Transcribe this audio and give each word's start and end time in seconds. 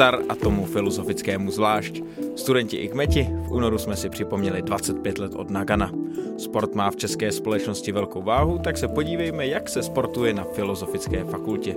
Sportu 0.00 0.16
zdar 0.16 0.32
a 0.32 0.34
tomu 0.34 0.64
filozofickému 0.64 1.50
zvlášť. 1.52 2.00
Studenti 2.32 2.76
i 2.76 2.88
kmeti, 2.88 3.28
v 3.28 3.52
únoru 3.52 3.78
jsme 3.78 3.96
si 3.96 4.08
připomněli 4.08 4.62
25 4.62 5.18
let 5.18 5.32
od 5.36 5.50
Nagana. 5.50 5.92
Sport 6.38 6.74
má 6.74 6.90
v 6.90 6.96
české 6.96 7.32
společnosti 7.32 7.92
velkou 7.92 8.22
váhu, 8.22 8.58
tak 8.58 8.78
se 8.78 8.88
podívejme, 8.88 9.46
jak 9.46 9.68
se 9.68 9.82
sportuje 9.82 10.34
na 10.34 10.44
Filozofické 10.44 11.24
fakultě. 11.24 11.76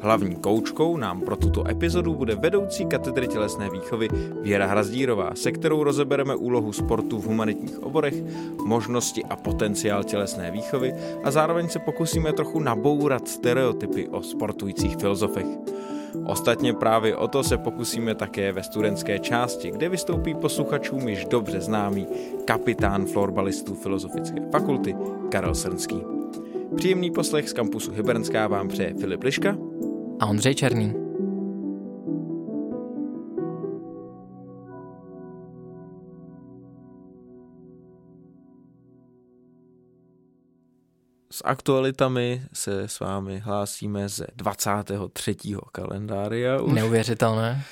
Hlavní 0.00 0.36
koučkou 0.36 0.96
nám 0.96 1.20
pro 1.20 1.36
tuto 1.36 1.68
epizodu 1.68 2.14
bude 2.14 2.34
vedoucí 2.34 2.86
katedry 2.86 3.28
tělesné 3.28 3.70
výchovy 3.70 4.08
Věra 4.42 4.66
Hrazdírová, 4.66 5.30
se 5.34 5.52
kterou 5.52 5.84
rozebereme 5.84 6.34
úlohu 6.34 6.72
sportu 6.72 7.18
v 7.18 7.26
humanitních 7.26 7.82
oborech, 7.82 8.14
možnosti 8.66 9.24
a 9.24 9.36
potenciál 9.36 10.04
tělesné 10.04 10.50
výchovy 10.50 10.94
a 11.24 11.30
zároveň 11.30 11.68
se 11.68 11.78
pokusíme 11.78 12.32
trochu 12.32 12.60
nabourat 12.60 13.28
stereotypy 13.28 14.08
o 14.08 14.22
sportujících 14.22 14.96
filozofech. 14.96 15.46
Ostatně 16.26 16.72
právě 16.72 17.16
o 17.16 17.28
to 17.28 17.42
se 17.42 17.58
pokusíme 17.58 18.14
také 18.14 18.52
ve 18.52 18.62
studentské 18.62 19.18
části, 19.18 19.70
kde 19.70 19.88
vystoupí 19.88 20.34
posluchačům 20.34 21.08
již 21.08 21.24
dobře 21.24 21.60
známý 21.60 22.06
kapitán 22.44 23.06
florbalistů 23.06 23.74
Filozofické 23.74 24.40
fakulty 24.52 24.96
Karel 25.30 25.54
Srnský. 25.54 26.02
Příjemný 26.76 27.10
poslech 27.10 27.48
z 27.48 27.52
kampusu 27.52 27.92
Hybernská 27.92 28.48
vám 28.48 28.68
přeje 28.68 28.94
Filip 28.94 29.22
Liška 29.22 29.56
a 30.20 30.26
Ondřej 30.26 30.54
Černý. 30.54 31.09
S 41.40 41.42
aktualitami 41.44 42.42
se 42.52 42.88
s 42.88 43.00
vámi 43.00 43.38
hlásíme 43.38 44.08
ze 44.08 44.26
23. 44.36 45.36
kalendária. 45.72 46.60
Už. 46.60 46.72
Neuvěřitelné. 46.72 47.64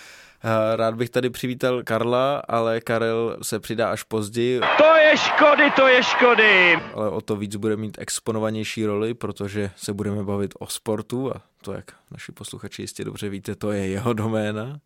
Eh, 0.44 0.77
rád 0.77 0.94
bych 0.94 1.10
tady 1.10 1.30
přivítal 1.30 1.83
Karla, 1.83 2.42
ale 2.48 2.80
Karel 2.80 3.36
se 3.42 3.60
přidá 3.60 3.91
až 3.91 4.02
později. 4.02 4.60
To 4.78 4.97
je 4.97 5.16
škody, 5.16 5.70
to 5.77 5.88
je 5.88 6.02
škody! 6.02 6.77
Ale 6.94 7.10
o 7.10 7.20
to 7.20 7.36
víc 7.36 7.56
bude 7.56 7.77
mít 7.77 7.98
exponovanější 8.00 8.86
roli, 8.86 9.14
protože 9.14 9.70
se 9.77 9.92
budeme 9.92 10.25
bavit 10.25 10.55
o 10.58 10.66
sportu 10.66 11.34
a 11.36 11.41
to, 11.62 11.72
jak 11.72 11.84
naši 12.10 12.32
posluchači 12.32 12.82
jistě 12.82 13.05
dobře 13.05 13.28
víte, 13.28 13.55
to 13.55 13.72
je 13.72 13.86
jeho 13.86 14.12
doména 14.12 14.80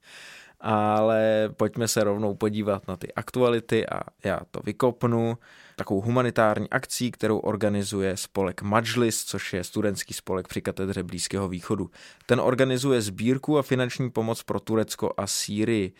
ale 0.62 1.50
pojďme 1.56 1.88
se 1.88 2.04
rovnou 2.04 2.34
podívat 2.34 2.88
na 2.88 2.96
ty 2.96 3.12
aktuality 3.12 3.86
a 3.86 4.00
já 4.24 4.40
to 4.50 4.60
vykopnu 4.64 5.38
takovou 5.76 6.00
humanitární 6.00 6.70
akcí, 6.70 7.10
kterou 7.10 7.38
organizuje 7.38 8.16
spolek 8.16 8.62
Majlis, 8.62 9.24
což 9.24 9.52
je 9.52 9.64
studentský 9.64 10.14
spolek 10.14 10.48
při 10.48 10.62
katedře 10.62 11.02
Blízkého 11.02 11.48
východu. 11.48 11.90
Ten 12.26 12.40
organizuje 12.40 13.00
sbírku 13.00 13.58
a 13.58 13.62
finanční 13.62 14.10
pomoc 14.10 14.42
pro 14.42 14.60
Turecko 14.60 15.12
a 15.16 15.26
Sýrii. 15.26 15.92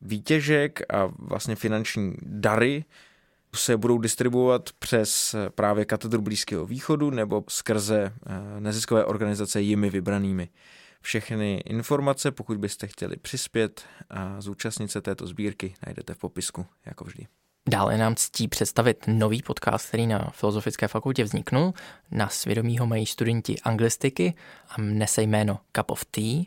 Výtěžek 0.00 0.80
a 0.94 1.08
vlastně 1.18 1.56
finanční 1.56 2.14
dary 2.22 2.84
se 3.54 3.76
budou 3.76 3.98
distribuovat 3.98 4.70
přes 4.78 5.34
právě 5.54 5.84
katedru 5.84 6.22
Blízkého 6.22 6.66
východu 6.66 7.10
nebo 7.10 7.44
skrze 7.48 8.12
eh, 8.26 8.60
neziskové 8.60 9.04
organizace 9.04 9.60
jimi 9.60 9.90
vybranými. 9.90 10.48
Všechny 11.02 11.62
informace, 11.66 12.30
pokud 12.30 12.58
byste 12.58 12.86
chtěli 12.86 13.16
přispět 13.16 13.82
a 14.10 14.40
zúčastnit 14.40 14.90
se 14.90 15.00
této 15.00 15.26
sbírky, 15.26 15.74
najdete 15.86 16.14
v 16.14 16.18
popisku, 16.18 16.66
jako 16.86 17.04
vždy. 17.04 17.26
Dále 17.68 17.98
nám 17.98 18.14
ctí 18.14 18.48
představit 18.48 19.04
nový 19.06 19.42
podcast, 19.42 19.88
který 19.88 20.06
na 20.06 20.30
Filozofické 20.32 20.88
fakultě 20.88 21.24
vzniknul. 21.24 21.72
Na 22.10 22.28
svědomí 22.28 22.78
ho 22.78 22.86
mají 22.86 23.06
studenti 23.06 23.56
anglistiky 23.64 24.34
a 24.68 24.74
nese 24.80 25.22
jméno 25.22 25.58
Cup 25.72 25.90
of 25.90 26.04
Tea 26.04 26.42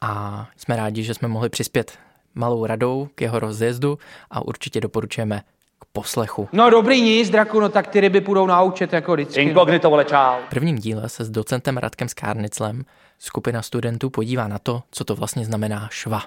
a 0.00 0.46
jsme 0.56 0.76
rádi, 0.76 1.02
že 1.02 1.14
jsme 1.14 1.28
mohli 1.28 1.48
přispět 1.48 1.98
malou 2.34 2.66
radou 2.66 3.08
k 3.14 3.20
jeho 3.20 3.38
rozjezdu 3.38 3.98
a 4.30 4.46
určitě 4.46 4.80
doporučujeme 4.80 5.42
k 5.78 5.84
poslechu. 5.92 6.48
No 6.52 6.70
dobrý 6.70 7.02
nic, 7.02 7.30
Draku, 7.30 7.60
no 7.60 7.68
tak 7.68 7.86
ty 7.86 8.00
ryby 8.00 8.20
půjdou 8.20 8.46
naučet 8.46 8.92
jako 8.92 9.12
vždycky. 9.12 9.42
Inkognito, 9.42 9.90
vole, 9.90 10.04
čau. 10.04 10.40
V 10.46 10.50
prvním 10.50 10.78
díle 10.78 11.08
se 11.08 11.24
s 11.24 11.30
docentem 11.30 11.76
Radkem 11.76 12.08
Skárniclem 12.08 12.84
skupina 13.18 13.62
studentů 13.62 14.10
podívá 14.10 14.48
na 14.48 14.58
to, 14.58 14.82
co 14.90 15.04
to 15.04 15.14
vlastně 15.14 15.44
znamená 15.44 15.88
šva. 15.90 16.22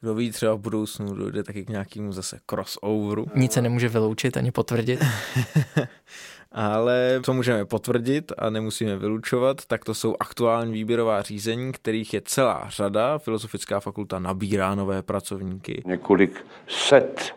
Kdo 0.00 0.14
ví, 0.14 0.30
třeba 0.30 0.54
v 0.54 0.58
budoucnu 0.58 1.14
dojde 1.14 1.42
taky 1.42 1.64
k 1.64 1.68
nějakému 1.68 2.12
zase 2.12 2.38
crossoveru. 2.50 3.26
Nic 3.34 3.52
se 3.52 3.62
nemůže 3.62 3.88
vyloučit 3.88 4.36
ani 4.36 4.50
potvrdit. 4.50 5.00
Ale 6.52 7.20
co 7.22 7.32
můžeme 7.32 7.64
potvrdit 7.64 8.32
a 8.38 8.50
nemusíme 8.50 8.96
vylučovat, 8.96 9.64
tak 9.66 9.84
to 9.84 9.94
jsou 9.94 10.16
aktuální 10.20 10.72
výběrová 10.72 11.22
řízení, 11.22 11.72
kterých 11.72 12.14
je 12.14 12.22
celá 12.24 12.66
řada. 12.68 13.18
Filozofická 13.18 13.80
fakulta 13.80 14.18
nabírá 14.18 14.74
nové 14.74 15.02
pracovníky. 15.02 15.82
Několik 15.86 16.46
set 16.68 17.34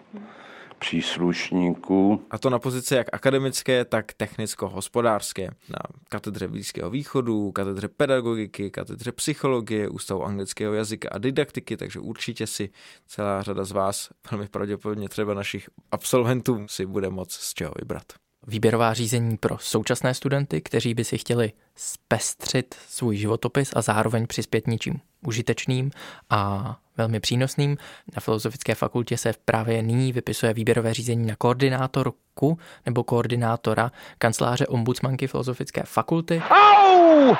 příslušníků. 0.80 2.22
A 2.32 2.38
to 2.38 2.50
na 2.50 2.60
pozice 2.60 2.96
jak 2.96 3.08
akademické, 3.14 3.86
tak 3.86 4.14
technicko-hospodářské. 4.14 5.44
Na 5.70 5.80
katedře 6.10 6.48
Blízkého 6.48 6.90
východu, 6.90 7.52
katedře 7.52 7.88
pedagogiky, 7.88 8.72
katedře 8.72 9.12
psychologie, 9.12 9.90
ústavu 9.90 10.24
anglického 10.24 10.74
jazyka 10.74 11.10
a 11.12 11.18
didaktiky, 11.18 11.78
takže 11.78 12.00
určitě 12.00 12.48
si 12.48 12.70
celá 13.08 13.42
řada 13.42 13.64
z 13.64 13.72
vás, 13.72 14.10
velmi 14.32 14.48
pravděpodobně 14.48 15.10
třeba 15.10 15.34
našich 15.34 15.70
absolventů, 15.92 16.66
si 16.68 16.86
bude 16.86 17.10
moc 17.10 17.34
z 17.34 17.54
čeho 17.54 17.74
vybrat 17.80 18.06
výběrová 18.48 18.94
řízení 18.94 19.38
pro 19.38 19.58
současné 19.58 20.14
studenty, 20.14 20.62
kteří 20.62 20.94
by 20.94 21.04
si 21.04 21.18
chtěli 21.18 21.52
zpestřit 21.76 22.76
svůj 22.90 23.18
životopis 23.18 23.72
a 23.76 23.82
zároveň 23.82 24.28
přispět 24.28 24.68
něčím 24.68 25.00
užitečným 25.26 25.92
a 26.30 26.76
velmi 26.98 27.20
přínosným. 27.20 27.78
Na 28.16 28.20
Filozofické 28.20 28.76
fakultě 28.76 29.18
se 29.18 29.34
právě 29.46 29.84
nyní 29.84 30.12
vypisuje 30.12 30.54
výběrové 30.54 30.94
řízení 30.94 31.26
na 31.26 31.36
koordinátorku 31.36 32.60
nebo 32.86 33.04
koordinátora 33.04 33.92
kanceláře 34.18 34.68
ombudsmanky 34.68 35.28
Filozofické 35.28 35.84
fakulty. 35.86 36.42
Au! 36.50 37.36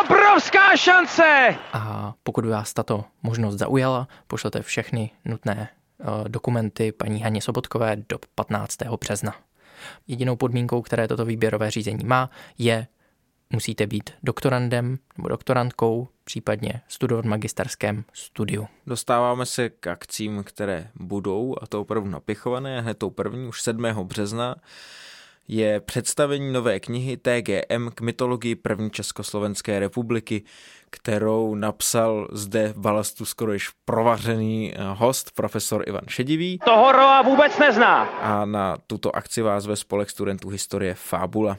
Obrovská 0.00 0.76
šance! 0.76 1.56
A 1.72 2.14
pokud 2.22 2.44
by 2.44 2.50
vás 2.50 2.72
tato 2.72 3.04
možnost 3.22 3.56
zaujala, 3.56 4.08
pošlete 4.26 4.62
všechny 4.62 5.10
nutné 5.24 5.68
eh, 6.00 6.28
dokumenty 6.28 6.92
paní 6.92 7.20
Haně 7.20 7.42
Sobotkové 7.42 7.96
do 8.08 8.18
15. 8.34 8.76
března. 9.00 9.34
Jedinou 10.06 10.36
podmínkou, 10.36 10.82
které 10.82 11.08
toto 11.08 11.24
výběrové 11.24 11.70
řízení 11.70 12.04
má, 12.04 12.30
je 12.58 12.86
musíte 13.52 13.86
být 13.86 14.10
doktorandem 14.22 14.98
nebo 15.16 15.28
doktorantkou, 15.28 16.08
případně 16.24 16.80
studovat 16.88 17.24
v 17.24 17.28
magisterském 17.28 18.04
studiu. 18.12 18.68
Dostáváme 18.86 19.46
se 19.46 19.68
k 19.68 19.86
akcím, 19.86 20.44
které 20.44 20.88
budou, 20.94 21.56
a 21.62 21.66
to 21.66 21.80
opravdu 21.80 22.10
napichované, 22.10 22.80
hned 22.80 22.98
tou 22.98 23.10
první, 23.10 23.48
už 23.48 23.62
7. 23.62 23.82
března, 24.02 24.56
je 25.48 25.80
představení 25.80 26.52
nové 26.52 26.80
knihy 26.80 27.16
TGM 27.16 27.90
k 27.94 28.00
mytologii 28.00 28.54
první 28.54 28.90
Československé 28.90 29.78
republiky, 29.78 30.42
kterou 30.90 31.54
napsal 31.54 32.28
zde 32.32 32.72
v 32.72 32.78
balastu 32.78 33.24
skoro 33.24 33.52
již 33.52 33.70
provařený 33.84 34.74
eh, 34.74 34.78
host, 34.82 35.30
profesor 35.34 35.84
Ivan 35.86 36.04
Šedivý. 36.08 36.58
Toho 36.64 36.92
Roa 36.92 37.22
vůbec 37.22 37.58
nezná. 37.58 38.02
A 38.04 38.44
na 38.44 38.76
tuto 38.86 39.16
akci 39.16 39.42
vás 39.42 39.66
ve 39.66 39.76
spolek 39.76 40.10
studentů 40.10 40.48
historie 40.48 40.94
Fábula. 40.94 41.58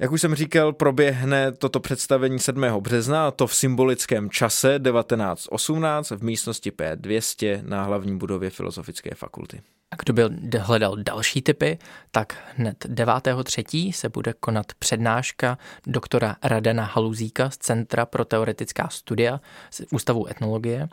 Jak 0.00 0.12
už 0.12 0.20
jsem 0.20 0.34
říkal, 0.34 0.72
proběhne 0.72 1.52
toto 1.52 1.80
představení 1.80 2.38
7. 2.38 2.62
března, 2.80 3.30
to 3.30 3.46
v 3.46 3.54
symbolickém 3.54 4.30
čase 4.30 4.80
1918 4.84 6.10
v 6.10 6.22
místnosti 6.22 6.70
P200 6.70 7.60
na 7.62 7.82
hlavní 7.82 8.18
budově 8.18 8.50
Filozofické 8.50 9.14
fakulty. 9.14 9.62
A 9.90 9.96
kdo 9.96 10.12
byl 10.12 10.30
hledal 10.58 10.96
další 10.96 11.42
typy, 11.42 11.78
tak 12.10 12.36
hned 12.56 12.84
9.3. 12.84 13.92
se 13.92 14.08
bude 14.08 14.32
konat 14.32 14.66
přednáška 14.78 15.58
doktora 15.86 16.36
Radena 16.42 16.84
Haluzíka 16.84 17.50
z 17.50 17.56
Centra 17.56 18.06
pro 18.06 18.24
teoretická 18.24 18.88
studia 18.88 19.40
z 19.70 19.82
Ústavu 19.92 20.30
etnologie. 20.30 20.88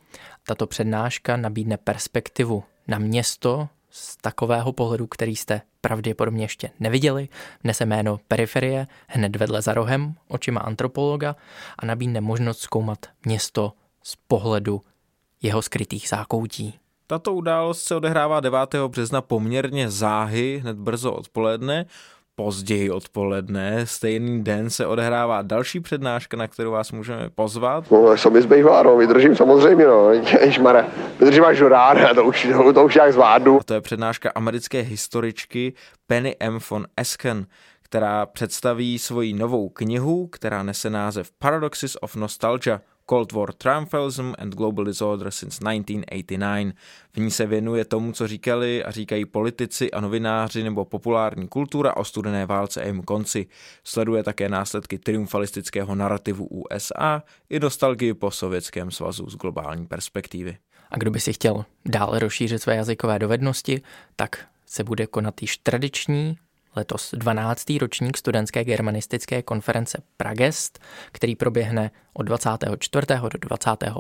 Tato 0.48 0.68
přednáška 0.68 1.38
nabídne 1.38 1.78
perspektivu 1.78 2.64
na 2.88 3.00
město 3.00 3.70
z 3.90 4.18
takového 4.18 4.74
pohledu, 4.74 5.08
který 5.08 5.36
jste 5.36 5.62
pravděpodobně 5.88 6.44
ještě 6.44 6.70
neviděli. 6.80 7.30
Nese 7.64 7.86
jméno 7.86 8.20
Periferie, 8.28 8.88
hned 9.08 9.36
vedle 9.36 9.62
za 9.62 9.74
rohem, 9.74 10.14
očima 10.28 10.60
antropologa 10.60 11.36
a 11.80 11.86
nabídne 11.86 12.22
možnost 12.22 12.60
zkoumat 12.60 13.06
město 13.26 13.74
z 14.04 14.16
pohledu 14.28 14.82
jeho 15.42 15.62
skrytých 15.62 16.10
zákoutí. 16.10 16.80
Tato 17.08 17.34
událost 17.34 17.82
se 17.84 17.96
odehrává 17.96 18.40
9. 18.40 18.60
března 18.88 19.22
poměrně 19.22 19.90
záhy, 19.90 20.60
hned 20.62 20.78
brzo 20.78 21.14
odpoledne. 21.14 21.86
Později 22.42 22.90
odpoledne, 22.90 23.86
stejný 23.86 24.44
den 24.44 24.70
se 24.70 24.88
odehrává 24.88 25.42
další 25.42 25.80
přednáška, 25.80 26.38
na 26.38 26.48
kterou 26.48 26.72
vás 26.72 26.92
můžeme 26.92 27.30
pozvat. 27.30 27.92
No, 27.92 28.18
co 28.18 28.30
mi 28.30 28.42
zbývá, 28.42 28.84
no, 28.84 28.98
vydržím 28.98 29.36
samozřejmě, 29.36 29.86
no, 29.86 30.12
ježmare, 30.42 30.86
vydržím 31.20 31.46
až 31.46 31.60
do 31.60 31.70
rána, 31.70 32.14
to 32.14 32.24
už, 32.24 32.48
to, 32.54 32.74
to 32.74 32.86
už 32.86 32.96
jak 32.96 33.14
zvládnu. 33.14 33.60
To 33.66 33.74
je 33.74 33.82
přednáška 33.82 34.32
americké 34.36 34.82
historičky 34.82 35.74
Penny 36.08 36.36
M. 36.40 36.60
von 36.70 36.86
Esken, 36.98 37.46
která 37.84 38.26
představí 38.26 39.00
svoji 39.00 39.34
novou 39.34 39.70
knihu, 39.70 40.28
která 40.28 40.64
nese 40.64 40.90
název 40.90 41.32
Paradoxes 41.40 41.98
of 42.02 42.16
Nostalgia, 42.16 42.82
Cold 43.10 43.32
War 43.32 43.54
Triumphalism 43.54 44.34
and 44.38 44.56
Global 44.56 44.86
Disorder 44.86 45.32
since 45.32 45.60
1989. 45.60 46.74
V 47.14 47.20
ní 47.20 47.32
se 47.32 47.46
věnuje 47.46 47.86
tomu, 47.86 48.12
co 48.12 48.28
říkali 48.28 48.84
a 48.84 48.92
říkají 48.92 49.26
politici 49.26 49.92
a 49.92 50.02
novináři 50.02 50.64
nebo 50.64 50.86
populární 50.86 51.48
kultura 51.48 51.98
o 51.98 52.04
studené 52.04 52.46
válce 52.46 52.82
a 52.82 52.84
jejím 52.84 53.04
konci. 53.04 53.48
Sleduje 53.84 54.24
také 54.24 54.50
následky 54.50 55.00
triumfalistického 55.00 55.96
narrativu 55.96 56.46
USA 56.46 57.24
i 57.50 57.60
nostalgii 57.60 58.14
po 58.14 58.32
Sovětském 58.32 58.92
svazu 58.92 59.30
z 59.30 59.36
globální 59.36 59.88
perspektivy. 59.88 60.58
A 60.92 60.98
kdo 60.98 61.12
by 61.12 61.20
si 61.20 61.34
chtěl 61.34 61.66
dále 61.86 62.20
rozšířit 62.20 62.62
své 62.62 62.76
jazykové 62.76 63.20
dovednosti, 63.20 63.82
tak 64.16 64.48
se 64.66 64.84
bude 64.84 65.08
konat 65.08 65.42
již 65.42 65.58
tradiční 65.58 66.38
letos 66.78 67.12
12. 67.18 67.64
ročník 67.80 68.18
studentské 68.18 68.64
germanistické 68.64 69.42
konference 69.42 70.02
Pragest, 70.18 70.80
který 71.12 71.36
proběhne 71.36 71.92
od 72.14 72.24
24. 72.24 73.08
do 73.22 73.40
25. 73.40 73.94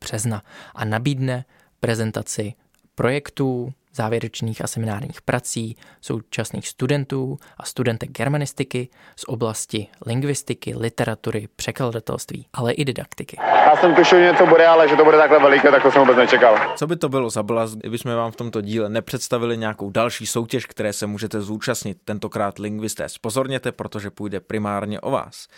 března 0.00 0.42
a 0.74 0.84
nabídne 0.84 1.44
prezentaci 1.80 2.54
projektů, 2.94 3.72
závěrečných 3.94 4.64
a 4.64 4.66
seminárních 4.66 5.22
prací 5.22 5.76
současných 6.00 6.68
studentů 6.68 7.38
a 7.56 7.64
studentek 7.64 8.10
germanistiky 8.10 8.88
z 9.16 9.24
oblasti 9.26 9.86
lingvistiky, 10.06 10.74
literatury, 10.76 11.48
překladatelství, 11.56 12.46
ale 12.52 12.72
i 12.72 12.84
didaktiky. 12.84 13.36
Já 13.40 13.76
jsem 13.76 13.94
tušil, 13.94 14.18
že 14.18 14.32
něco 14.32 14.46
bude, 14.46 14.66
ale 14.66 14.88
že 14.88 14.96
to 14.96 15.04
bude 15.04 15.16
takhle 15.16 15.38
veliké, 15.38 15.70
tak 15.70 15.82
to 15.82 15.90
jsem 15.90 16.00
vůbec 16.00 16.16
nečekal. 16.16 16.72
Co 16.76 16.86
by 16.86 16.96
to 16.96 17.08
bylo 17.08 17.30
za 17.30 17.42
blast, 17.42 17.74
kdybychom 17.74 18.14
vám 18.14 18.32
v 18.32 18.36
tomto 18.36 18.60
díle 18.60 18.88
nepředstavili 18.88 19.56
nějakou 19.56 19.90
další 19.90 20.26
soutěž, 20.26 20.66
které 20.66 20.92
se 20.92 21.06
můžete 21.06 21.40
zúčastnit, 21.40 21.98
tentokrát 22.04 22.58
lingvisté. 22.58 23.08
Spozorněte, 23.08 23.72
protože 23.72 24.10
půjde 24.10 24.40
primárně 24.40 25.00
o 25.00 25.10
vás. 25.10 25.48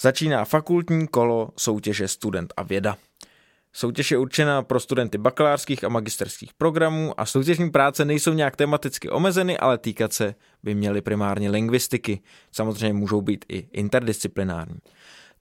Začíná 0.00 0.44
fakultní 0.44 1.08
kolo 1.08 1.48
soutěže 1.56 2.08
Student 2.08 2.52
a 2.56 2.62
věda. 2.62 2.96
Soutěž 3.72 4.10
je 4.10 4.18
určena 4.18 4.62
pro 4.62 4.80
studenty 4.80 5.18
bakalářských 5.18 5.84
a 5.84 5.88
magisterských 5.88 6.54
programů 6.54 7.20
a 7.20 7.26
soutěžní 7.26 7.70
práce 7.70 8.04
nejsou 8.04 8.32
nějak 8.32 8.56
tematicky 8.56 9.10
omezeny, 9.10 9.58
ale 9.58 9.78
týkat 9.78 10.12
se 10.12 10.34
by 10.62 10.74
měly 10.74 11.00
primárně 11.00 11.50
lingvistiky. 11.50 12.20
Samozřejmě 12.52 12.92
můžou 12.92 13.20
být 13.20 13.44
i 13.48 13.68
interdisciplinární. 13.72 14.78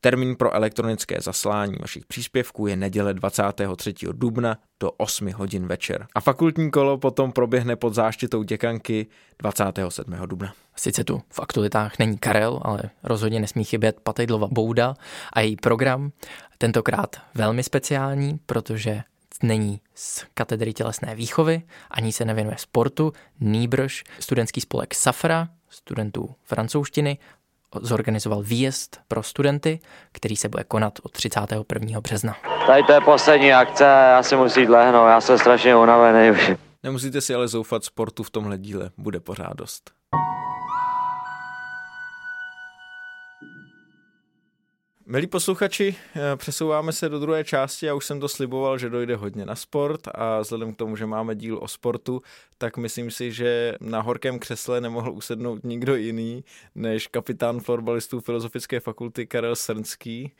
Termín 0.01 0.35
pro 0.35 0.55
elektronické 0.55 1.21
zaslání 1.21 1.75
vašich 1.79 2.05
příspěvků 2.05 2.67
je 2.67 2.75
neděle 2.75 3.13
23. 3.13 3.93
dubna 4.11 4.57
do 4.79 4.91
8 4.91 5.31
hodin 5.31 5.67
večer. 5.67 6.07
A 6.15 6.21
fakultní 6.21 6.71
kolo 6.71 6.97
potom 6.97 7.31
proběhne 7.31 7.75
pod 7.75 7.93
záštitou 7.93 8.43
děkanky 8.43 9.07
27. 9.39 10.13
dubna. 10.25 10.53
Sice 10.75 11.03
tu 11.03 11.21
v 11.29 11.39
aktualitách 11.39 11.99
není 11.99 12.17
Karel, 12.17 12.59
ale 12.61 12.81
rozhodně 13.03 13.39
nesmí 13.39 13.63
chybět 13.63 13.99
Patejdlova 14.03 14.47
Bouda 14.51 14.93
a 15.33 15.41
její 15.41 15.55
program. 15.55 16.11
Tentokrát 16.57 17.15
velmi 17.35 17.63
speciální, 17.63 18.39
protože 18.45 19.01
není 19.43 19.81
z 19.95 20.25
katedry 20.33 20.73
tělesné 20.73 21.15
výchovy, 21.15 21.61
ani 21.91 22.11
se 22.11 22.25
nevěnuje 22.25 22.55
sportu, 22.59 23.13
nýbrž 23.39 24.03
studentský 24.19 24.61
spolek 24.61 24.95
Safra, 24.95 25.49
studentů 25.69 26.35
francouzštiny, 26.43 27.17
zorganizoval 27.81 28.43
výjezd 28.43 28.99
pro 29.07 29.23
studenty, 29.23 29.79
který 30.11 30.35
se 30.35 30.49
bude 30.49 30.63
konat 30.63 30.99
od 31.03 31.11
31. 31.11 32.01
března. 32.01 32.35
Tady 32.67 32.83
to 32.83 32.91
je 32.91 33.01
poslední 33.01 33.53
akce, 33.53 33.83
já 33.83 34.23
si 34.23 34.35
musím 34.35 34.61
jít 34.61 34.69
lehnout, 34.69 35.07
já 35.07 35.21
jsem 35.21 35.37
strašně 35.37 35.75
unavený 35.75 36.31
už. 36.31 36.51
Nemusíte 36.83 37.21
si 37.21 37.35
ale 37.35 37.47
zoufat, 37.47 37.83
sportu 37.83 38.23
v 38.23 38.29
tomhle 38.29 38.57
díle 38.57 38.91
bude 38.97 39.19
pořád 39.19 39.53
dost. 39.55 39.91
Milí 45.11 45.27
posluchači, 45.27 45.95
eh, 46.15 46.35
přesouváme 46.35 46.91
se 46.91 47.09
do 47.09 47.19
druhé 47.19 47.43
části. 47.43 47.85
Já 47.85 47.93
už 47.93 48.05
jsem 48.05 48.19
to 48.19 48.29
sliboval, 48.29 48.77
že 48.77 48.89
dojde 48.89 49.15
hodně 49.15 49.45
na 49.45 49.55
sport 49.55 50.01
a 50.15 50.39
vzhledem 50.39 50.73
k 50.73 50.77
tomu, 50.77 50.95
že 50.95 51.05
máme 51.05 51.35
díl 51.35 51.59
o 51.61 51.67
sportu, 51.67 52.21
tak 52.57 52.77
myslím 52.77 53.11
si, 53.11 53.31
že 53.31 53.75
na 53.81 54.01
horkém 54.01 54.39
křesle 54.39 54.81
nemohl 54.81 55.11
usednout 55.11 55.63
nikdo 55.63 55.95
jiný 55.95 56.43
než 56.75 57.07
kapitán 57.07 57.59
florbalistů 57.59 58.19
Filozofické 58.19 58.79
fakulty 58.79 59.27
Karel 59.27 59.55
Srnský. 59.55 60.31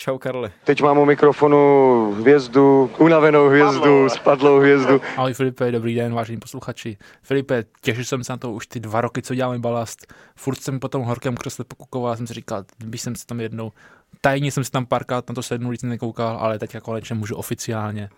Čau 0.00 0.18
Karle. 0.18 0.52
Teď 0.64 0.82
mám 0.82 0.98
u 0.98 1.04
mikrofonu 1.04 2.14
hvězdu, 2.18 2.90
unavenou 2.98 3.48
hvězdu, 3.48 4.08
spadlou 4.08 4.58
hvězdu. 4.58 5.00
Ahoj 5.16 5.34
Filipe, 5.34 5.72
dobrý 5.72 5.94
den, 5.94 6.14
vážení 6.14 6.38
posluchači. 6.38 6.96
Filipe, 7.22 7.64
těšil 7.80 8.04
jsem 8.04 8.24
se 8.24 8.32
na 8.32 8.36
to 8.36 8.52
už 8.52 8.66
ty 8.66 8.80
dva 8.80 9.00
roky, 9.00 9.22
co 9.22 9.34
děláme 9.34 9.58
balast. 9.58 10.14
Furt 10.36 10.62
jsem 10.62 10.80
po 10.80 10.88
tom 10.88 11.02
horkém 11.02 11.36
křesle 11.36 11.64
pokukoval, 11.64 12.16
jsem 12.16 12.26
si 12.26 12.34
říkal, 12.34 12.64
bych 12.84 13.00
jsem 13.00 13.16
se 13.16 13.26
tam 13.26 13.40
jednou, 13.40 13.72
tajně 14.20 14.52
jsem 14.52 14.64
si 14.64 14.70
tam 14.70 14.86
párkrát 14.86 15.28
na 15.28 15.34
to 15.34 15.42
sednul, 15.42 15.72
nic 15.72 15.82
nekoukal, 15.82 16.36
ale 16.40 16.58
teď 16.58 16.76
konečně 16.82 17.14
můžu 17.14 17.36
oficiálně 17.36 18.08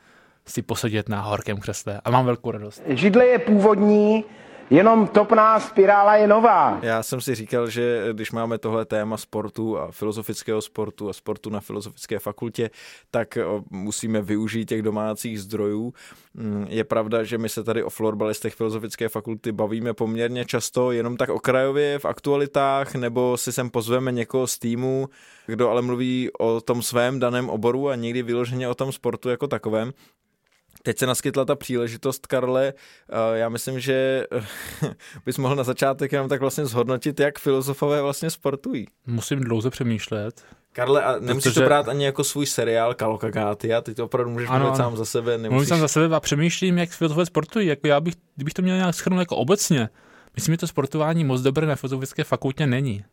si 0.46 0.62
posedět 0.62 1.08
na 1.08 1.20
horkém 1.20 1.58
křesle 1.58 2.00
a 2.04 2.10
mám 2.10 2.26
velkou 2.26 2.50
radost. 2.50 2.82
Židle 2.86 3.26
je 3.26 3.38
původní, 3.38 4.24
Jenom 4.70 5.06
topná 5.06 5.60
spirála 5.60 6.16
je 6.16 6.26
nová. 6.26 6.78
Já 6.82 7.02
jsem 7.02 7.20
si 7.20 7.34
říkal, 7.34 7.70
že 7.70 8.08
když 8.12 8.32
máme 8.32 8.58
tohle 8.58 8.84
téma 8.84 9.16
sportu 9.16 9.78
a 9.78 9.90
filozofického 9.90 10.62
sportu 10.62 11.08
a 11.08 11.12
sportu 11.12 11.50
na 11.50 11.60
filozofické 11.60 12.18
fakultě, 12.18 12.70
tak 13.10 13.38
musíme 13.70 14.22
využít 14.22 14.68
těch 14.68 14.82
domácích 14.82 15.40
zdrojů. 15.40 15.92
Mm, 16.34 16.66
je 16.68 16.84
pravda, 16.84 17.24
že 17.24 17.38
my 17.38 17.48
se 17.48 17.64
tady 17.64 17.82
o 17.82 17.90
florbalistech 17.90 18.54
filozofické 18.54 19.08
fakulty 19.08 19.52
bavíme 19.52 19.94
poměrně 19.94 20.44
často, 20.44 20.92
jenom 20.92 21.16
tak 21.16 21.28
okrajově 21.28 21.98
v 21.98 22.04
aktualitách, 22.04 22.94
nebo 22.94 23.36
si 23.36 23.52
sem 23.52 23.70
pozveme 23.70 24.12
někoho 24.12 24.46
z 24.46 24.58
týmu, 24.58 25.08
kdo 25.46 25.70
ale 25.70 25.82
mluví 25.82 26.30
o 26.38 26.60
tom 26.60 26.82
svém 26.82 27.20
daném 27.20 27.50
oboru 27.50 27.88
a 27.88 27.96
někdy 27.96 28.22
vyloženě 28.22 28.68
o 28.68 28.74
tom 28.74 28.92
sportu 28.92 29.28
jako 29.28 29.46
takovém. 29.46 29.92
Teď 30.82 30.98
se 30.98 31.06
naskytla 31.06 31.44
ta 31.44 31.56
příležitost, 31.56 32.26
Karle. 32.26 32.72
Já 33.34 33.48
myslím, 33.48 33.80
že 33.80 34.26
bys 35.26 35.38
mohl 35.38 35.56
na 35.56 35.62
začátek 35.62 36.12
jenom 36.12 36.28
tak 36.28 36.40
vlastně 36.40 36.66
zhodnotit, 36.66 37.20
jak 37.20 37.38
filozofové 37.38 38.02
vlastně 38.02 38.30
sportují. 38.30 38.86
Musím 39.06 39.40
dlouze 39.40 39.70
přemýšlet. 39.70 40.44
Karle, 40.72 41.02
a 41.02 41.18
nemusíš 41.18 41.52
Protože... 41.52 41.60
to 41.60 41.66
brát 41.66 41.88
ani 41.88 42.04
jako 42.04 42.24
svůj 42.24 42.46
seriál 42.46 42.94
Kalokagáty, 42.94 43.70
ty 43.82 43.94
to 43.94 44.04
opravdu 44.04 44.30
můžeš 44.30 44.48
ano, 44.48 44.58
mluvit 44.58 44.76
sám 44.76 44.96
za 44.96 45.04
sebe. 45.04 45.30
Nemusíš... 45.30 45.50
Mluvím 45.50 45.68
sám 45.68 45.80
za 45.80 45.88
sebe 45.88 46.16
a 46.16 46.20
přemýšlím, 46.20 46.78
jak 46.78 46.90
filozofové 46.90 47.26
sportují. 47.26 47.66
Jako 47.66 47.86
já 47.86 48.00
bych, 48.00 48.14
kdybych 48.36 48.54
to 48.54 48.62
měl 48.62 48.76
nějak 48.76 48.94
schrnout 48.94 49.20
jako 49.20 49.36
obecně, 49.36 49.88
myslím, 50.34 50.52
že 50.54 50.58
to 50.58 50.66
sportování 50.66 51.24
moc 51.24 51.40
dobré 51.40 51.66
na 51.66 51.76
filozofické 51.76 52.24
fakultě 52.24 52.66
není. 52.66 53.04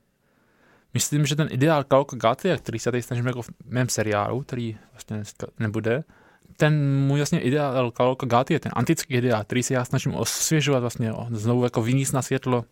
Myslím, 0.94 1.26
že 1.26 1.36
ten 1.36 1.48
ideál 1.52 1.84
Kalokagáty, 1.84 2.50
který 2.58 2.80
se 2.80 2.92
tady 2.92 3.02
snažím 3.02 3.28
jako 3.28 3.42
v 3.42 3.50
mém 3.66 3.90
seriálu, 3.90 4.42
který 4.42 4.78
vlastně 4.92 5.24
nebude, 5.60 6.04
ten 6.58 7.00
můj 7.00 7.20
vlastně 7.20 7.40
ideál 7.40 7.92
Kalka 7.92 8.46
je 8.50 8.60
ten 8.60 8.72
antický 8.76 9.14
ideál, 9.14 9.44
který 9.44 9.64
se 9.64 9.74
já 9.74 9.86
snažím 9.86 10.16
osvěžovat 10.16 10.80
vlastně, 10.80 11.14
znovu 11.32 11.64
jako 11.64 11.82
vyníst 11.82 12.14
na 12.14 12.22
světlo 12.22 12.66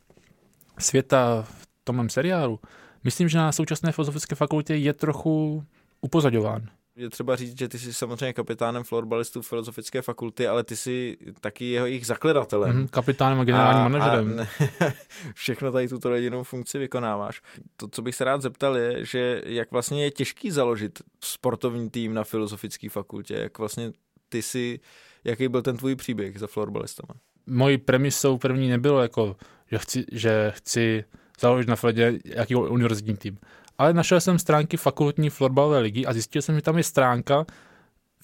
světa 0.79 1.45
v 1.47 1.67
tom 1.83 2.09
seriálu. 2.09 2.59
Myslím, 3.03 3.29
že 3.29 3.37
na 3.37 3.51
současné 3.51 3.91
filozofické 3.91 4.35
fakultě 4.35 4.75
je 4.75 4.93
trochu 4.93 5.63
upozadován. 6.01 6.67
Je 6.97 7.09
třeba 7.09 7.35
říct, 7.35 7.59
že 7.59 7.67
ty 7.67 7.79
jsi 7.79 7.93
samozřejmě 7.93 8.33
kapitánem 8.33 8.83
florbalistů 8.83 9.41
Filozofické 9.41 10.01
fakulty, 10.01 10.47
ale 10.47 10.63
ty 10.63 10.75
jsi 10.75 11.17
taky 11.41 11.65
jeho 11.65 11.85
jejich 11.85 12.05
zakladatelem. 12.05 12.77
Mm, 12.77 12.87
kapitánem 12.87 13.39
a 13.39 13.43
generálním 13.43 13.91
manažerem. 13.91 14.39
A 14.39 14.85
všechno 15.33 15.71
tady 15.71 15.87
tuto 15.87 16.13
jedinou 16.13 16.43
funkci 16.43 16.77
vykonáváš. 16.77 17.41
To, 17.77 17.87
co 17.87 18.01
bych 18.01 18.15
se 18.15 18.23
rád 18.23 18.41
zeptal, 18.41 18.77
je, 18.77 19.05
že 19.05 19.41
jak 19.45 19.71
vlastně 19.71 20.03
je 20.03 20.11
těžký 20.11 20.51
založit 20.51 21.01
sportovní 21.23 21.89
tým 21.89 22.13
na 22.13 22.23
Filozofické 22.23 22.89
fakultě, 22.89 23.33
jak 23.33 23.59
vlastně 23.59 23.91
ty 24.29 24.41
si, 24.41 24.79
jaký 25.23 25.47
byl 25.47 25.61
ten 25.61 25.77
tvůj 25.77 25.95
příběh 25.95 26.39
za 26.39 26.47
florbalistama? 26.47 27.13
Mojí 27.47 27.77
premisou 27.77 28.37
první 28.37 28.69
nebylo 28.69 29.01
jako, 29.01 29.35
že 29.71 29.77
chci, 29.77 30.05
že 30.11 30.51
chci 30.55 31.03
založit 31.39 31.67
na 31.67 31.75
Fledě 31.75 32.19
jaký 32.25 32.55
univerzitní 32.55 33.17
tým 33.17 33.37
ale 33.77 33.93
našel 33.93 34.21
jsem 34.21 34.39
stránky 34.39 34.77
fakultní 34.77 35.29
florbalové 35.29 35.79
ligy 35.79 36.05
a 36.05 36.13
zjistil 36.13 36.41
jsem, 36.41 36.55
že 36.55 36.61
tam 36.61 36.77
je 36.77 36.83
stránka 36.83 37.45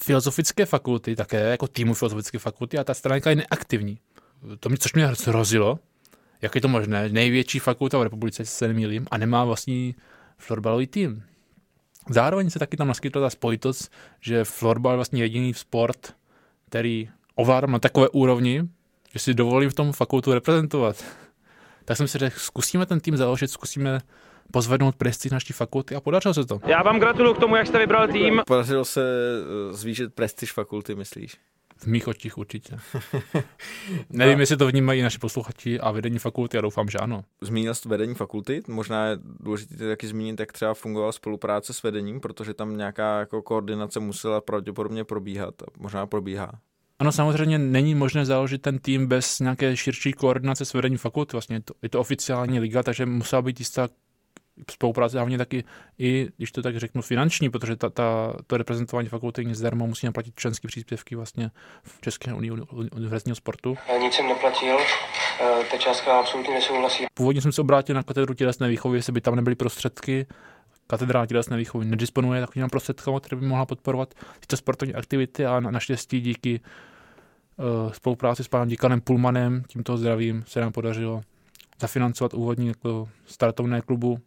filozofické 0.03 0.65
fakulty, 0.65 1.15
také 1.15 1.39
jako 1.39 1.67
týmu 1.67 1.93
filozofické 1.93 2.39
fakulty 2.39 2.77
a 2.77 2.83
ta 2.83 2.93
stránka 2.93 3.29
je 3.29 3.35
neaktivní. 3.35 3.99
To 4.59 4.69
mě, 4.69 4.77
což 4.77 4.93
mě 4.93 5.07
hrozilo, 5.27 5.79
jak 6.41 6.55
je 6.55 6.61
to 6.61 6.67
možné, 6.67 7.09
největší 7.09 7.59
fakulta 7.59 7.97
v 7.97 8.03
republice, 8.03 8.45
se 8.45 8.67
nemýlím, 8.67 9.07
a 9.11 9.17
nemá 9.17 9.45
vlastní 9.45 9.95
florbalový 10.37 10.87
tým. 10.87 11.23
Zároveň 12.09 12.49
se 12.49 12.59
taky 12.59 12.77
tam 12.77 12.87
naskytla 12.87 13.21
ta 13.21 13.29
spojitost, 13.29 13.91
že 14.19 14.43
florbal 14.43 14.93
je 14.93 14.95
vlastně 14.95 15.23
jediný 15.23 15.53
sport, 15.53 16.15
který 16.69 17.09
ovládám 17.35 17.71
na 17.71 17.79
takové 17.79 18.09
úrovni, 18.09 18.69
že 19.13 19.19
si 19.19 19.33
dovolím 19.33 19.69
v 19.69 19.73
tom 19.73 19.91
fakultu 19.91 20.33
reprezentovat. 20.33 21.03
Tak 21.85 21.97
jsem 21.97 22.07
si 22.07 22.17
řekl, 22.17 22.39
zkusíme 22.39 22.85
ten 22.85 22.99
tým 22.99 23.17
založit, 23.17 23.51
zkusíme 23.51 24.01
pozvednout 24.51 24.95
prestiž 24.95 25.31
naší 25.31 25.53
fakulty 25.53 25.95
a 25.95 26.01
podařilo 26.01 26.33
se 26.33 26.45
to. 26.45 26.59
Já 26.65 26.83
vám 26.83 26.99
gratuluju 26.99 27.33
k 27.33 27.39
tomu, 27.39 27.55
jak 27.55 27.67
jste 27.67 27.79
vybral 27.79 28.07
tým. 28.07 28.41
Podařilo 28.47 28.85
se 28.85 29.01
eh, 29.01 29.73
zvýšit 29.73 30.13
prestiž 30.13 30.51
fakulty, 30.51 30.95
myslíš? 30.95 31.37
V 31.77 31.87
mých 31.87 32.07
očích 32.07 32.37
určitě. 32.37 32.77
Nevím, 34.09 34.39
jestli 34.39 34.57
to 34.57 34.67
vnímají 34.67 35.01
naši 35.01 35.17
posluchači 35.17 35.79
a 35.79 35.91
vedení 35.91 36.19
fakulty, 36.19 36.57
a 36.57 36.61
doufám, 36.61 36.89
že 36.89 36.97
ano. 36.97 37.23
Zmínil 37.41 37.75
jsi 37.75 37.89
vedení 37.89 38.15
fakulty, 38.15 38.61
možná 38.67 39.07
je 39.07 39.17
důležité 39.39 39.87
taky 39.87 40.07
zmínit, 40.07 40.39
jak 40.39 40.51
třeba 40.51 40.73
fungovala 40.73 41.11
spolupráce 41.11 41.73
s 41.73 41.83
vedením, 41.83 42.19
protože 42.19 42.53
tam 42.53 42.77
nějaká 42.77 43.19
jako 43.19 43.41
koordinace 43.41 43.99
musela 43.99 44.41
pravděpodobně 44.41 45.03
probíhat 45.03 45.61
a 45.61 45.65
možná 45.77 46.07
probíhá. 46.07 46.51
Ano, 46.99 47.11
samozřejmě 47.11 47.57
není 47.59 47.95
možné 47.95 48.25
založit 48.25 48.61
ten 48.61 48.79
tým 48.79 49.07
bez 49.07 49.39
nějaké 49.39 49.77
širší 49.77 50.13
koordinace 50.13 50.65
s 50.65 50.73
vedením 50.73 50.97
fakulty. 50.97 51.31
Vlastně 51.31 51.55
je 51.55 51.61
to, 51.61 51.73
je 51.81 51.89
to 51.89 51.99
oficiální 51.99 52.59
liga, 52.59 52.83
takže 52.83 53.05
musela 53.05 53.41
být 53.41 53.59
jistá 53.59 53.87
spolupráce 54.71 55.17
hlavně 55.17 55.37
taky 55.37 55.63
i, 55.99 56.27
když 56.37 56.51
to 56.51 56.61
tak 56.61 56.77
řeknu, 56.77 57.01
finanční, 57.01 57.49
protože 57.49 57.75
ta, 57.75 57.89
ta, 57.89 58.33
to 58.47 58.57
reprezentování 58.57 59.09
fakulty 59.09 59.45
nic 59.45 59.57
zdarma 59.57 59.85
musí 59.85 60.05
naplatit 60.05 60.33
členské 60.35 60.67
příspěvky 60.67 61.15
vlastně 61.15 61.51
v 61.83 62.01
České 62.01 62.33
unii 62.33 62.51
univerzitního 62.95 63.35
sportu. 63.35 63.77
Nic 64.01 64.13
jsem 64.13 64.27
neplatil, 64.27 64.77
eh, 64.79 65.63
ta 65.71 65.77
částka 65.77 66.19
absolutně 66.19 66.53
nesouhlasí. 66.53 67.05
Původně 67.13 67.41
jsem 67.41 67.51
se 67.51 67.61
obrátil 67.61 67.95
na 67.95 68.03
katedru 68.03 68.33
tělesné 68.33 68.69
výchovy, 68.69 68.97
jestli 68.97 69.13
by 69.13 69.21
tam 69.21 69.35
nebyly 69.35 69.55
prostředky. 69.55 70.25
Katedra 70.87 71.25
tělesné 71.25 71.57
výchovy 71.57 71.85
nedisponuje 71.85 72.41
takovým 72.41 72.67
prostředkama, 72.69 73.19
které 73.19 73.39
by 73.39 73.47
mohla 73.47 73.65
podporovat 73.65 74.13
tyto 74.39 74.57
sportovní 74.57 74.95
aktivity 74.95 75.45
a 75.45 75.59
na, 75.59 75.71
naštěstí 75.71 76.21
díky 76.21 76.59
uh, 77.57 77.91
spolupráci 77.91 78.43
s 78.43 78.47
panem 78.47 78.67
děkanem 78.67 79.01
Pulmanem, 79.01 79.63
tímto 79.67 79.97
zdravím, 79.97 80.43
se 80.47 80.61
nám 80.61 80.71
podařilo 80.71 81.21
zafinancovat 81.79 82.33
úvodní 82.33 82.67
jako 82.67 83.09
startovné 83.25 83.81
klubu 83.81 84.19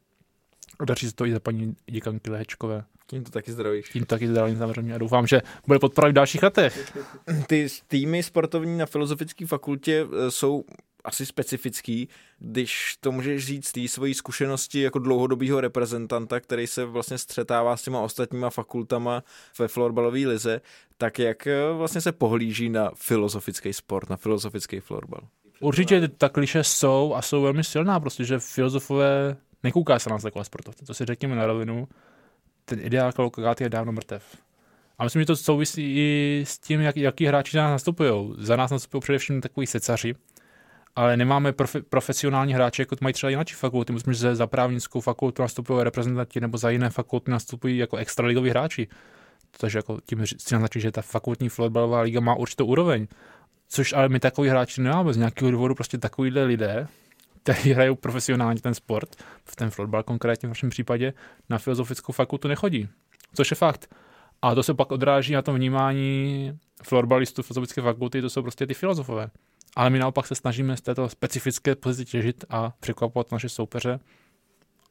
Daří 0.84 1.08
se 1.08 1.14
to 1.14 1.26
i 1.26 1.32
za 1.32 1.40
paní 1.40 1.76
děkanky 1.86 2.30
Lehečkové. 2.30 2.84
Tím 3.06 3.24
to 3.24 3.30
taky 3.30 3.52
zdravíš. 3.52 3.88
Tím 3.88 4.02
to 4.02 4.14
taky 4.14 4.28
zdravím 4.28 4.58
samozřejmě 4.58 4.94
a 4.94 4.98
doufám, 4.98 5.26
že 5.26 5.42
bude 5.66 5.78
podporovat 5.78 6.10
v 6.10 6.14
dalších 6.14 6.42
letech. 6.42 6.92
Ty 7.46 7.66
týmy 7.88 8.22
sportovní 8.22 8.78
na 8.78 8.86
Filozofické 8.86 9.46
fakultě 9.46 10.06
e, 10.26 10.30
jsou 10.30 10.64
asi 11.04 11.26
specifický, 11.26 12.08
když 12.38 12.96
to 13.00 13.12
můžeš 13.12 13.46
říct 13.46 13.72
té 13.72 13.88
svojí 13.88 14.14
zkušenosti 14.14 14.80
jako 14.80 14.98
dlouhodobého 14.98 15.60
reprezentanta, 15.60 16.40
který 16.40 16.66
se 16.66 16.84
vlastně 16.84 17.18
střetává 17.18 17.76
s 17.76 17.82
těma 17.82 18.00
ostatníma 18.00 18.50
fakultama 18.50 19.22
ve 19.58 19.68
florbalové 19.68 20.18
lize, 20.18 20.60
tak 20.98 21.18
jak 21.18 21.46
e, 21.46 21.72
vlastně 21.72 22.00
se 22.00 22.12
pohlíží 22.12 22.68
na 22.68 22.90
filozofický 22.94 23.72
sport, 23.72 24.10
na 24.10 24.16
filozofický 24.16 24.80
florbal? 24.80 25.20
Určitě 25.60 26.08
ta 26.08 26.28
kliše 26.28 26.64
jsou 26.64 27.14
a 27.14 27.22
jsou 27.22 27.42
velmi 27.42 27.64
silná, 27.64 28.00
prostě, 28.00 28.24
že 28.24 28.38
filozofové 28.38 29.36
nekouká 29.64 29.98
se 29.98 30.10
na 30.10 30.14
nás 30.14 30.24
jako 30.24 30.44
sportovce, 30.44 30.84
to 30.84 30.94
si 30.94 31.04
řekněme 31.04 31.36
na 31.36 31.46
rovinu, 31.46 31.88
ten 32.64 32.80
ideál 32.82 33.12
kolokáty 33.12 33.64
je 33.64 33.68
dávno 33.68 33.92
mrtev. 33.92 34.36
A 34.98 35.04
myslím, 35.04 35.22
že 35.22 35.26
to 35.26 35.36
souvisí 35.36 35.94
i 35.96 36.42
s 36.46 36.58
tím, 36.58 36.80
jak, 36.80 36.96
jaký 36.96 37.26
hráči 37.26 37.56
nás 37.56 37.70
nastupují. 37.70 38.34
Za 38.38 38.56
nás 38.56 38.70
nastupují 38.70 39.00
především 39.00 39.40
takový 39.40 39.66
secaři, 39.66 40.14
ale 40.96 41.16
nemáme 41.16 41.52
profe, 41.52 41.82
profesionální 41.82 42.54
hráče, 42.54 42.82
jako 42.82 42.96
mají 43.00 43.12
třeba 43.12 43.30
jinak 43.30 43.48
fakulty. 43.48 43.92
Myslím, 43.92 44.14
že 44.14 44.34
za 44.34 44.46
právnickou 44.46 45.00
fakultu 45.00 45.42
nastupují 45.42 45.84
reprezentanti 45.84 46.40
nebo 46.40 46.58
za 46.58 46.70
jiné 46.70 46.90
fakulty 46.90 47.30
nastupují 47.30 47.78
jako 47.78 47.96
extraligoví 47.96 48.50
hráči. 48.50 48.88
Takže 49.60 49.78
jako 49.78 50.00
tím 50.06 50.26
si 50.26 50.54
naznačí, 50.54 50.80
že 50.80 50.92
ta 50.92 51.02
fakultní 51.02 51.48
flotbalová 51.48 52.00
liga 52.00 52.20
má 52.20 52.34
určitou 52.34 52.66
úroveň. 52.66 53.06
Což 53.68 53.92
ale 53.92 54.08
my 54.08 54.20
takový 54.20 54.48
hráči 54.48 54.80
nemáme. 54.80 55.12
Z 55.12 55.16
nějakého 55.16 55.50
důvodu 55.50 55.74
prostě 55.74 55.98
takovýhle 55.98 56.44
lidé 56.44 56.86
kteří 57.44 57.72
hrajou 57.72 57.94
profesionálně 57.94 58.60
ten 58.60 58.74
sport, 58.74 59.16
v 59.44 59.56
ten 59.56 59.70
fotbal 59.70 60.02
konkrétně 60.02 60.46
v 60.46 60.50
našem 60.50 60.70
případě, 60.70 61.12
na 61.50 61.58
filozofickou 61.58 62.12
fakultu 62.12 62.48
nechodí. 62.48 62.88
Což 63.34 63.50
je 63.50 63.54
fakt. 63.54 63.94
A 64.42 64.54
to 64.54 64.62
se 64.62 64.74
pak 64.74 64.92
odráží 64.92 65.32
na 65.32 65.42
tom 65.42 65.54
vnímání 65.54 66.52
florbalistů 66.82 67.42
filozofické 67.42 67.82
fakulty, 67.82 68.22
to 68.22 68.30
jsou 68.30 68.42
prostě 68.42 68.66
ty 68.66 68.74
filozofové. 68.74 69.30
Ale 69.76 69.90
my 69.90 69.98
naopak 69.98 70.26
se 70.26 70.34
snažíme 70.34 70.76
z 70.76 70.80
této 70.80 71.08
specifické 71.08 71.74
pozice 71.74 72.10
těžit 72.10 72.44
a 72.50 72.72
překvapovat 72.80 73.32
naše 73.32 73.48
soupeře 73.48 74.00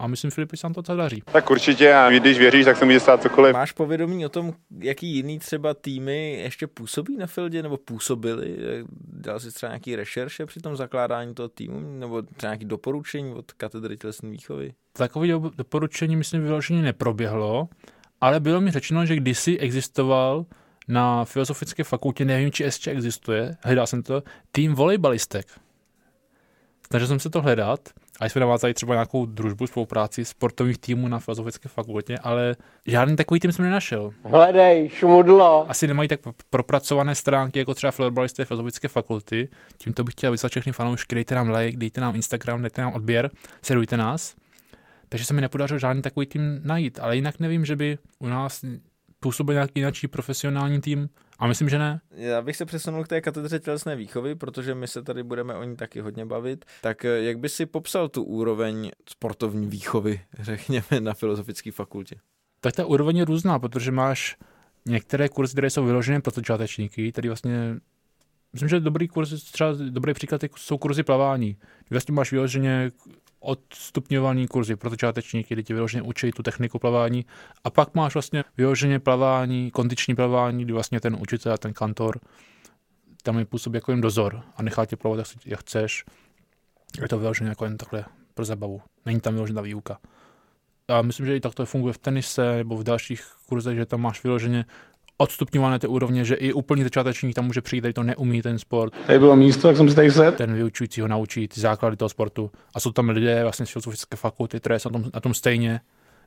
a 0.04 0.08
myslím, 0.08 0.32
Filip, 0.32 0.52
že 0.52 0.58
se 0.58 0.68
nám 0.68 0.74
to 0.74 0.82
docela 0.82 0.98
daří. 0.98 1.24
Tak 1.32 1.52
určitě 1.52 1.94
a 1.94 2.10
když 2.10 2.38
věříš, 2.38 2.66
tak 2.66 2.78
se 2.78 2.86
může 2.86 3.00
stát 3.00 3.22
cokoliv. 3.22 3.54
Máš 3.54 3.72
povědomí 3.72 4.26
o 4.26 4.30
tom, 4.30 4.54
jaký 4.80 5.16
jiný 5.16 5.40
třeba 5.40 5.74
týmy 5.74 6.40
ještě 6.44 6.68
působí 6.68 7.18
na 7.18 7.28
Fieldě 7.28 7.64
nebo 7.64 7.78
působili? 7.78 8.58
Dal 9.08 9.40
jsi 9.40 9.52
třeba 9.52 9.70
nějaký 9.70 9.96
rešerše 9.96 10.46
při 10.46 10.60
tom 10.60 10.76
zakládání 10.76 11.34
toho 11.34 11.50
týmu 11.50 12.00
nebo 12.00 12.22
třeba 12.22 12.50
nějaký 12.50 12.66
doporučení 12.66 13.34
od 13.34 13.52
katedry 13.52 13.98
tělesné 13.98 14.30
výchovy? 14.30 14.74
Takové 14.94 15.28
doporučení 15.28 16.16
myslím 16.16 16.42
vyloženě 16.42 16.82
neproběhlo, 16.82 17.70
ale 18.22 18.40
bylo 18.40 18.62
mi 18.62 18.72
řečeno, 18.72 19.06
že 19.06 19.16
kdysi 19.16 19.58
existoval 19.58 20.46
na 20.88 21.26
Filozofické 21.26 21.84
fakultě, 21.84 22.26
nevím, 22.26 22.52
či 22.52 22.64
ještě 22.64 22.92
existuje, 22.92 23.56
hledal 23.62 23.88
jsem 23.88 24.04
to, 24.04 24.24
tým 24.52 24.74
volejbalistek. 24.74 25.48
Snažil 26.88 27.08
jsem 27.08 27.20
se 27.20 27.30
to 27.30 27.42
hledat 27.42 27.90
a 28.20 28.26
jsme 28.26 28.42
navázali 28.42 28.74
třeba 28.74 28.94
nějakou 28.94 29.26
družbu, 29.26 29.68
spolupráci 29.68 30.26
sportovních 30.26 30.78
týmů 30.78 31.08
na 31.08 31.20
Filozofické 31.20 31.70
fakultě, 31.70 32.18
ale 32.18 32.56
žádný 32.88 33.16
takový 33.16 33.40
tým 33.40 33.52
jsem 33.52 33.66
nenašel. 33.66 34.12
Hledej, 34.24 34.90
šmudlo. 34.90 35.70
Asi 35.70 35.88
nemají 35.88 36.10
tak 36.10 36.20
propracované 36.50 37.16
stránky 37.16 37.60
jako 37.60 37.74
třeba 37.74 37.92
florbalisté 37.92 38.46
Filozofické 38.46 38.88
fakulty. 38.88 39.50
Tímto 39.78 40.04
bych 40.04 40.14
chtěl 40.14 40.32
vyslat 40.32 40.50
všechny 40.50 40.72
fanoušky, 40.72 41.16
dejte 41.16 41.36
nám 41.36 41.50
like, 41.50 41.78
dejte 41.78 42.02
nám 42.02 42.16
Instagram, 42.16 42.62
dejte 42.62 42.82
nám 42.82 42.94
odběr, 42.94 43.32
sledujte 43.62 43.98
nás. 43.98 44.36
Takže 45.10 45.26
se 45.26 45.34
mi 45.34 45.42
nepodařilo 45.42 45.80
žádný 45.80 46.02
takový 46.02 46.26
tým 46.26 46.62
najít, 46.64 47.00
ale 47.00 47.16
jinak 47.16 47.40
nevím, 47.40 47.66
že 47.66 47.76
by 47.76 47.98
u 48.20 48.28
nás 48.28 48.66
působil 49.20 49.54
nějaký 49.54 49.80
jiný 49.80 49.92
profesionální 50.12 50.82
tým. 50.82 51.10
A 51.44 51.48
myslím, 51.48 51.70
že 51.70 51.80
ne. 51.80 52.02
Já 52.12 52.42
bych 52.42 52.56
se 52.56 52.66
přesunul 52.66 53.04
k 53.04 53.08
té 53.08 53.22
katedře 53.22 53.60
tělesné 53.60 53.96
výchovy, 53.96 54.36
protože 54.36 54.76
my 54.76 54.88
se 54.88 55.04
tady 55.04 55.24
budeme 55.24 55.56
o 55.56 55.64
ní 55.64 55.76
taky 55.76 56.00
hodně 56.00 56.26
bavit. 56.26 56.66
Tak 56.82 57.06
eh, 57.06 57.24
jak 57.24 57.40
by 57.40 57.50
si 57.50 57.66
popsal 57.66 58.10
tu 58.10 58.24
úroveň 58.24 58.92
sportovní 59.10 59.68
výchovy, 59.68 60.22
řekněme, 60.40 61.00
na 61.00 61.14
filozofické 61.14 61.72
fakultě? 61.72 62.16
Tak 62.60 62.76
ta 62.76 62.86
úroveň 62.86 63.18
je 63.18 63.26
různá, 63.26 63.60
protože 63.60 63.92
máš 63.92 64.38
některé 64.86 65.30
kurzy, 65.30 65.52
které 65.52 65.70
jsou 65.70 65.86
vyložené 65.86 66.22
pro 66.22 66.32
začátečníky, 66.32 67.12
tedy 67.12 67.30
vlastně 67.30 67.76
Myslím, 68.54 68.70
že 68.70 68.80
dobrý 68.80 69.08
kurz, 69.08 69.44
třeba 69.44 69.74
dobrý 69.90 70.14
příklad 70.14 70.42
jsou 70.58 70.78
kurzy 70.78 71.04
plavání. 71.04 71.58
Vlastně 71.90 72.14
máš 72.14 72.32
vyloženě 72.32 72.92
odstupňovaný 73.40 74.48
kurzy 74.48 74.76
pro 74.76 74.90
začátečníky, 74.90 75.56
kdy 75.56 75.64
ti 75.64 75.74
vyloženě 75.74 76.02
učí 76.02 76.32
tu 76.32 76.44
techniku 76.44 76.80
plavání 76.80 77.26
a 77.64 77.70
pak 77.70 77.96
máš 77.96 78.14
vlastně 78.14 78.44
vyloženě 78.58 79.00
plavání, 79.00 79.72
kondiční 79.72 80.16
plavání, 80.16 80.64
kdy 80.64 80.74
vlastně 80.74 81.00
ten 81.00 81.18
učitel 81.20 81.54
a 81.54 81.58
ten 81.58 81.74
kantor 81.74 82.20
tam 83.24 83.40
je 83.40 83.46
působí 83.46 83.78
jako 83.78 83.92
jen 83.92 84.02
dozor 84.02 84.42
a 84.56 84.64
nechá 84.64 84.86
tě 84.86 84.96
plavat, 84.96 85.28
jak 85.46 85.60
chceš. 85.60 86.06
Je 87.02 87.08
to 87.08 87.20
vyloženě 87.20 87.50
jako 87.50 87.66
jen 87.66 87.78
takhle 87.78 88.06
pro 88.34 88.46
zabavu. 88.46 88.82
Není 89.06 89.20
tam 89.20 89.34
vyložená 89.34 89.62
výuka. 89.62 90.00
A 90.88 91.02
myslím, 91.02 91.26
že 91.26 91.36
i 91.36 91.40
tak 91.40 91.56
to 91.56 91.66
funguje 91.66 91.94
v 91.94 91.98
tenise 91.98 92.58
nebo 92.58 92.78
v 92.78 92.84
dalších 92.84 93.26
kurzech, 93.50 93.78
že 93.78 93.86
tam 93.86 94.02
máš 94.02 94.24
vyloženě 94.24 94.66
odstupňované 95.24 95.80
té 95.80 95.88
úrovně, 95.88 96.26
že 96.26 96.36
i 96.36 96.54
úplný 96.54 96.84
začátečník 96.84 97.36
tam 97.36 97.46
může 97.46 97.62
přijít, 97.62 97.82
tady 97.82 97.94
to 97.94 98.04
neumí 98.04 98.42
ten 98.42 98.60
sport. 98.60 98.94
Tady 99.08 99.20
bylo 99.20 99.36
místo, 99.36 99.68
jak 99.68 99.78
jsem 99.78 99.90
si 99.90 99.96
tady 99.96 100.12
sedl. 100.12 100.38
Ten 100.38 100.54
vyučující 100.54 101.02
ho 101.02 101.08
naučí 101.08 101.48
ty 101.48 101.62
základy 101.62 101.98
toho 101.98 102.10
sportu. 102.10 102.52
A 102.76 102.80
jsou 102.80 102.92
tam 102.92 103.10
lidé 103.10 103.44
vlastně 103.44 103.66
z 103.66 103.70
filozofické 103.70 104.18
fakulty, 104.18 104.60
které 104.60 104.80
jsou 104.80 104.90
na 104.90 105.00
tom, 105.00 105.12
na 105.14 105.20
tom 105.20 105.34
stejně 105.34 105.82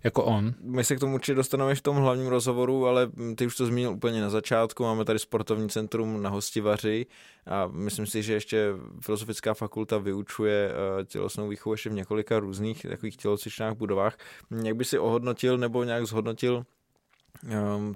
jako 0.05 0.25
on. 0.25 0.55
My 0.62 0.85
se 0.85 0.97
k 0.97 1.00
tomu 1.00 1.15
určitě 1.15 1.35
dostaneme 1.35 1.75
v 1.75 1.81
tom 1.81 1.97
hlavním 1.97 2.26
rozhovoru, 2.26 2.87
ale 2.87 3.11
ty 3.37 3.47
už 3.47 3.57
to 3.57 3.67
zmínil 3.67 3.91
úplně 3.91 4.21
na 4.21 4.31
začátku. 4.31 4.83
Máme 4.83 5.05
tady 5.05 5.19
sportovní 5.19 5.69
centrum 5.69 6.23
na 6.23 6.31
Hostivaři 6.31 7.07
a 7.47 7.67
myslím 7.67 8.07
si, 8.07 8.23
že 8.23 8.33
ještě 8.33 8.73
Filozofická 9.00 9.55
fakulta 9.55 9.99
vyučuje 9.99 10.71
eh, 10.71 11.05
tělesnou 11.05 11.49
výchovu 11.49 11.75
ještě 11.75 11.91
v 11.91 11.93
několika 11.93 12.38
různých 12.38 12.83
takových 12.83 13.17
tělocvičných 13.17 13.73
budovách. 13.73 14.17
Jak 14.65 14.76
by 14.76 14.85
si 14.85 14.99
ohodnotil 14.99 15.59
nebo 15.59 15.85
nějak 15.85 16.07
zhodnotil 16.07 16.65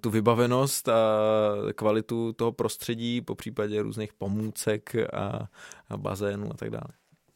tu 0.00 0.10
vybavenost 0.10 0.88
a 0.88 0.94
kvalitu 1.74 2.32
toho 2.32 2.52
prostředí, 2.52 3.20
po 3.20 3.34
případě 3.34 3.82
různých 3.82 4.12
pomůcek 4.12 4.94
a, 5.12 5.48
a 5.88 5.96
bazénů 5.96 6.50
a 6.52 6.56
tak 6.56 6.70
dále. 6.70 6.88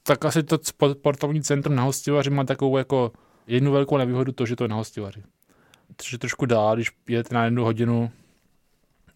Tak 0.02 0.25
asi 0.25 0.42
to 0.42 0.58
sportovní 0.92 1.42
centrum 1.42 1.75
na 1.75 1.82
Hostivaři 1.82 2.30
má 2.30 2.44
takovou 2.44 2.78
jako 2.78 3.12
jednu 3.46 3.73
velkou 3.73 3.96
nevýhodu 3.96 4.32
to, 4.32 4.46
že 4.46 4.56
to 4.56 4.64
je 4.64 4.68
na 4.68 4.76
Hostivaři. 4.76 5.23
Což 5.96 6.12
je 6.12 6.18
trošku 6.18 6.46
dá, 6.46 6.75
když 6.75 6.90
jedete 7.08 7.34
na 7.34 7.44
jednu 7.44 7.64
hodinu, 7.64 8.11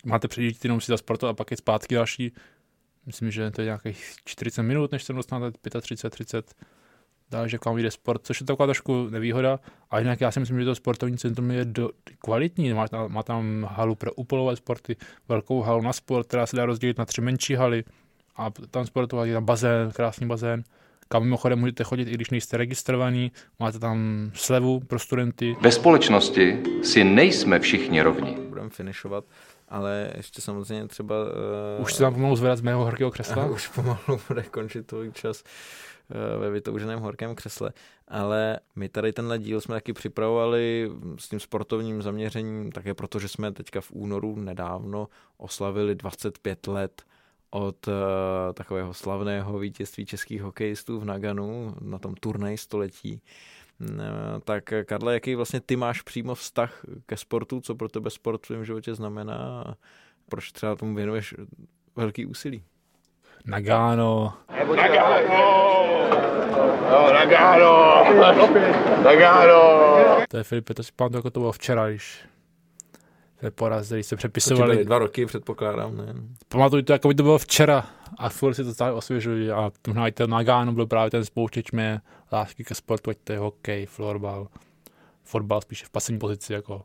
máte 0.04 0.28
předjíždět 0.28 0.64
jenom 0.64 0.80
si 0.80 0.92
za 0.92 0.96
sportu 0.96 1.26
a 1.26 1.34
pak 1.34 1.50
je 1.50 1.56
zpátky 1.56 1.94
další. 1.94 2.32
Myslím, 3.06 3.30
že 3.30 3.50
to 3.50 3.60
je 3.60 3.64
nějakých 3.64 4.14
40 4.24 4.62
minut, 4.62 4.92
než 4.92 5.04
se 5.04 5.12
dostanete 5.12 5.80
35, 5.80 6.10
30 6.10 6.54
dál, 7.30 7.48
že 7.48 7.58
k 7.58 7.64
vám 7.64 7.74
vyjde 7.74 7.90
sport, 7.90 8.20
což 8.24 8.40
je 8.40 8.46
taková 8.46 8.66
trošku 8.66 9.08
nevýhoda. 9.10 9.60
A 9.90 9.98
jinak 9.98 10.20
já 10.20 10.30
si 10.30 10.40
myslím, 10.40 10.58
že 10.58 10.64
to 10.64 10.74
sportovní 10.74 11.18
centrum 11.18 11.50
je 11.50 11.64
do, 11.64 11.90
kvalitní. 12.18 12.72
Má, 12.72 12.88
tam, 12.88 13.12
má 13.12 13.22
tam 13.22 13.68
halu 13.70 13.94
pro 13.94 14.12
upolové 14.12 14.56
sporty, 14.56 14.96
velkou 15.28 15.62
halu 15.62 15.82
na 15.82 15.92
sport, 15.92 16.26
která 16.26 16.46
se 16.46 16.56
dá 16.56 16.66
rozdělit 16.66 16.98
na 16.98 17.04
tři 17.04 17.20
menší 17.20 17.54
haly 17.54 17.84
a 18.36 18.50
tam 18.70 18.86
sportovat 18.86 19.26
je 19.26 19.34
tam 19.34 19.44
bazén, 19.44 19.90
krásný 19.90 20.26
bazén 20.26 20.64
kam 21.10 21.22
mimochodem 21.22 21.58
můžete 21.58 21.84
chodit, 21.84 22.08
i 22.08 22.14
když 22.14 22.30
nejste 22.30 22.56
registrovaní, 22.56 23.32
máte 23.58 23.78
tam 23.78 24.30
slevu 24.34 24.80
pro 24.80 24.98
studenty. 24.98 25.56
Ve 25.60 25.72
společnosti 25.72 26.62
si 26.82 27.04
nejsme 27.04 27.60
všichni 27.60 28.02
rovni. 28.02 28.36
Budeme 28.48 28.70
finišovat 28.70 29.24
ale 29.70 30.10
ještě 30.16 30.40
samozřejmě 30.42 30.88
třeba... 30.88 31.14
Uh, 31.24 31.82
už 31.82 31.94
se 31.94 32.02
tam 32.02 32.14
pomalu 32.14 32.36
zvedat 32.36 32.56
z 32.56 32.60
mého 32.60 32.84
horkého 32.84 33.10
křesla? 33.10 33.44
už 33.50 33.68
pomalu 33.68 34.20
bude 34.28 34.42
končit 34.42 34.86
tvůj 34.86 35.12
čas 35.12 35.42
uh, 35.42 35.48
ve 36.38 36.50
vytouženém 36.50 37.00
horkém 37.00 37.34
křesle. 37.34 37.72
Ale 38.08 38.60
my 38.76 38.88
tady 38.88 39.12
tenhle 39.12 39.38
díl 39.38 39.60
jsme 39.60 39.74
taky 39.74 39.92
připravovali 39.92 40.90
s 41.18 41.28
tím 41.28 41.40
sportovním 41.40 42.02
zaměřením, 42.02 42.72
také 42.72 42.94
proto, 42.94 43.18
že 43.18 43.28
jsme 43.28 43.52
teďka 43.52 43.80
v 43.80 43.92
únoru 43.92 44.36
nedávno 44.36 45.08
oslavili 45.36 45.94
25 45.94 46.66
let 46.66 47.02
od 47.50 47.88
uh, 47.88 47.94
takového 48.54 48.94
slavného 48.94 49.58
vítězství 49.58 50.06
českých 50.06 50.42
hokejistů 50.42 51.00
v 51.00 51.04
Naganu 51.04 51.74
na 51.80 51.98
tom 51.98 52.14
turnaj 52.14 52.56
století. 52.56 53.20
Uh, 53.80 53.88
tak 54.44 54.72
Karle, 54.84 55.14
jaký 55.14 55.34
vlastně 55.34 55.60
ty 55.60 55.76
máš 55.76 56.02
přímo 56.02 56.34
vztah 56.34 56.84
ke 57.06 57.16
sportu, 57.16 57.60
co 57.60 57.74
pro 57.74 57.88
tebe 57.88 58.10
sport 58.10 58.44
v 58.44 58.46
tvém 58.46 58.64
životě 58.64 58.94
znamená 58.94 59.62
a 59.66 59.74
proč 60.28 60.52
třeba 60.52 60.76
tomu 60.76 60.94
věnuješ 60.94 61.34
velký 61.96 62.26
úsilí? 62.26 62.64
Nagano. 63.44 64.32
Nagano! 64.76 66.08
No, 66.90 67.12
Nagano! 67.12 68.04
Nagano! 69.04 69.60
To 70.28 70.36
je 70.36 70.44
Filipe, 70.44 70.74
to 70.74 70.82
si 70.82 70.92
pamatuju, 70.96 71.18
jako 71.18 71.30
to 71.30 71.40
bylo 71.40 71.52
včera, 71.52 71.88
když 71.88 72.20
je 73.42 73.50
poraz, 73.50 73.86
který 73.86 74.02
se 74.02 74.16
přepisovali. 74.16 74.76
To 74.76 74.84
dva 74.84 74.98
roky, 74.98 75.26
předpokládám, 75.26 75.96
ne? 75.96 76.14
Pamatuju 76.48 76.82
to, 76.82 76.92
jako 76.92 77.08
by 77.08 77.14
to 77.14 77.22
bylo 77.22 77.38
včera 77.38 77.86
a 78.18 78.28
furt 78.28 78.54
si 78.54 78.64
to 78.64 78.74
stále 78.74 78.92
osvěžuji 78.92 79.50
a 79.50 79.70
možná 79.86 80.08
i 80.08 80.12
ten 80.12 80.30
Nagano 80.30 80.72
byl 80.72 80.86
právě 80.86 81.10
ten 81.10 81.24
spouštěč 81.24 81.72
mé 81.72 82.00
lásky 82.32 82.64
ke 82.64 82.74
sportu, 82.74 83.10
ať 83.10 83.16
to 83.24 83.32
je 83.32 83.38
hokej, 83.38 83.86
florbal, 83.86 84.46
fotbal 85.24 85.60
spíše 85.60 85.86
v 85.86 85.90
pasivní 85.90 86.18
pozici 86.18 86.52
jako 86.52 86.82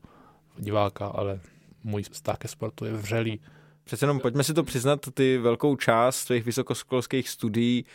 diváka, 0.58 1.08
ale 1.08 1.40
můj 1.84 2.04
vztah 2.04 2.38
ke 2.38 2.48
sportu 2.48 2.86
je 2.86 2.94
vřelý. 2.94 3.42
Přece 3.84 4.04
jenom 4.04 4.20
pojďme 4.20 4.44
si 4.44 4.54
to 4.54 4.64
přiznat, 4.64 5.00
ty 5.14 5.38
velkou 5.38 5.76
část 5.76 6.16
svých 6.16 6.46
vysokoškolských 6.46 7.30
studií 7.30 7.86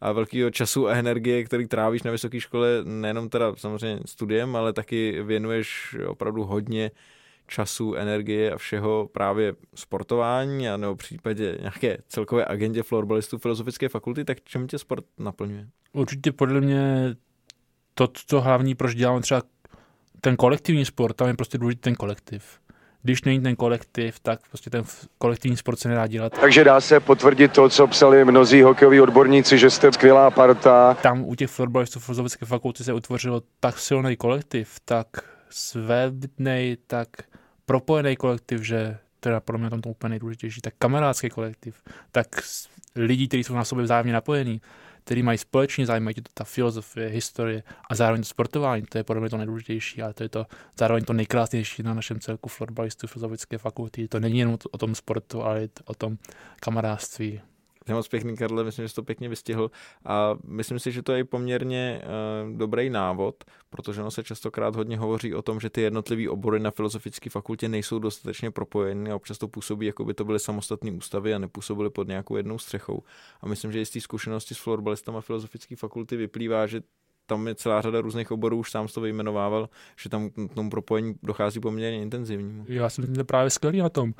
a 0.00 0.12
velkého 0.12 0.50
času 0.50 0.88
a 0.88 0.94
energie, 0.94 1.44
který 1.44 1.66
trávíš 1.66 2.02
na 2.02 2.10
vysoké 2.10 2.40
škole, 2.40 2.68
nejenom 2.84 3.28
teda 3.28 3.56
samozřejmě 3.56 4.00
studiem, 4.06 4.56
ale 4.56 4.72
taky 4.72 5.22
věnuješ 5.22 5.96
opravdu 6.06 6.44
hodně 6.44 6.90
času, 7.46 7.94
energie 7.94 8.52
a 8.52 8.58
všeho 8.58 9.08
právě 9.12 9.54
sportování 9.74 10.68
a 10.68 10.76
nebo 10.76 10.96
případě 10.96 11.58
nějaké 11.60 11.98
celkové 12.08 12.44
agendě 12.44 12.82
florbalistů 12.82 13.38
Filozofické 13.38 13.88
fakulty, 13.88 14.24
tak 14.24 14.40
čem 14.44 14.66
tě 14.66 14.78
sport 14.78 15.04
naplňuje? 15.18 15.68
Určitě 15.92 16.32
podle 16.32 16.60
mě 16.60 17.14
to, 17.94 18.08
to 18.26 18.40
hlavní, 18.40 18.74
proč 18.74 18.94
dělám 18.94 19.22
třeba 19.22 19.42
ten 20.20 20.36
kolektivní 20.36 20.84
sport, 20.84 21.16
tam 21.16 21.28
je 21.28 21.34
prostě 21.34 21.58
důležitý 21.58 21.80
ten 21.80 21.94
kolektiv 21.94 22.60
když 23.02 23.22
není 23.22 23.40
ten 23.40 23.56
kolektiv, 23.56 24.20
tak 24.20 24.40
prostě 24.48 24.70
ten 24.70 24.84
kolektivní 25.18 25.56
sport 25.56 25.78
se 25.78 25.88
nedá 25.88 26.06
dělat. 26.06 26.32
Takže 26.40 26.64
dá 26.64 26.80
se 26.80 27.00
potvrdit 27.00 27.52
to, 27.52 27.68
co 27.68 27.86
psali 27.86 28.24
mnozí 28.24 28.62
hokejoví 28.62 29.00
odborníci, 29.00 29.58
že 29.58 29.70
jste 29.70 29.92
skvělá 29.92 30.30
parta. 30.30 30.94
Tam 30.94 31.24
u 31.24 31.34
těch 31.34 31.50
florbalistů 31.50 32.00
filozofické 32.00 32.46
fakulty 32.46 32.84
se 32.84 32.92
utvořilo 32.92 33.42
tak 33.60 33.78
silný 33.78 34.16
kolektiv, 34.16 34.76
tak 34.84 35.06
svébytný, 35.50 36.76
tak 36.86 37.08
propojený 37.66 38.16
kolektiv, 38.16 38.62
že 38.62 38.98
teda 39.20 39.40
pro 39.40 39.58
mě 39.58 39.70
tam 39.70 39.80
to 39.80 39.88
úplně 39.88 40.08
nejdůležitější, 40.10 40.60
tak 40.60 40.74
kamarádský 40.78 41.28
kolektiv, 41.28 41.82
tak 42.12 42.26
lidi, 42.96 43.28
kteří 43.28 43.44
jsou 43.44 43.54
na 43.54 43.64
sobě 43.64 43.84
vzájemně 43.84 44.12
napojení, 44.12 44.60
který 45.08 45.22
mají 45.22 45.38
společně 45.38 45.86
zájem, 45.86 46.14
to 46.14 46.30
ta 46.34 46.44
filozofie, 46.44 47.08
historie 47.08 47.62
a 47.90 47.94
zároveň 47.94 48.22
to 48.22 48.28
sportování, 48.28 48.82
to 48.82 48.98
je 48.98 49.04
podle 49.04 49.20
mě 49.20 49.30
to 49.30 49.36
nejdůležitější 49.36 50.02
a 50.02 50.12
to 50.12 50.22
je 50.22 50.28
to 50.28 50.46
zároveň 50.78 51.04
to 51.04 51.12
nejkrásnější 51.12 51.82
na 51.82 51.94
našem 51.94 52.20
celku 52.20 52.48
florbalistů 52.48 53.06
filozofické 53.06 53.58
fakulty. 53.58 54.08
To 54.08 54.20
není 54.20 54.38
jenom 54.38 54.58
o 54.70 54.78
tom 54.78 54.94
sportu, 54.94 55.42
ale 55.42 55.68
o 55.84 55.94
tom 55.94 56.18
kamarádství, 56.60 57.40
je 57.88 57.94
moc 57.94 58.08
pěkný, 58.08 58.36
Karle, 58.36 58.64
myslím, 58.64 58.84
že 58.84 58.88
jsi 58.88 58.94
to 58.94 59.02
pěkně 59.02 59.28
vystihl 59.28 59.70
a 60.04 60.34
myslím 60.44 60.78
si, 60.78 60.92
že 60.92 61.02
to 61.02 61.12
je 61.12 61.24
poměrně 61.24 62.02
uh, 62.02 62.56
dobrý 62.56 62.90
návod, 62.90 63.44
protože 63.70 64.00
ono 64.00 64.10
se 64.10 64.24
častokrát 64.24 64.76
hodně 64.76 64.98
hovoří 64.98 65.34
o 65.34 65.42
tom, 65.42 65.60
že 65.60 65.70
ty 65.70 65.80
jednotlivé 65.80 66.30
obory 66.30 66.60
na 66.60 66.70
filozofické 66.70 67.30
fakultě 67.30 67.68
nejsou 67.68 67.98
dostatečně 67.98 68.50
propojeny 68.50 69.10
a 69.10 69.16
občas 69.16 69.38
to 69.38 69.48
působí, 69.48 69.86
jako 69.86 70.04
by 70.04 70.14
to 70.14 70.24
byly 70.24 70.38
samostatné 70.38 70.92
ústavy 70.92 71.34
a 71.34 71.38
nepůsobily 71.38 71.90
pod 71.90 72.08
nějakou 72.08 72.36
jednou 72.36 72.58
střechou. 72.58 73.02
A 73.40 73.48
myslím, 73.48 73.72
že 73.72 73.86
z 73.86 73.90
té 73.90 74.00
zkušenosti 74.00 74.54
s 74.54 74.58
florbalistama 74.58 75.20
filozofické 75.20 75.76
fakulty 75.76 76.16
vyplývá, 76.16 76.66
že 76.66 76.80
tam 77.26 77.48
je 77.48 77.54
celá 77.54 77.80
řada 77.80 78.00
různých 78.00 78.30
oborů, 78.30 78.58
už 78.58 78.70
sám 78.70 78.86
to 78.88 79.00
vyjmenovával, 79.00 79.68
že 80.00 80.08
tam 80.08 80.30
k 80.30 80.54
tomu 80.54 80.70
propojení 80.70 81.14
dochází 81.22 81.60
poměrně 81.60 82.02
intenzivní. 82.02 82.64
Já 82.68 82.90
jsem 82.90 83.04
právě 83.26 83.50
skvělý 83.50 83.78
na 83.78 83.88
tom 83.88 84.14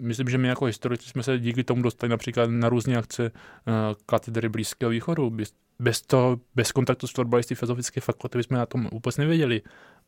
myslím, 0.00 0.28
že 0.28 0.38
my 0.38 0.48
jako 0.48 0.64
historici 0.64 1.08
jsme 1.08 1.22
se 1.22 1.38
díky 1.38 1.64
tomu 1.64 1.82
dostali 1.82 2.10
například 2.10 2.50
na 2.50 2.68
různé 2.68 2.96
akce 2.96 3.30
uh, 3.30 3.72
katedry 4.06 4.48
Blízkého 4.48 4.90
východu. 4.90 5.32
Bez, 5.78 6.02
toho, 6.02 6.40
bez 6.54 6.72
kontaktu 6.72 7.06
s 7.06 7.12
florbalisty 7.12 7.54
filozofické 7.54 8.00
fakulty 8.00 8.38
bychom 8.38 8.56
na 8.56 8.66
tom 8.66 8.88
vůbec 8.92 9.16
nevěděli. 9.16 9.62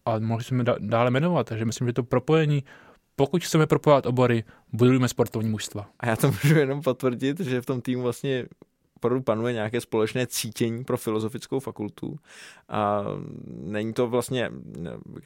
A 0.04 0.18
mohli 0.18 0.44
jsme 0.44 0.64
dále 0.78 1.10
jmenovat, 1.10 1.46
takže 1.46 1.64
myslím, 1.64 1.86
že 1.86 1.92
to 1.92 2.02
propojení 2.02 2.64
pokud 3.16 3.44
chceme 3.44 3.66
propojovat 3.66 4.06
obory, 4.06 4.44
budujeme 4.72 5.08
sportovní 5.08 5.50
mužstva. 5.50 5.90
A 6.00 6.08
já 6.08 6.16
to 6.16 6.26
můžu 6.26 6.58
jenom 6.58 6.82
potvrdit, 6.82 7.40
že 7.40 7.60
v 7.60 7.66
tom 7.66 7.80
týmu 7.80 8.02
vlastně 8.02 8.46
opravdu 8.96 9.22
panuje 9.22 9.52
nějaké 9.52 9.80
společné 9.80 10.26
cítění 10.26 10.84
pro 10.84 10.96
filozofickou 10.96 11.60
fakultu. 11.60 12.16
A 12.68 13.04
není 13.46 13.92
to 13.92 14.08
vlastně, 14.08 14.50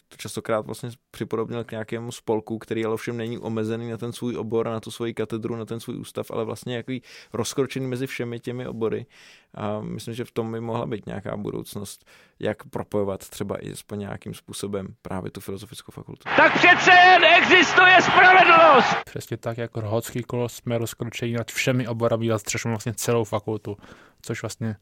to 0.09 0.17
častokrát 0.17 0.67
vlastně 0.67 0.91
připodobnil 1.11 1.65
k 1.65 1.71
nějakému 1.71 2.13
spolku, 2.13 2.59
který 2.59 2.85
ale 2.85 2.95
ovšem 2.95 3.17
není 3.17 3.39
omezený 3.39 3.91
na 3.91 3.97
ten 3.97 4.13
svůj 4.13 4.37
obor, 4.37 4.67
na 4.67 4.81
tu 4.81 4.91
svoji 4.91 5.15
katedru, 5.15 5.57
na 5.57 5.65
ten 5.65 5.81
svůj 5.81 5.97
ústav, 5.97 6.31
ale 6.31 6.45
vlastně 6.45 6.77
jaký 6.77 7.03
rozkročený 7.33 7.87
mezi 7.87 8.07
všemi 8.07 8.41
těmi 8.41 8.67
obory. 8.67 9.07
A 9.55 9.81
myslím, 9.81 10.15
že 10.15 10.25
v 10.25 10.33
tom 10.33 10.53
by 10.53 10.61
mohla 10.61 10.87
být 10.87 11.07
nějaká 11.07 11.37
budoucnost, 11.37 12.05
jak 12.41 12.65
propojovat 12.65 13.29
třeba 13.29 13.57
i 13.57 13.73
aspoň 13.73 13.99
nějakým 13.99 14.35
způsobem 14.35 14.87
právě 15.03 15.31
tu 15.31 15.41
filozofickou 15.41 15.93
fakultu. 15.93 16.23
Tak 16.37 16.53
přece 16.55 16.91
jen 16.91 17.25
existuje 17.25 18.03
spravedlnost! 18.03 18.97
Přesně 19.05 19.37
tak, 19.37 19.59
jako 19.59 19.81
rohodský 19.81 20.23
kolos 20.23 20.55
jsme 20.55 20.79
rozkročení 20.79 21.33
nad 21.33 21.51
všemi 21.51 21.89
oborami 21.89 22.31
a 22.31 22.35
zastřešujeme 22.35 22.75
vlastně 22.75 22.95
celou 22.95 23.25
fakultu, 23.25 23.77
což 24.23 24.43
vlastně 24.43 24.77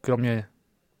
kromě 0.00 0.46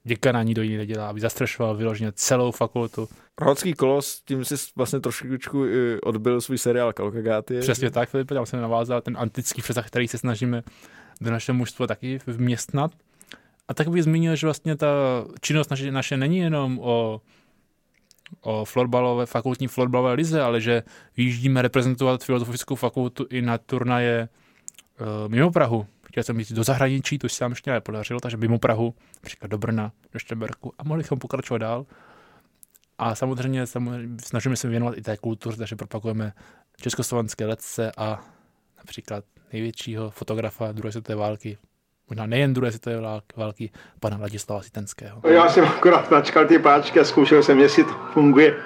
děkana 0.04 0.42
ní 0.42 0.54
do 0.54 0.62
ní 0.62 0.76
nedělá, 0.76 1.08
aby 1.08 1.20
zastřešoval 1.20 1.76
vyloženě 1.76 2.12
celou 2.12 2.50
fakultu. 2.50 3.08
Rohodský 3.40 3.72
kolos, 3.72 4.22
tím 4.24 4.44
si 4.44 4.54
vlastně 4.76 5.00
trošičku 5.00 5.64
odbil 6.02 6.40
svůj 6.40 6.58
seriál 6.58 6.92
Kalkagáty. 6.92 7.60
Přesně 7.60 7.90
tak, 7.90 8.08
Filip, 8.08 8.28
tam 8.28 8.46
se 8.46 8.56
navázal 8.56 9.00
ten 9.00 9.16
antický 9.18 9.62
přesah, 9.62 9.86
který 9.86 10.08
se 10.08 10.18
snažíme 10.18 10.62
do 11.20 11.30
našeho 11.30 11.56
mužstva 11.56 11.86
taky 11.86 12.18
vměstnat. 12.26 12.90
A 13.68 13.74
tak 13.74 13.88
bych 13.88 14.02
zmínil, 14.02 14.36
že 14.36 14.46
vlastně 14.46 14.76
ta 14.76 14.86
činnost 15.40 15.70
naše, 15.70 15.90
naše 15.90 16.16
není 16.16 16.38
jenom 16.38 16.78
o, 16.78 17.20
o 18.40 18.64
florbalové, 18.64 19.26
fakultní 19.26 19.66
florbalové 19.66 20.12
lize, 20.12 20.42
ale 20.42 20.60
že 20.60 20.82
vyjíždíme 21.16 21.62
reprezentovat 21.62 22.24
filozofickou 22.24 22.74
fakultu 22.74 23.26
i 23.30 23.42
na 23.42 23.58
turnaje 23.58 24.28
uh, 25.00 25.06
mimo 25.28 25.50
Prahu. 25.50 25.86
Chtěl 26.06 26.22
jsem 26.22 26.38
jít 26.38 26.52
do 26.52 26.64
zahraničí, 26.64 27.18
to 27.18 27.28
se 27.28 27.44
nám 27.44 27.52
ještě 27.52 27.70
nepodařilo, 27.70 28.20
takže 28.20 28.36
mimo 28.36 28.58
Prahu, 28.58 28.94
například 29.22 29.48
do 29.48 29.58
Brna, 29.58 29.92
do 30.12 30.18
Štěberku 30.18 30.72
a 30.78 30.84
mohli 30.84 31.02
bychom 31.02 31.18
pokračovat 31.18 31.58
dál. 31.58 31.86
A 32.98 33.14
samozřejmě, 33.14 33.66
samozřejmě 33.66 34.16
snažíme 34.24 34.56
se 34.56 34.68
věnovat 34.68 34.98
i 34.98 35.02
té 35.02 35.16
kultuře, 35.16 35.56
takže 35.56 35.76
propagujeme 35.76 36.32
československé 36.76 37.46
letce 37.46 37.92
a 37.96 38.24
například 38.78 39.24
největšího 39.52 40.10
fotografa 40.10 40.72
druhé 40.72 40.92
světové 40.92 41.16
války, 41.16 41.58
možná 42.10 42.26
nejen 42.26 42.54
druhé 42.54 42.72
světové 42.72 43.20
války, 43.36 43.70
pana 44.00 44.16
Ladislava 44.16 44.62
Sitenského. 44.62 45.20
Já 45.28 45.48
jsem 45.48 45.64
akorát 45.64 46.10
načkal 46.10 46.46
ty 46.46 46.58
páčky 46.58 47.00
a 47.00 47.04
zkoušel 47.04 47.42
jsem, 47.42 47.58
jestli 47.60 47.84
to 47.84 47.92
funguje. 48.12 48.56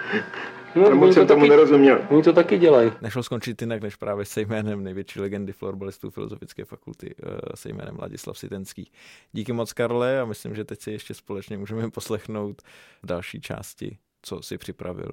No, 0.74 0.96
moc 0.96 1.14
jsem 1.14 1.27
tomu 1.27 1.40
taky, 1.40 1.51
nerozuměl. 1.51 2.01
Oni 2.11 2.22
to 2.22 2.33
taky 2.33 2.59
dělají. 2.59 2.92
Nešlo 3.01 3.22
skončit 3.22 3.62
jinak, 3.62 3.83
než 3.83 3.96
právě 3.96 4.24
se 4.24 4.40
jménem 4.40 4.85
největší 4.85 5.20
legendy 5.20 5.53
florbalistů 5.53 6.11
Filozofické 6.11 6.64
fakulty, 6.64 7.14
eh, 7.22 7.57
se 7.57 7.68
jménem 7.68 7.98
Ladislav 7.98 8.38
Sitenský. 8.38 8.90
Díky 9.33 9.53
moc, 9.53 9.72
Karle, 9.72 10.20
a 10.20 10.24
myslím, 10.24 10.55
že 10.55 10.64
teď 10.64 10.83
si 10.83 10.90
ještě 10.90 11.14
společně 11.14 11.59
můžeme 11.59 11.90
poslechnout 11.94 12.62
v 13.03 13.07
další 13.07 13.40
části, 13.40 13.98
co 14.22 14.42
si 14.42 14.59
připravil 14.59 15.11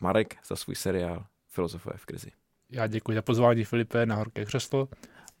Marek 0.00 0.36
za 0.48 0.56
svůj 0.56 0.74
seriál 0.74 1.24
Filozofové 1.48 1.96
v 1.96 2.06
krizi. 2.06 2.30
Já 2.72 2.86
děkuji 2.86 3.14
za 3.14 3.22
pozvání 3.22 3.64
Filipe 3.64 4.06
na 4.06 4.14
Horké 4.14 4.44
křeslo 4.44 4.88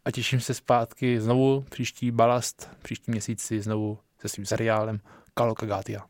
a 0.06 0.10
těším 0.10 0.40
se 0.40 0.54
zpátky 0.54 1.20
znovu 1.20 1.64
příští 1.70 2.10
balast, 2.10 2.70
příští 2.82 3.10
měsíci 3.10 3.60
znovu 3.60 3.98
se 4.18 4.28
svým 4.28 4.46
seriálem 4.46 5.00
Kalo 5.34 5.54
Kagatia. 5.54 6.06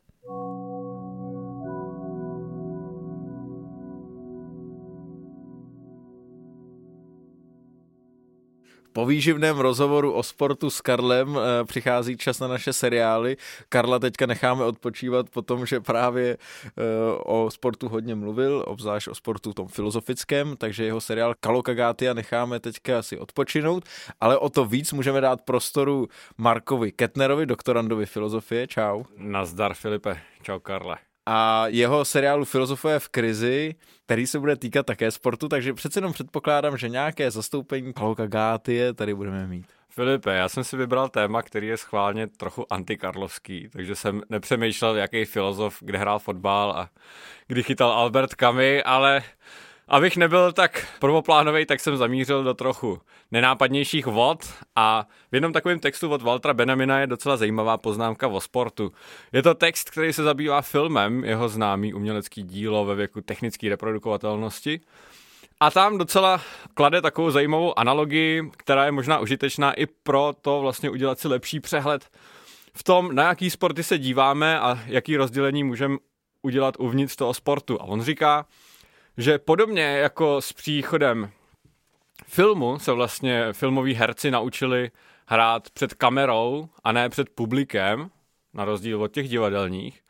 Po 8.96 9.06
výživném 9.06 9.58
rozhovoru 9.58 10.12
o 10.12 10.22
sportu 10.22 10.70
s 10.70 10.80
Karlem 10.80 11.36
eh, 11.38 11.64
přichází 11.64 12.16
čas 12.16 12.40
na 12.40 12.48
naše 12.48 12.72
seriály. 12.72 13.36
Karla 13.68 13.98
teďka 13.98 14.26
necháme 14.26 14.64
odpočívat 14.64 15.30
po 15.30 15.42
tom, 15.42 15.66
že 15.66 15.80
právě 15.80 16.36
eh, 16.36 16.82
o 17.24 17.50
sportu 17.50 17.88
hodně 17.88 18.14
mluvil, 18.14 18.64
obzvlášť 18.66 19.08
o 19.08 19.14
sportu 19.14 19.52
tom 19.52 19.68
filozofickém, 19.68 20.56
takže 20.56 20.84
jeho 20.84 21.00
seriál 21.00 21.34
Kalokagátia 21.40 22.14
necháme 22.14 22.60
teďka 22.60 22.98
asi 22.98 23.18
odpočinout, 23.18 23.84
ale 24.20 24.38
o 24.38 24.48
to 24.48 24.64
víc 24.64 24.92
můžeme 24.92 25.20
dát 25.20 25.44
prostoru 25.44 26.08
Markovi 26.38 26.92
Ketnerovi, 26.92 27.46
doktorandovi 27.46 28.06
filozofie. 28.06 28.66
Čau. 28.66 29.04
Nazdar 29.16 29.74
Filipe, 29.74 30.16
čau 30.42 30.58
Karle 30.58 31.05
a 31.26 31.64
jeho 31.66 32.04
seriálu 32.04 32.44
Filozofové 32.44 32.98
v 32.98 33.08
krizi, 33.08 33.74
který 34.04 34.26
se 34.26 34.38
bude 34.38 34.56
týkat 34.56 34.86
také 34.86 35.10
sportu, 35.10 35.48
takže 35.48 35.74
přece 35.74 35.98
jenom 35.98 36.12
předpokládám, 36.12 36.76
že 36.76 36.88
nějaké 36.88 37.30
zastoupení 37.30 37.92
Paluka 37.92 38.26
Gátie 38.26 38.94
tady 38.94 39.14
budeme 39.14 39.46
mít. 39.46 39.66
Filipe, 39.88 40.34
já 40.34 40.48
jsem 40.48 40.64
si 40.64 40.76
vybral 40.76 41.08
téma, 41.08 41.42
který 41.42 41.66
je 41.66 41.76
schválně 41.76 42.26
trochu 42.26 42.72
antikarlovský, 42.72 43.68
takže 43.72 43.96
jsem 43.96 44.22
nepřemýšlel, 44.28 44.96
jaký 44.96 45.24
filozof, 45.24 45.78
kde 45.80 45.98
hrál 45.98 46.18
fotbal 46.18 46.70
a 46.70 46.90
kdy 47.46 47.62
chytal 47.62 47.90
Albert 47.90 48.34
Kamy, 48.34 48.82
ale 48.82 49.22
Abych 49.88 50.16
nebyl 50.16 50.52
tak 50.52 50.86
prvoplánový, 50.98 51.66
tak 51.66 51.80
jsem 51.80 51.96
zamířil 51.96 52.44
do 52.44 52.54
trochu 52.54 53.00
nenápadnějších 53.30 54.06
vod 54.06 54.38
a 54.76 55.06
v 55.32 55.34
jednom 55.34 55.52
takovém 55.52 55.78
textu 55.78 56.10
od 56.10 56.22
Waltra 56.22 56.54
Benamina 56.54 57.00
je 57.00 57.06
docela 57.06 57.36
zajímavá 57.36 57.76
poznámka 57.78 58.28
o 58.28 58.40
sportu. 58.40 58.92
Je 59.32 59.42
to 59.42 59.54
text, 59.54 59.90
který 59.90 60.12
se 60.12 60.22
zabývá 60.22 60.62
filmem, 60.62 61.24
jeho 61.24 61.48
známý 61.48 61.94
umělecký 61.94 62.42
dílo 62.42 62.84
ve 62.84 62.94
věku 62.94 63.20
technické 63.20 63.68
reprodukovatelnosti. 63.68 64.80
A 65.60 65.70
tam 65.70 65.98
docela 65.98 66.40
klade 66.74 67.02
takovou 67.02 67.30
zajímavou 67.30 67.78
analogii, 67.78 68.50
která 68.56 68.84
je 68.84 68.92
možná 68.92 69.18
užitečná 69.18 69.72
i 69.72 69.86
pro 69.86 70.34
to 70.40 70.60
vlastně 70.60 70.90
udělat 70.90 71.18
si 71.18 71.28
lepší 71.28 71.60
přehled 71.60 72.10
v 72.74 72.82
tom, 72.82 73.14
na 73.14 73.22
jaký 73.22 73.50
sporty 73.50 73.82
se 73.82 73.98
díváme 73.98 74.60
a 74.60 74.78
jaký 74.86 75.16
rozdělení 75.16 75.64
můžeme 75.64 75.96
udělat 76.42 76.74
uvnitř 76.78 77.16
toho 77.16 77.34
sportu. 77.34 77.82
A 77.82 77.84
on 77.84 78.02
říká, 78.02 78.46
že 79.18 79.38
podobně 79.38 79.82
jako 79.82 80.40
s 80.40 80.52
příchodem 80.52 81.30
filmu 82.26 82.78
se 82.78 82.92
vlastně 82.92 83.52
filmoví 83.52 83.94
herci 83.94 84.30
naučili 84.30 84.90
hrát 85.26 85.70
před 85.70 85.94
kamerou 85.94 86.68
a 86.84 86.92
ne 86.92 87.08
před 87.08 87.30
publikem, 87.30 88.10
na 88.54 88.64
rozdíl 88.64 89.02
od 89.02 89.12
těch 89.12 89.28
divadelních, 89.28 90.00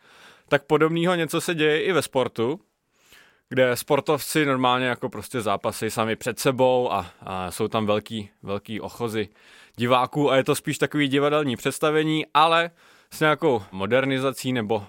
tak 0.49 0.65
podobného 0.65 1.15
něco 1.15 1.41
se 1.41 1.55
děje 1.55 1.83
i 1.83 1.93
ve 1.93 2.03
sportu, 2.03 2.61
kde 3.49 3.77
sportovci 3.77 4.47
normálně 4.47 4.87
jako 4.87 5.09
prostě 5.09 5.41
zápasy 5.41 5.91
sami 5.91 6.17
před 6.17 6.39
sebou 6.39 6.93
a, 6.93 7.11
a 7.21 7.51
jsou 7.51 7.69
tam 7.69 7.87
velký, 7.87 8.31
velký 8.43 8.81
ochozy 8.81 9.29
diváků 9.77 10.31
a 10.31 10.37
je 10.37 10.45
to 10.45 10.55
spíš 10.55 10.79
takový 10.79 11.09
divadelní 11.09 11.57
představení, 11.57 12.27
ale 12.35 12.71
s 13.11 13.21
nějakou 13.21 13.63
modernizací 13.73 14.53
nebo 14.53 14.87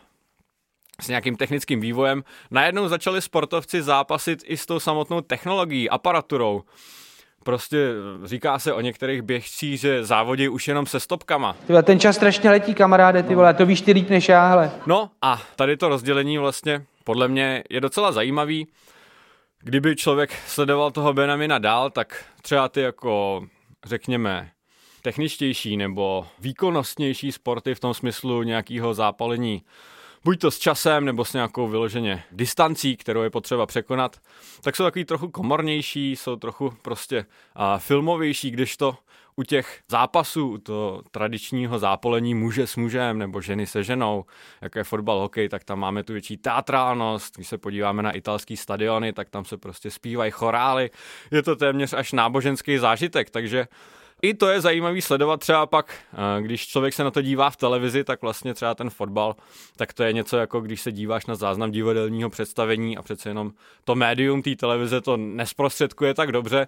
s 1.02 1.08
nějakým 1.08 1.36
technickým 1.36 1.80
vývojem, 1.82 2.24
najednou 2.52 2.88
začali 2.88 3.22
sportovci 3.22 3.82
zápasit 3.82 4.44
i 4.46 4.58
s 4.58 4.66
tou 4.66 4.80
samotnou 4.80 5.22
technologií, 5.22 5.90
aparaturou. 5.90 6.64
Prostě 7.44 7.78
říká 8.24 8.60
se 8.60 8.74
o 8.74 8.82
některých 8.82 9.22
běžcích, 9.22 9.80
že 9.80 10.04
závodí 10.04 10.50
už 10.50 10.68
jenom 10.68 10.86
se 10.86 11.00
stopkama. 11.00 11.56
Tyhle, 11.68 11.84
ten 11.84 12.00
čas 12.00 12.16
strašně 12.16 12.50
letí, 12.50 12.74
kamaráde, 12.74 13.24
ty 13.24 13.36
vole, 13.36 13.54
to 13.54 13.66
víš 13.66 13.82
ty 13.82 13.92
líp 13.92 14.10
než 14.10 14.30
já, 14.30 14.48
hele. 14.48 14.72
No 14.86 15.10
a 15.22 15.42
tady 15.56 15.78
to 15.78 15.90
rozdělení 15.90 16.38
vlastně 16.38 16.86
podle 17.04 17.28
mě 17.28 17.64
je 17.70 17.82
docela 17.82 18.12
zajímavý. 18.12 18.68
Kdyby 19.60 19.96
člověk 19.96 20.36
sledoval 20.48 20.92
toho 20.92 21.14
Benamina 21.14 21.58
dál, 21.60 21.90
tak 21.90 22.26
třeba 22.42 22.70
ty 22.70 22.82
jako, 22.82 23.44
řekněme, 23.86 24.50
techničtější 25.02 25.78
nebo 25.78 26.28
výkonnostnější 26.40 27.32
sporty 27.32 27.76
v 27.76 27.80
tom 27.80 27.94
smyslu 27.94 28.44
nějakého 28.44 28.94
zápalení 28.94 29.64
buď 30.24 30.40
to 30.40 30.52
s 30.52 30.60
časem 30.60 31.06
nebo 31.06 31.26
s 31.26 31.34
nějakou 31.34 31.68
vyloženě 31.68 32.24
distancí, 32.32 32.98
kterou 32.98 33.22
je 33.22 33.30
potřeba 33.30 33.66
překonat, 33.66 34.18
tak 34.62 34.76
jsou 34.76 34.84
takový 34.84 35.06
trochu 35.06 35.28
komornější, 35.28 36.16
jsou 36.16 36.36
trochu 36.36 36.74
prostě 36.82 37.26
a, 37.56 37.78
filmovější, 37.78 38.52
když 38.52 38.78
to 38.78 38.98
u 39.36 39.44
těch 39.44 39.80
zápasů, 39.88 40.58
to 40.58 41.02
tradičního 41.12 41.80
zápolení 41.80 42.34
muže 42.34 42.68
s 42.68 42.76
mužem 42.76 43.20
nebo 43.20 43.42
ženy 43.42 43.68
se 43.68 43.84
ženou, 43.84 44.26
jako 44.62 44.78
je 44.78 44.84
fotbal, 44.84 45.20
hokej, 45.20 45.50
tak 45.50 45.64
tam 45.64 45.80
máme 45.80 46.04
tu 46.04 46.14
větší 46.14 46.38
teatrálnost. 46.38 47.36
Když 47.36 47.48
se 47.48 47.58
podíváme 47.58 48.04
na 48.04 48.12
italský 48.12 48.58
stadiony, 48.58 49.14
tak 49.14 49.30
tam 49.30 49.46
se 49.46 49.58
prostě 49.58 49.92
zpívají 49.92 50.32
chorály. 50.32 50.90
Je 51.32 51.44
to 51.44 51.56
téměř 51.56 51.94
až 51.94 52.12
náboženský 52.14 52.78
zážitek, 52.78 53.30
takže 53.30 53.68
i 54.22 54.34
to 54.34 54.48
je 54.48 54.62
zajímavý 54.62 55.02
sledovat 55.02 55.40
třeba 55.40 55.66
pak, 55.66 55.96
eh, 56.14 56.42
když 56.42 56.68
člověk 56.68 56.94
se 56.94 57.04
na 57.04 57.12
to 57.12 57.22
dívá 57.22 57.50
v 57.50 57.58
televizi, 57.58 58.04
tak 58.04 58.22
vlastně 58.22 58.54
třeba 58.54 58.76
ten 58.76 58.90
fotbal, 58.90 59.36
tak 59.76 59.94
to 59.94 60.04
je 60.04 60.14
něco 60.14 60.38
jako 60.38 60.62
když 60.62 60.82
se 60.82 60.92
díváš 60.92 61.26
na 61.26 61.36
záznam 61.36 61.72
divadelního 61.72 62.30
představení 62.30 62.98
a 62.98 63.02
přece 63.02 63.30
jenom 63.30 63.52
to 63.84 63.96
médium 63.96 64.42
té 64.42 64.56
televize 64.56 65.02
to 65.02 65.18
nesprostředkuje 65.18 66.14
tak 66.14 66.32
dobře. 66.32 66.68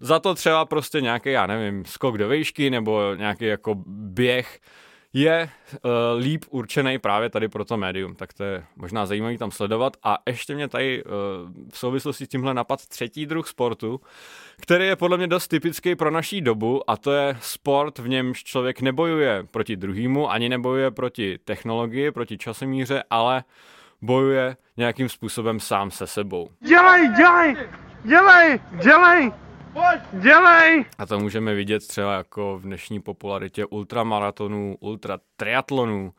Za 0.00 0.18
to 0.18 0.34
třeba 0.34 0.64
prostě 0.64 1.00
nějaký, 1.00 1.30
já 1.30 1.46
nevím, 1.46 1.84
skok 1.84 2.18
do 2.18 2.28
výšky 2.28 2.70
nebo 2.70 3.14
nějaký 3.14 3.44
jako 3.44 3.74
běh, 3.86 4.60
je 5.12 5.50
uh, 5.72 5.90
líp 6.18 6.44
určený 6.50 6.98
právě 6.98 7.30
tady 7.30 7.48
pro 7.48 7.64
to 7.64 7.76
médium, 7.76 8.14
tak 8.14 8.32
to 8.32 8.44
je 8.44 8.64
možná 8.76 9.06
zajímavý 9.06 9.38
tam 9.38 9.50
sledovat. 9.50 9.96
A 10.02 10.18
ještě 10.26 10.54
mě 10.54 10.68
tady 10.68 11.04
uh, 11.04 11.10
v 11.70 11.78
souvislosti 11.78 12.26
s 12.26 12.28
tímhle 12.28 12.54
napad 12.54 12.86
třetí 12.86 13.26
druh 13.26 13.48
sportu, 13.48 14.00
který 14.60 14.86
je 14.86 14.96
podle 14.96 15.16
mě 15.16 15.26
dost 15.26 15.48
typický 15.48 15.94
pro 15.94 16.10
naší 16.10 16.40
dobu 16.40 16.90
a 16.90 16.96
to 16.96 17.12
je 17.12 17.36
sport, 17.40 17.98
v 17.98 18.08
němž 18.08 18.44
člověk 18.44 18.80
nebojuje 18.80 19.46
proti 19.50 19.76
druhému, 19.76 20.30
ani 20.30 20.48
nebojuje 20.48 20.90
proti 20.90 21.38
technologii, 21.44 22.10
proti 22.10 22.38
časomíře, 22.38 23.02
ale 23.10 23.44
bojuje 24.02 24.56
nějakým 24.76 25.08
způsobem 25.08 25.60
sám 25.60 25.90
se 25.90 26.06
sebou. 26.06 26.48
Dělej, 26.60 27.08
dělej, 27.16 27.56
dělej, 28.04 28.60
dělej, 28.82 29.32
Pojď, 29.72 30.22
dělej! 30.22 30.84
A 30.98 31.06
to 31.06 31.18
můžeme 31.18 31.54
vidět 31.54 31.86
třeba 31.86 32.16
jako 32.16 32.58
v 32.58 32.62
dnešní 32.62 33.00
popularitě 33.00 33.66
ultramaratonů, 33.66 34.76
ultratriatlonů, 34.80 36.12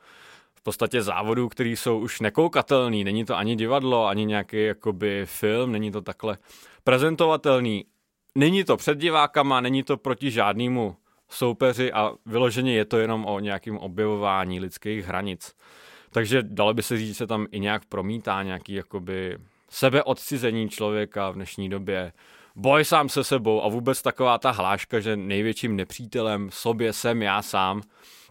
v 0.54 0.62
podstatě 0.62 1.02
závodů, 1.02 1.48
které 1.48 1.70
jsou 1.70 1.98
už 1.98 2.20
nekoukatelný. 2.20 3.04
Není 3.04 3.24
to 3.24 3.36
ani 3.36 3.56
divadlo, 3.56 4.06
ani 4.06 4.24
nějaký 4.24 4.64
jakoby 4.64 5.22
film, 5.26 5.72
není 5.72 5.90
to 5.90 6.00
takhle 6.00 6.38
prezentovatelný. 6.84 7.84
Není 8.34 8.64
to 8.64 8.76
před 8.76 8.98
divákama, 8.98 9.60
není 9.60 9.82
to 9.82 9.96
proti 9.96 10.30
žádnému 10.30 10.96
soupeři 11.28 11.92
a 11.92 12.12
vyloženě 12.26 12.74
je 12.74 12.84
to 12.84 12.98
jenom 12.98 13.24
o 13.26 13.40
nějakém 13.40 13.78
objevování 13.78 14.60
lidských 14.60 15.04
hranic. 15.06 15.56
Takže 16.10 16.42
dalo 16.42 16.74
by 16.74 16.82
se 16.82 16.98
říct, 16.98 17.08
že 17.08 17.14
se 17.14 17.26
tam 17.26 17.46
i 17.50 17.60
nějak 17.60 17.84
promítá 17.84 18.42
nějaký 18.42 18.72
jakoby 18.74 19.38
sebeodcizení 19.70 20.68
člověka 20.68 21.30
v 21.30 21.34
dnešní 21.34 21.68
době, 21.68 22.12
boj 22.60 22.84
sám 22.84 23.08
se 23.08 23.24
sebou 23.24 23.64
a 23.64 23.68
vůbec 23.68 24.02
taková 24.02 24.38
ta 24.38 24.50
hláška, 24.50 25.00
že 25.00 25.16
největším 25.16 25.76
nepřítelem 25.76 26.48
sobě 26.52 26.92
jsem 26.92 27.22
já 27.22 27.42
sám, 27.42 27.82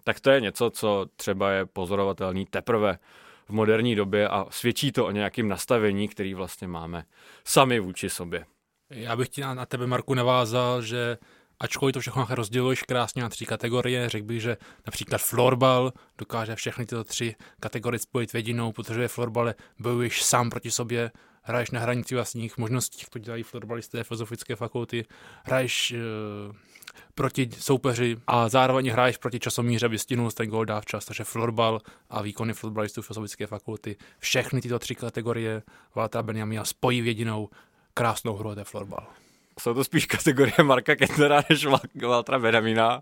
tak 0.03 0.19
to 0.19 0.29
je 0.29 0.41
něco, 0.41 0.69
co 0.69 1.05
třeba 1.15 1.51
je 1.51 1.65
pozorovatelný 1.65 2.45
teprve 2.45 2.97
v 3.45 3.49
moderní 3.49 3.95
době 3.95 4.27
a 4.27 4.45
svědčí 4.49 4.91
to 4.91 5.05
o 5.05 5.11
nějakém 5.11 5.47
nastavení, 5.47 6.07
který 6.07 6.33
vlastně 6.33 6.67
máme 6.67 7.03
sami 7.45 7.79
vůči 7.79 8.09
sobě. 8.09 8.45
Já 8.89 9.15
bych 9.15 9.29
ti 9.29 9.41
na 9.41 9.65
tebe, 9.65 9.87
Marku, 9.87 10.13
navázal, 10.13 10.81
že 10.81 11.17
ačkoliv 11.59 11.93
to 11.93 11.99
všechno 11.99 12.27
rozděluješ 12.29 12.83
krásně 12.83 13.21
na 13.21 13.29
tři 13.29 13.45
kategorie, 13.45 14.09
řekl 14.09 14.25
bych, 14.25 14.41
že 14.41 14.57
například 14.85 15.21
florbal 15.21 15.93
dokáže 16.17 16.55
všechny 16.55 16.85
tyto 16.85 17.03
tři 17.03 17.35
kategorie 17.59 17.99
spojit 17.99 18.31
v 18.31 18.35
jedinou, 18.35 18.71
protože 18.71 19.07
florbale 19.07 19.55
bojuješ 19.79 20.23
sám 20.23 20.49
proti 20.49 20.71
sobě, 20.71 21.11
hraješ 21.41 21.71
na 21.71 21.79
hranici 21.79 22.15
vlastních 22.15 22.57
možností, 22.57 22.97
jak 23.01 23.09
to 23.09 23.19
dělají 23.19 23.43
florbalisté 23.43 24.03
filozofické 24.03 24.55
fakulty, 24.55 25.05
hraješ 25.43 25.91
e, 25.91 25.97
proti 27.15 27.49
soupeři 27.59 28.17
a 28.27 28.49
zároveň 28.49 28.89
hraješ 28.89 29.17
proti 29.17 29.39
časomíře, 29.39 29.85
aby 29.85 29.99
stihnul 29.99 30.31
ten 30.31 30.49
gol 30.49 30.65
dá 30.65 30.81
včas, 30.81 31.05
takže 31.05 31.23
florbal 31.23 31.79
a 32.09 32.21
výkony 32.21 32.53
florbalistů 32.53 33.01
filozofické 33.01 33.47
fakulty, 33.47 33.95
všechny 34.19 34.61
tyto 34.61 34.79
tři 34.79 34.95
kategorie 34.95 35.63
Waltera 35.95 36.23
Benjamina 36.23 36.65
spojí 36.65 37.01
v 37.01 37.07
jedinou 37.07 37.49
krásnou 37.93 38.35
hru, 38.35 38.53
to 38.53 38.59
je 38.59 38.63
florbal. 38.63 39.07
Jsou 39.59 39.73
to 39.73 39.83
spíš 39.83 40.05
kategorie 40.05 40.63
Marka 40.63 40.95
Kettnera 40.95 41.41
než 41.49 41.67
Waltera 42.01 42.39
Benjamina. 42.39 43.01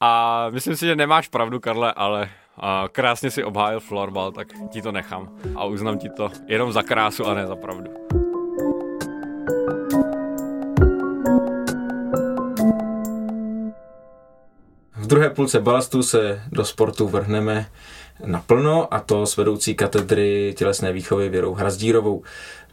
A 0.00 0.46
myslím 0.50 0.76
si, 0.76 0.86
že 0.86 0.96
nemáš 0.96 1.28
pravdu, 1.28 1.60
Karle, 1.60 1.92
ale 1.92 2.30
a 2.58 2.84
krásně 2.92 3.30
si 3.30 3.44
obhájil 3.44 3.80
florbal, 3.80 4.32
tak 4.32 4.48
ti 4.70 4.82
to 4.82 4.92
nechám 4.92 5.38
a 5.56 5.64
uznám 5.64 5.98
ti 5.98 6.08
to 6.08 6.30
jenom 6.46 6.72
za 6.72 6.82
krásu 6.82 7.26
a 7.26 7.34
ne 7.34 7.46
za 7.46 7.56
pravdu. 7.56 7.90
V 14.94 15.06
druhé 15.06 15.30
půlce 15.30 15.60
balastu 15.60 16.02
se 16.02 16.42
do 16.52 16.64
sportu 16.64 17.08
vrhneme 17.08 17.66
naplno 18.24 18.94
a 18.94 19.00
to 19.00 19.26
s 19.26 19.36
vedoucí 19.36 19.74
katedry 19.74 20.54
tělesné 20.58 20.92
výchovy 20.92 21.28
Věrou 21.28 21.54
Hrazdírovou. 21.54 22.22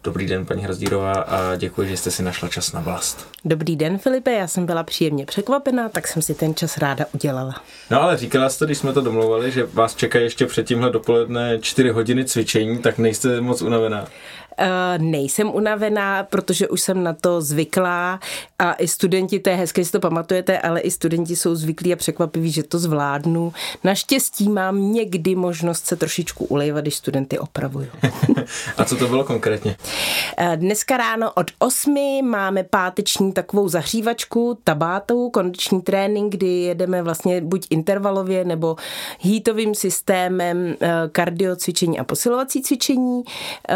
Dobrý 0.04 0.28
den, 0.28 0.46
paní 0.46 0.64
Hrazdírová, 0.64 1.14
a 1.14 1.56
děkuji, 1.56 1.88
že 1.88 1.98
jste 1.98 2.12
si 2.12 2.24
našla 2.24 2.50
čas 2.50 2.74
na 2.74 2.82
vlast. 2.82 3.28
Dobrý 3.46 3.76
den, 3.76 3.98
Filipe, 3.98 4.32
já 4.32 4.48
jsem 4.48 4.66
byla 4.66 4.84
příjemně 4.84 5.26
překvapená, 5.26 5.90
tak 5.90 6.08
jsem 6.08 6.22
si 6.22 6.34
ten 6.34 6.56
čas 6.56 6.78
ráda 6.78 7.06
udělala. 7.14 7.62
No 7.92 8.02
ale 8.02 8.18
říkala 8.18 8.50
jste, 8.50 8.66
když 8.66 8.78
jsme 8.78 8.94
to 8.94 9.02
domlouvali, 9.02 9.52
že 9.52 9.66
vás 9.74 9.96
čekají 9.96 10.26
ještě 10.26 10.46
před 10.46 10.68
tímhle 10.68 10.90
dopoledne 10.90 11.60
4 11.62 11.90
hodiny 11.90 12.26
cvičení, 12.26 12.78
tak 12.78 12.98
nejste 12.98 13.42
moc 13.42 13.62
unavená. 13.62 14.08
Uh, 14.60 15.04
nejsem 15.04 15.56
unavená, 15.56 16.24
protože 16.24 16.68
už 16.68 16.82
jsem 16.82 17.04
na 17.04 17.14
to 17.14 17.42
zvyklá 17.42 18.20
a 18.60 18.74
i 18.74 18.88
studenti, 18.88 19.40
to 19.40 19.50
je 19.50 19.56
hezké, 19.56 19.86
si 19.86 19.92
to 19.92 20.00
pamatujete, 20.00 20.60
ale 20.60 20.80
i 20.80 20.92
studenti 20.92 21.36
jsou 21.36 21.56
zvyklí 21.56 21.94
a 21.94 21.96
překvapiví, 21.96 22.52
že 22.52 22.64
to 22.64 22.80
zvládnu. 22.80 23.54
Naštěstí 23.84 24.50
mám 24.50 24.92
někdy 24.92 25.36
možnost 25.36 25.86
se 25.86 25.96
trošičku 25.96 26.46
ulejvat, 26.46 26.84
když 26.84 26.96
studenty 26.96 27.40
opravuju. 27.40 27.88
a 28.78 28.86
co 28.86 28.96
to 28.96 29.08
bylo 29.08 29.24
konkrétně? 29.24 29.76
Uh, 30.42 30.56
dneska 30.56 30.98
ráno 30.98 31.32
od 31.32 31.52
8 31.60 32.22
máme 32.24 32.64
páteční 32.64 33.32
takovou 33.32 33.70
zahřívačku, 33.70 34.58
tabátou, 34.64 35.30
kondiční 35.30 35.82
trénink, 35.82 36.34
kdy 36.34 36.48
jedeme 36.48 37.04
vlastně 37.04 37.42
buď 37.42 37.68
intervalově 37.70 38.46
nebo 38.46 38.76
hýtovým 39.20 39.76
systémem 39.76 40.66
uh, 40.66 40.88
kardio 41.12 41.56
cvičení 41.56 42.00
a 42.00 42.04
posilovací 42.04 42.62
cvičení. 42.62 43.24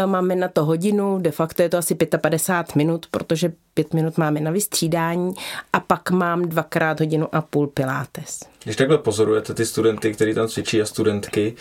Máme 0.06 0.36
na 0.36 0.48
to 0.48 0.64
hodinu, 0.68 1.18
de 1.18 1.30
facto 1.30 1.62
je 1.62 1.68
to 1.68 1.78
asi 1.78 1.94
55 1.94 2.76
minut, 2.76 3.06
protože 3.10 3.52
pět 3.74 3.94
minut 3.94 4.18
máme 4.18 4.40
na 4.40 4.50
vystřídání 4.50 5.34
a 5.72 5.80
pak 5.80 6.10
mám 6.10 6.42
dvakrát 6.42 7.00
hodinu 7.00 7.34
a 7.34 7.40
půl 7.40 7.66
pilates. 7.66 8.47
Když 8.68 8.76
takhle 8.76 8.98
pozorujete 8.98 9.54
ty 9.54 9.66
studenty, 9.66 10.12
kteří 10.12 10.34
tam 10.34 10.48
cvičí 10.48 10.82
a 10.82 10.86
studentky, 10.86 11.54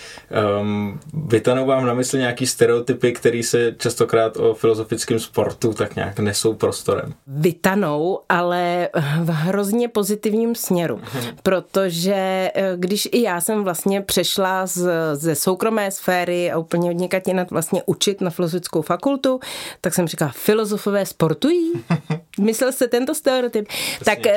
um, 0.61 0.99
vytanou 1.13 1.65
vám 1.65 1.85
na 1.85 1.93
mysli 1.93 2.19
nějaký 2.19 2.47
stereotypy, 2.47 3.11
které 3.11 3.43
se 3.43 3.75
častokrát 3.77 4.37
o 4.37 4.53
filozofickém 4.53 5.19
sportu 5.19 5.73
tak 5.73 5.95
nějak 5.95 6.19
nesou 6.19 6.53
prostorem? 6.53 7.13
Vytanou, 7.27 8.19
ale 8.29 8.89
v 9.19 9.29
hrozně 9.29 9.87
pozitivním 9.87 10.55
směru, 10.55 11.01
protože 11.43 12.51
eh, 12.55 12.73
když 12.75 13.07
i 13.11 13.21
já 13.21 13.41
jsem 13.41 13.63
vlastně 13.63 14.01
přešla 14.01 14.65
z, 14.65 14.89
ze 15.13 15.35
soukromé 15.35 15.91
sféry 15.91 16.51
a 16.51 16.57
úplně 16.57 16.91
od 16.91 16.97
někať 16.97 17.23
vlastně 17.51 17.83
učit 17.85 18.21
na 18.21 18.29
filozofickou 18.29 18.81
fakultu, 18.81 19.39
tak 19.81 19.93
jsem 19.93 20.07
říkala, 20.07 20.31
filozofové 20.35 21.05
sportují? 21.05 21.71
Myslel 22.39 22.71
jste 22.71 22.87
tento 22.87 23.15
stereotyp? 23.15 23.67
Přesně. 23.67 24.05
Tak 24.05 24.19
uh, 24.25 24.31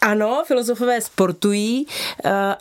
ano, 0.00 0.42
filozofové 0.46 1.00
sportují 1.00 1.86
uh, 1.86 1.92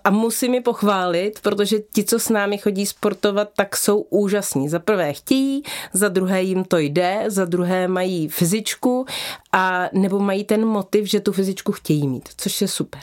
a 0.03 0.09
musím 0.09 0.53
je 0.53 0.61
pochválit, 0.61 1.39
protože 1.43 1.79
ti, 1.93 2.03
co 2.03 2.19
s 2.19 2.29
námi 2.29 2.57
chodí 2.57 2.85
sportovat, 2.85 3.49
tak 3.55 3.77
jsou 3.77 3.99
úžasní. 4.09 4.69
Za 4.69 4.79
prvé 4.79 5.13
chtějí, 5.13 5.63
za 5.93 6.09
druhé 6.09 6.43
jim 6.43 6.63
to 6.63 6.77
jde, 6.77 7.23
za 7.27 7.45
druhé 7.45 7.87
mají 7.87 8.27
fyzičku 8.27 9.05
a 9.53 9.89
nebo 9.93 10.19
mají 10.19 10.43
ten 10.43 10.65
motiv, 10.65 11.05
že 11.05 11.19
tu 11.19 11.31
fyzičku 11.31 11.71
chtějí 11.71 12.07
mít, 12.07 12.29
což 12.37 12.61
je 12.61 12.67
super. 12.67 13.01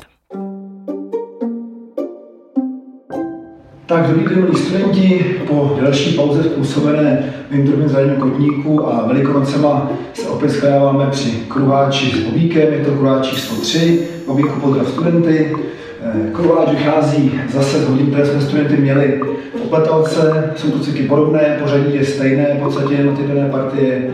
Tak 3.87 4.07
dobrý 4.07 4.35
den, 4.35 4.55
studenti. 4.57 5.41
Po 5.49 5.77
delší 5.81 6.17
pauze 6.17 6.43
způsobené 6.43 7.35
druhým 7.51 7.89
zraněním 7.89 8.21
kotníku 8.21 8.87
a 8.87 9.07
velikonocema 9.07 9.91
se 10.15 10.29
opět 10.29 10.49
shledáváme 10.49 11.11
při 11.11 11.31
kruháči 11.31 12.11
s 12.11 12.25
Bobíkem. 12.25 12.73
Je 12.73 12.85
to 12.85 12.91
kruháč 12.91 13.29
číslo 13.29 13.57
3. 13.57 14.09
Bobíku 14.27 14.61
pozdrav 14.61 14.89
studenty. 14.89 15.57
Eh, 16.05 16.31
kruháč 16.33 16.69
vychází 16.69 17.41
zase 17.49 17.79
z 17.79 17.89
hodin, 17.89 18.07
které 18.07 18.27
jsme 18.27 18.41
studenty 18.41 18.77
měli 18.77 19.21
v 19.55 19.63
opletalce. 19.65 20.53
Jsou 20.57 20.71
to 20.71 20.79
cviky 20.79 21.03
podobné, 21.09 21.59
pořadí 21.63 21.95
je 21.95 22.05
stejné, 22.05 22.55
v 22.55 22.63
podstatě 22.63 22.95
jednotlivé 22.95 23.49
partie 23.51 24.11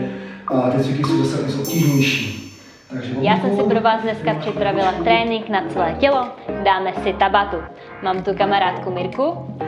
a 0.47 0.69
ty 0.69 0.83
cviky 0.83 1.03
jsou 1.03 1.23
zase 1.23 1.61
obtížnější. 1.61 2.41
Já 3.21 3.39
jsem 3.39 3.55
si 3.55 3.63
pro 3.63 3.81
vás 3.81 4.01
dneska 4.01 4.33
připravila 4.33 4.91
trénink 5.03 5.49
na 5.49 5.63
celé 5.69 5.95
tělo, 5.99 6.27
dáme 6.63 6.93
si 7.03 7.13
tabatu. 7.13 7.57
Mám 8.03 8.23
tu 8.23 8.35
kamarádku 8.37 8.91
Mirku. 8.91 9.23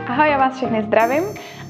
Ahoj, 0.07 0.29
já 0.29 0.37
vás 0.37 0.57
všechny 0.57 0.83
zdravím. 0.83 1.23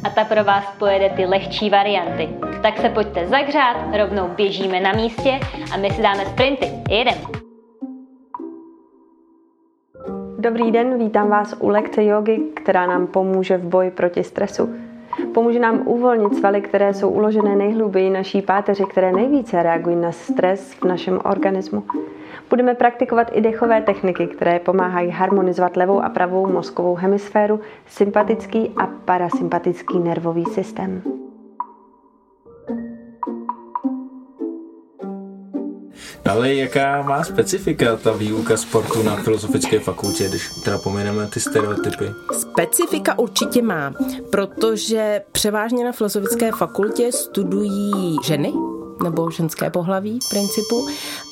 A 0.03 0.09
ta 0.09 0.23
pro 0.23 0.43
vás 0.43 0.63
pojede 0.79 1.09
ty 1.09 1.25
lehčí 1.25 1.69
varianty. 1.69 2.29
Tak 2.61 2.77
se 2.77 2.89
pojďte 2.89 3.27
zagřát, 3.27 3.77
rovnou 3.97 4.29
běžíme 4.35 4.79
na 4.79 4.91
místě 4.91 5.39
a 5.73 5.77
my 5.77 5.91
si 5.91 6.01
dáme 6.01 6.25
sprinty. 6.25 6.67
Jedem. 6.89 7.42
Dobrý 10.43 10.71
den, 10.71 10.97
vítám 10.97 11.29
vás 11.29 11.55
u 11.59 11.69
lekce 11.69 12.05
jogy, 12.05 12.41
která 12.53 12.87
nám 12.87 13.07
pomůže 13.07 13.57
v 13.57 13.63
boji 13.63 13.91
proti 13.91 14.23
stresu. 14.23 14.75
Pomůže 15.33 15.59
nám 15.59 15.81
uvolnit 15.87 16.35
svaly, 16.35 16.61
které 16.61 16.93
jsou 16.93 17.09
uložené 17.09 17.55
nejhlubiji 17.55 18.09
naší 18.09 18.41
páteři, 18.41 18.83
které 18.85 19.11
nejvíce 19.11 19.63
reagují 19.63 19.95
na 19.95 20.11
stres 20.11 20.73
v 20.73 20.83
našem 20.83 21.19
organismu. 21.23 21.83
Budeme 22.49 22.75
praktikovat 22.75 23.27
i 23.31 23.41
dechové 23.41 23.81
techniky, 23.81 24.27
které 24.27 24.59
pomáhají 24.59 25.09
harmonizovat 25.09 25.77
levou 25.77 26.01
a 26.01 26.09
pravou 26.09 26.47
mozkovou 26.47 26.95
hemisféru, 26.95 27.59
sympatický 27.87 28.71
a 28.77 28.87
parasympatický 29.05 29.99
nervový 29.99 30.45
systém. 30.45 31.01
Ale 36.25 36.53
jaká 36.53 37.01
má 37.01 37.23
specifika 37.23 37.95
ta 37.95 38.11
výuka 38.11 38.57
sportu 38.57 39.03
na 39.03 39.15
Filozofické 39.15 39.79
fakultě, 39.79 40.29
když 40.29 40.49
teda 40.63 40.77
pomeneme 40.77 41.27
ty 41.27 41.39
stereotypy? 41.39 42.11
Specifika 42.31 43.19
určitě 43.19 43.61
má, 43.61 43.93
protože 44.29 45.21
převážně 45.31 45.85
na 45.85 45.91
Filozofické 45.91 46.51
fakultě 46.51 47.11
studují 47.11 48.17
ženy, 48.23 48.53
nebo 49.03 49.31
ženské 49.31 49.69
pohlaví 49.69 50.19
principu. 50.29 50.87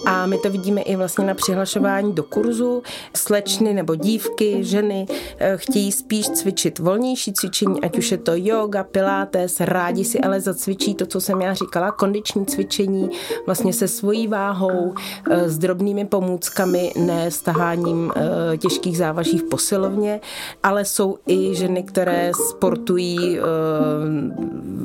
A 0.06 0.26
my 0.26 0.38
to 0.38 0.50
vidíme 0.50 0.82
i 0.82 0.96
vlastně 0.96 1.26
na 1.26 1.34
přihlašování 1.34 2.14
do 2.14 2.24
kurzu. 2.24 2.84
Slečny 3.16 3.74
nebo 3.74 3.96
dívky, 3.96 4.64
ženy 4.64 5.06
eh, 5.38 5.58
chtějí 5.58 5.92
spíš 5.92 6.30
cvičit 6.30 6.80
volnější 6.80 7.34
cvičení, 7.34 7.82
ať 7.82 7.98
už 7.98 8.12
je 8.12 8.18
to 8.18 8.32
yoga, 8.36 8.84
pilates, 8.84 9.60
rádi 9.60 10.06
si 10.06 10.20
ale 10.20 10.42
zacvičí 10.42 10.96
to, 10.96 11.06
co 11.06 11.22
jsem 11.22 11.42
já 11.42 11.54
říkala, 11.54 11.92
kondiční 11.92 12.46
cvičení, 12.46 13.10
vlastně 13.46 13.74
se 13.74 13.88
svojí 13.88 14.28
váhou, 14.28 14.94
eh, 15.30 15.50
s 15.50 15.58
drobnými 15.58 16.06
pomůckami, 16.06 16.92
ne 16.98 17.32
staháním 17.32 18.12
eh, 18.16 18.58
těžkých 18.58 18.98
závaží 18.98 19.38
v 19.38 19.44
posilovně, 19.44 20.22
ale 20.64 20.86
jsou 20.86 21.18
i 21.28 21.56
ženy, 21.56 21.84
které 21.84 22.32
sportují 22.50 23.40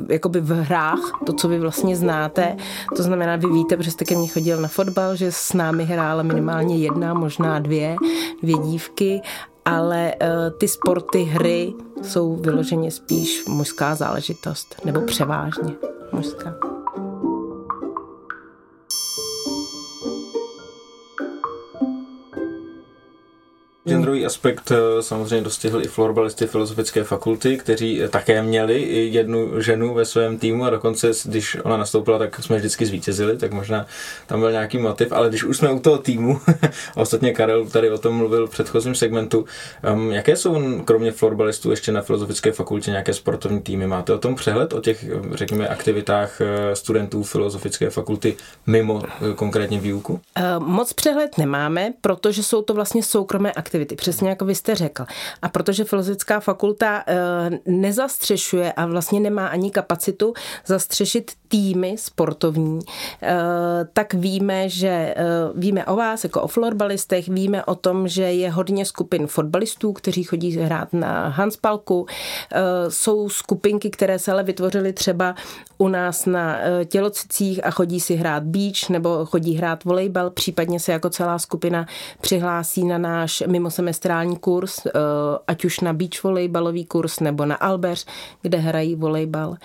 jakoby 0.09 0.41
v 0.41 0.51
hrách, 0.51 1.11
to, 1.25 1.33
co 1.33 1.47
vy 1.47 1.59
vlastně 1.59 1.95
znáte, 1.95 2.57
to 2.95 3.03
znamená, 3.03 3.35
vy 3.35 3.47
víte, 3.47 3.77
protože 3.77 3.91
jste 3.91 4.05
ke 4.05 4.15
mně 4.15 4.27
chodil 4.27 4.61
na 4.61 4.67
fotbal, 4.67 5.15
že 5.15 5.31
s 5.31 5.53
námi 5.53 5.85
hrála 5.85 6.23
minimálně 6.23 6.77
jedna, 6.77 7.13
možná 7.13 7.59
dvě, 7.59 7.95
dvě 8.41 8.57
dívky, 8.57 9.21
ale 9.65 10.13
uh, 10.21 10.57
ty 10.57 10.67
sporty, 10.67 11.23
hry 11.23 11.73
jsou 12.01 12.35
vyloženě 12.35 12.91
spíš 12.91 13.45
mužská 13.47 13.95
záležitost, 13.95 14.75
nebo 14.85 15.01
převážně 15.01 15.73
mužská. 16.11 16.66
Genderový 23.87 24.25
aspekt 24.25 24.71
eh, 24.71 25.01
samozřejmě 25.01 25.41
dostihl 25.41 25.81
i 25.81 25.87
florbalisty 25.87 26.47
Filozofické 26.47 27.03
fakulty, 27.03 27.57
kteří 27.57 28.03
eh, 28.03 28.07
také 28.07 28.43
měli 28.43 29.05
jednu 29.11 29.61
ženu 29.61 29.93
ve 29.93 30.05
svém 30.05 30.37
týmu 30.37 30.65
a 30.65 30.69
dokonce, 30.69 31.11
když 31.25 31.57
ona 31.63 31.77
nastoupila, 31.77 32.19
tak 32.19 32.43
jsme 32.43 32.57
vždycky 32.57 32.85
zvítězili, 32.85 33.37
tak 33.37 33.51
možná 33.51 33.85
tam 34.27 34.39
byl 34.39 34.51
nějaký 34.51 34.77
motiv, 34.77 35.11
ale 35.11 35.29
když 35.29 35.43
už 35.43 35.57
jsme 35.57 35.71
u 35.71 35.79
toho 35.79 35.97
týmu, 35.97 36.39
a 36.95 36.95
ostatně 37.01 37.33
Karel 37.33 37.65
tady 37.65 37.91
o 37.91 37.97
tom 37.97 38.15
mluvil 38.15 38.47
v 38.47 38.49
předchozím 38.49 38.95
segmentu, 38.95 39.45
um, 39.93 40.11
jaké 40.11 40.35
jsou 40.35 40.81
kromě 40.85 41.11
florbalistů 41.11 41.71
ještě 41.71 41.91
na 41.91 42.01
Filozofické 42.01 42.51
fakultě 42.51 42.91
nějaké 42.91 43.13
sportovní 43.13 43.61
týmy? 43.61 43.87
Máte 43.87 44.13
o 44.13 44.17
tom 44.17 44.35
přehled, 44.35 44.73
o 44.73 44.81
těch, 44.81 45.05
řekněme, 45.31 45.67
aktivitách 45.67 46.41
eh, 46.41 46.75
studentů 46.75 47.23
Filozofické 47.23 47.89
fakulty 47.89 48.35
mimo 48.67 49.03
konkrétně 49.35 49.79
výuku? 49.79 50.19
Moc 50.59 50.93
přehled 50.93 51.37
nemáme, 51.37 51.93
protože 52.01 52.43
jsou 52.43 52.61
to 52.61 52.73
vlastně 52.73 53.03
soukromé 53.03 53.51
aktivity 53.51 53.76
aktivity, 53.77 53.95
přesně 53.95 54.29
jako 54.29 54.45
vy 54.45 54.55
jste 54.55 54.75
řekl. 54.75 55.05
A 55.41 55.49
protože 55.49 55.83
Filozofická 55.83 56.39
fakulta 56.39 57.03
eh, 57.07 57.15
nezastřešuje 57.65 58.73
a 58.73 58.85
vlastně 58.85 59.19
nemá 59.19 59.47
ani 59.47 59.71
kapacitu 59.71 60.33
zastřešit 60.65 61.31
týmy 61.47 61.95
sportovní, 61.97 62.79
eh, 63.21 63.35
tak 63.93 64.13
víme, 64.13 64.69
že 64.69 64.87
eh, 64.87 65.15
víme 65.55 65.85
o 65.85 65.95
vás 65.95 66.23
jako 66.23 66.41
o 66.41 66.47
florbalistech, 66.47 67.29
víme 67.29 67.65
o 67.65 67.75
tom, 67.75 68.07
že 68.07 68.23
je 68.23 68.51
hodně 68.51 68.85
skupin 68.85 69.27
fotbalistů, 69.27 69.93
kteří 69.93 70.23
chodí 70.23 70.57
hrát 70.57 70.93
na 70.93 71.27
Hanspalku. 71.27 72.05
Jsou 72.89 73.29
skupinky, 73.29 73.89
které 73.89 74.19
se 74.19 74.31
ale 74.31 74.43
vytvořily 74.43 74.93
třeba 74.93 75.35
u 75.77 75.87
nás 75.87 76.25
na 76.25 76.57
tělocicích 76.85 77.65
a 77.65 77.71
chodí 77.71 77.99
si 77.99 78.15
hrát 78.15 78.43
beach 78.43 78.89
nebo 78.89 79.25
chodí 79.25 79.55
hrát 79.55 79.83
volejbal, 79.83 80.29
případně 80.29 80.79
se 80.79 80.91
jako 80.91 81.09
celá 81.09 81.39
skupina 81.39 81.85
přihlásí 82.21 82.83
na 82.85 82.97
náš 82.97 83.43
mimo 83.47 83.66
semestrální 83.69 84.37
kurz, 84.37 84.85
eh, 84.85 84.91
ať 85.47 85.65
už 85.65 85.79
na 85.79 85.93
beach 85.93 86.23
volejbalový 86.23 86.85
kurz 86.85 87.19
nebo 87.19 87.45
na 87.45 87.55
Albeř, 87.55 88.05
kde 88.41 88.57
hrají 88.57 88.95
volejbal. 88.95 89.55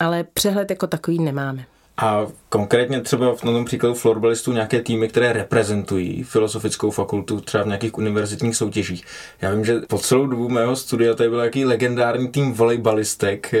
Ale 0.00 0.24
přehled 0.34 0.70
jako 0.70 0.86
takový 0.86 1.18
nemáme. 1.18 1.66
A 1.96 2.26
konkrétně 2.48 3.00
třeba 3.00 3.34
v 3.34 3.40
tom 3.40 3.64
příkladu 3.64 3.94
florbalistů 3.94 4.52
nějaké 4.52 4.82
týmy, 4.82 5.08
které 5.08 5.32
reprezentují 5.32 6.22
filozofickou 6.22 6.90
fakultu 6.90 7.40
třeba 7.40 7.64
v 7.64 7.66
nějakých 7.66 7.98
univerzitních 7.98 8.56
soutěžích. 8.56 9.04
Já 9.40 9.50
vím, 9.50 9.64
že 9.64 9.80
po 9.88 9.98
celou 9.98 10.26
dobu 10.26 10.48
mého 10.48 10.76
studia 10.76 11.14
tady 11.14 11.30
byl 11.30 11.40
jaký 11.40 11.64
legendární 11.64 12.28
tým 12.28 12.52
volejbalistek, 12.52 13.54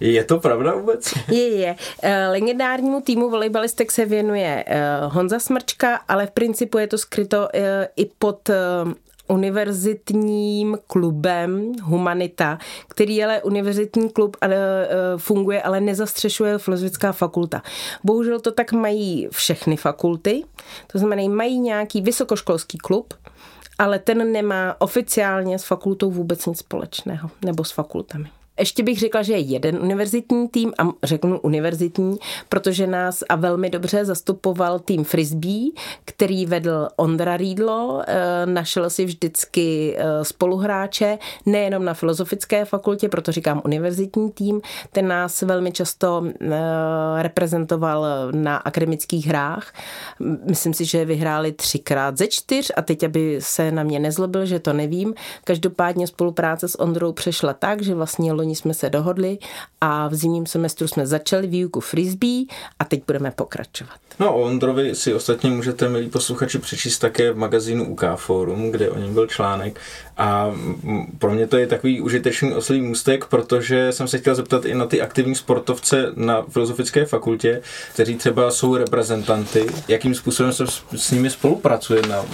je 0.00 0.24
to 0.24 0.38
pravda 0.38 0.74
vůbec? 0.74 1.12
Je, 1.28 1.48
je. 1.48 1.76
Eh, 2.02 2.28
legendárnímu 2.28 3.00
týmu 3.00 3.30
volejbalistek 3.30 3.90
se 3.90 4.04
věnuje 4.04 4.64
eh, 4.66 4.80
Honza 5.02 5.38
Smrčka, 5.38 6.00
ale 6.08 6.26
v 6.26 6.30
principu 6.30 6.78
je 6.78 6.86
to 6.86 6.98
skryto 6.98 7.48
i 7.96 8.10
pod 8.18 8.50
univerzitním 9.30 10.78
klubem 10.86 11.72
Humanita, 11.82 12.58
který 12.88 13.16
je 13.16 13.24
ale 13.24 13.42
univerzitní 13.42 14.10
klub 14.10 14.36
ale 14.40 14.56
funguje, 15.16 15.62
ale 15.62 15.80
nezastřešuje 15.80 16.58
filozofická 16.58 17.12
fakulta. 17.12 17.62
Bohužel 18.04 18.40
to 18.40 18.52
tak 18.52 18.72
mají 18.72 19.28
všechny 19.30 19.76
fakulty, 19.76 20.44
to 20.86 20.98
znamená, 20.98 21.28
mají 21.28 21.58
nějaký 21.58 22.00
vysokoškolský 22.00 22.78
klub, 22.78 23.14
ale 23.78 23.98
ten 23.98 24.32
nemá 24.32 24.76
oficiálně 24.78 25.58
s 25.58 25.64
fakultou 25.64 26.10
vůbec 26.10 26.46
nic 26.46 26.58
společného, 26.58 27.30
nebo 27.44 27.64
s 27.64 27.70
fakultami. 27.70 28.28
Ještě 28.60 28.82
bych 28.82 28.98
řekla, 28.98 29.22
že 29.22 29.32
je 29.32 29.38
jeden 29.38 29.78
univerzitní 29.82 30.48
tým 30.48 30.72
a 30.78 30.88
řeknu 31.02 31.40
univerzitní, 31.40 32.18
protože 32.48 32.86
nás 32.86 33.22
a 33.28 33.36
velmi 33.36 33.70
dobře 33.70 34.04
zastupoval 34.04 34.78
tým 34.78 35.04
Frisbee, 35.04 35.70
který 36.04 36.46
vedl 36.46 36.88
Ondra 36.96 37.36
Rídlo, 37.36 38.02
eh, 38.06 38.46
našel 38.46 38.90
si 38.90 39.04
vždycky 39.04 39.96
eh, 39.98 40.24
spoluhráče, 40.24 41.18
nejenom 41.46 41.84
na 41.84 41.94
filozofické 41.94 42.64
fakultě, 42.64 43.08
proto 43.08 43.32
říkám 43.32 43.62
univerzitní 43.64 44.30
tým, 44.30 44.60
ten 44.92 45.08
nás 45.08 45.42
velmi 45.42 45.72
často 45.72 46.24
eh, 46.40 46.48
reprezentoval 47.22 48.06
na 48.32 48.56
akademických 48.56 49.26
hrách. 49.26 49.72
Myslím 50.44 50.74
si, 50.74 50.84
že 50.84 51.04
vyhráli 51.04 51.52
třikrát 51.52 52.18
ze 52.18 52.26
čtyř 52.26 52.72
a 52.76 52.82
teď, 52.82 53.02
aby 53.02 53.38
se 53.38 53.72
na 53.72 53.82
mě 53.82 53.98
nezlobil, 53.98 54.46
že 54.46 54.58
to 54.58 54.72
nevím. 54.72 55.14
Každopádně 55.44 56.06
spolupráce 56.06 56.68
s 56.68 56.80
Ondrou 56.80 57.12
přešla 57.12 57.52
tak, 57.52 57.82
že 57.82 57.94
vlastně 57.94 58.32
loni 58.32 58.49
jsme 58.54 58.74
se 58.74 58.90
dohodli 58.90 59.38
a 59.80 60.08
v 60.08 60.14
zimním 60.14 60.46
semestru 60.46 60.88
jsme 60.88 61.06
začali 61.06 61.46
výuku 61.46 61.80
frisbee 61.80 62.44
a 62.78 62.84
teď 62.84 63.02
budeme 63.06 63.30
pokračovat. 63.30 64.00
No 64.20 64.34
o 64.34 64.42
Ondrovi 64.42 64.94
si 64.94 65.14
ostatně 65.14 65.50
můžete, 65.50 65.88
milí 65.88 66.08
posluchači, 66.08 66.58
přečíst 66.58 66.98
také 66.98 67.32
v 67.32 67.38
magazínu 67.38 67.88
UK 67.88 68.04
Forum, 68.16 68.70
kde 68.70 68.90
o 68.90 68.98
něm 68.98 69.14
byl 69.14 69.26
článek 69.26 69.80
a 70.16 70.54
pro 71.18 71.30
mě 71.30 71.46
to 71.46 71.56
je 71.56 71.66
takový 71.66 72.00
užitečný 72.00 72.54
oslý 72.54 72.80
můstek, 72.80 73.24
protože 73.24 73.92
jsem 73.92 74.08
se 74.08 74.18
chtěl 74.18 74.34
zeptat 74.34 74.64
i 74.64 74.74
na 74.74 74.86
ty 74.86 75.02
aktivní 75.02 75.34
sportovce 75.34 76.12
na 76.14 76.42
Filozofické 76.42 77.04
fakultě, 77.04 77.62
kteří 77.94 78.16
třeba 78.16 78.50
jsou 78.50 78.76
reprezentanty, 78.76 79.66
jakým 79.88 80.14
způsobem 80.14 80.52
se 80.52 80.64
s 80.96 81.10
nimi 81.10 81.30
spolupracuje 81.30 82.02
na 82.08 82.24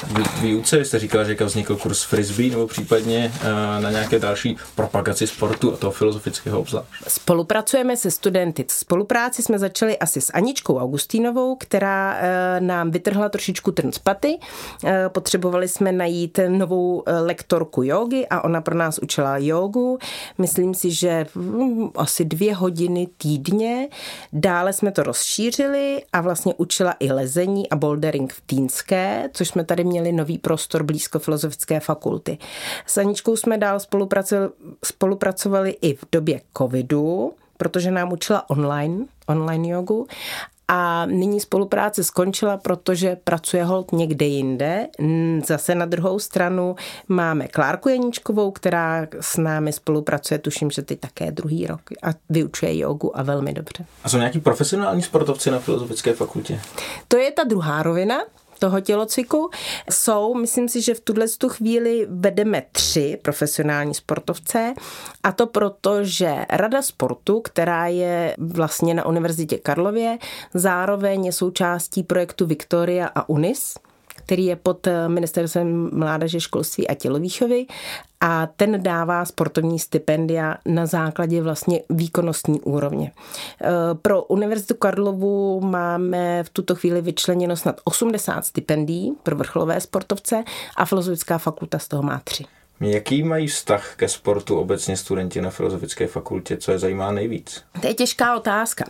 výuce. 0.40 0.79
Vy 0.79 0.85
jste 0.85 0.99
říkal, 0.99 1.25
že 1.25 1.37
vznikl 1.44 1.77
kurz 1.77 2.03
frisbee 2.03 2.51
nebo 2.51 2.66
případně 2.66 3.33
eh, 3.35 3.81
na 3.81 3.90
nějaké 3.90 4.18
další 4.18 4.57
propagaci 4.75 5.27
sportu 5.27 5.72
a 5.75 5.77
toho 5.77 5.92
filozofického 5.92 6.61
obzvlášť. 6.61 6.88
Spolupracujeme 7.09 7.96
se 7.96 8.11
studenty. 8.11 8.64
Spolupráci 8.68 9.42
jsme 9.42 9.59
začali 9.59 9.99
asi 9.99 10.20
s 10.20 10.33
Aničkou 10.33 10.79
Augustínovou, 10.79 11.57
která 11.57 11.76
eh, 11.85 12.61
nám 12.61 12.91
vytrhla 12.91 13.29
trošičku 13.29 13.73
trn 13.73 13.93
z 13.93 13.99
paty. 13.99 14.39
Eh, 14.85 15.09
potřebovali 15.09 15.69
jsme 15.69 15.93
najít 15.93 16.41
novou 16.49 17.03
lektorku 17.07 17.77
školku 17.77 17.83
jogy 17.83 18.27
a 18.31 18.45
ona 18.45 18.61
pro 18.61 18.75
nás 18.75 18.99
učila 18.99 19.39
jogu. 19.39 19.99
Myslím 20.39 20.75
si, 20.75 20.91
že 20.91 21.27
hm, 21.35 21.91
asi 21.97 22.25
dvě 22.25 22.55
hodiny 22.55 23.09
týdně. 23.19 23.89
Dále 24.33 24.73
jsme 24.73 24.93
to 24.93 25.03
rozšířili 25.03 26.03
a 26.12 26.21
vlastně 26.21 26.55
učila 26.57 26.95
i 27.01 27.12
lezení 27.12 27.71
a 27.71 27.77
bouldering 27.77 28.33
v 28.33 28.41
Týnské, 28.41 29.31
což 29.33 29.49
jsme 29.49 29.65
tady 29.65 29.85
měli 29.85 30.12
nový 30.12 30.39
prostor 30.39 30.83
blízko 30.83 31.19
Filozofické 31.19 31.81
fakulty. 31.81 32.39
S 32.87 32.99
Aničkou 32.99 33.37
jsme 33.37 33.59
dál 33.59 33.81
spolupracovali, 33.81 34.51
spolupracovali 34.85 35.77
i 35.81 35.95
v 35.95 36.05
době 36.12 36.41
covidu, 36.57 37.33
protože 37.57 37.91
nám 37.91 38.12
učila 38.12 38.51
online, 38.51 39.05
online 39.27 39.69
jogu 39.69 40.07
a 40.68 41.07
nyní 41.07 41.40
spolupráce 41.40 42.05
skončila, 42.05 42.57
protože 42.57 43.16
pracuje 43.24 43.64
hold 43.64 43.92
někde 43.92 44.26
jinde. 44.26 44.87
Zase 45.46 45.74
na 45.74 45.87
druhou 45.87 46.18
stranu 46.18 46.76
máme 47.09 47.48
Klárku 47.48 47.88
Janíčkovou, 47.88 48.50
která 48.50 49.07
s 49.20 49.37
námi 49.37 49.72
spolupracuje, 49.72 50.38
tuším, 50.38 50.70
že 50.70 50.83
teď 50.83 51.00
také 51.00 51.31
druhý 51.31 51.66
rok 51.66 51.81
a 52.02 52.09
vyučuje 52.31 52.79
jogu 52.79 53.18
a 53.18 53.22
velmi 53.22 53.52
dobře. 53.52 53.85
A 54.05 54.09
jsou 54.09 54.16
nějaký 54.16 54.40
profesionální 54.40 55.02
sportovci 55.02 55.50
na 55.50 55.59
Filozofické 55.59 56.12
fakultě? 56.12 56.61
To 57.09 57.16
je 57.16 57.33
ta 57.33 57.44
druhá 57.44 57.83
rovina, 57.83 58.16
toho 58.59 58.81
tělocviku. 58.81 59.51
Jsou, 59.90 60.35
myslím 60.35 60.69
si, 60.69 60.83
že 60.83 60.95
v 60.95 61.01
tuhle 61.01 61.27
tu 61.38 61.49
chvíli 61.49 62.07
vedeme 62.11 62.62
tři 62.73 63.19
profesionální 63.23 63.95
sportovce 63.95 64.75
a 65.23 65.33
to 65.33 65.47
proto, 65.47 66.05
že 66.05 66.37
Rada 66.51 66.83
sportu, 66.83 67.40
která 67.40 67.87
je 67.87 68.37
vlastně 68.38 68.95
na 68.95 69.07
Univerzitě 69.07 69.59
Karlově, 69.59 70.19
zároveň 70.55 71.27
je 71.27 71.33
součástí 71.33 72.03
projektu 72.03 72.47
Victoria 72.47 73.07
a 73.14 73.29
UNIS, 73.29 73.75
který 74.27 74.45
je 74.45 74.57
pod 74.57 74.87
eh, 74.87 75.09
ministerstvem 75.09 75.91
mládeže, 75.93 76.41
školství 76.41 76.89
a 76.89 76.95
tělovýchovy 76.95 77.67
a 78.21 78.47
ten 78.47 78.83
dává 78.83 79.25
sportovní 79.25 79.79
stipendia 79.79 80.57
na 80.67 80.87
základě 80.87 81.43
vlastně 81.43 81.83
výkonnostní 81.91 82.61
úrovně. 82.61 83.12
Eh, 83.62 83.69
pro 84.03 84.23
Univerzitu 84.23 84.75
Karlovu 84.75 85.61
máme 85.61 86.43
v 86.43 86.51
tuto 86.51 86.75
chvíli 86.75 87.03
vyčleněno 87.03 87.57
snad 87.57 87.81
80 87.85 88.47
stipendií 88.47 89.12
pro 89.23 89.37
vrcholové 89.37 89.81
sportovce 89.81 90.45
a 90.77 90.85
Filozofická 90.85 91.39
fakulta 91.39 91.79
z 91.79 91.89
toho 91.89 92.03
má 92.03 92.21
tři. 92.25 92.45
Jaký 92.81 93.23
mají 93.23 93.47
vztah 93.47 93.95
ke 93.97 94.09
sportu 94.09 94.59
obecně 94.59 94.97
studenti 94.97 95.41
na 95.41 95.51
Filozofické 95.51 96.07
fakultě? 96.07 96.57
Co 96.57 96.73
je 96.73 96.79
zajímá 96.79 97.12
nejvíc? 97.12 97.62
To 97.81 97.87
je 97.87 97.95
těžká 97.95 98.37
otázka. 98.37 98.85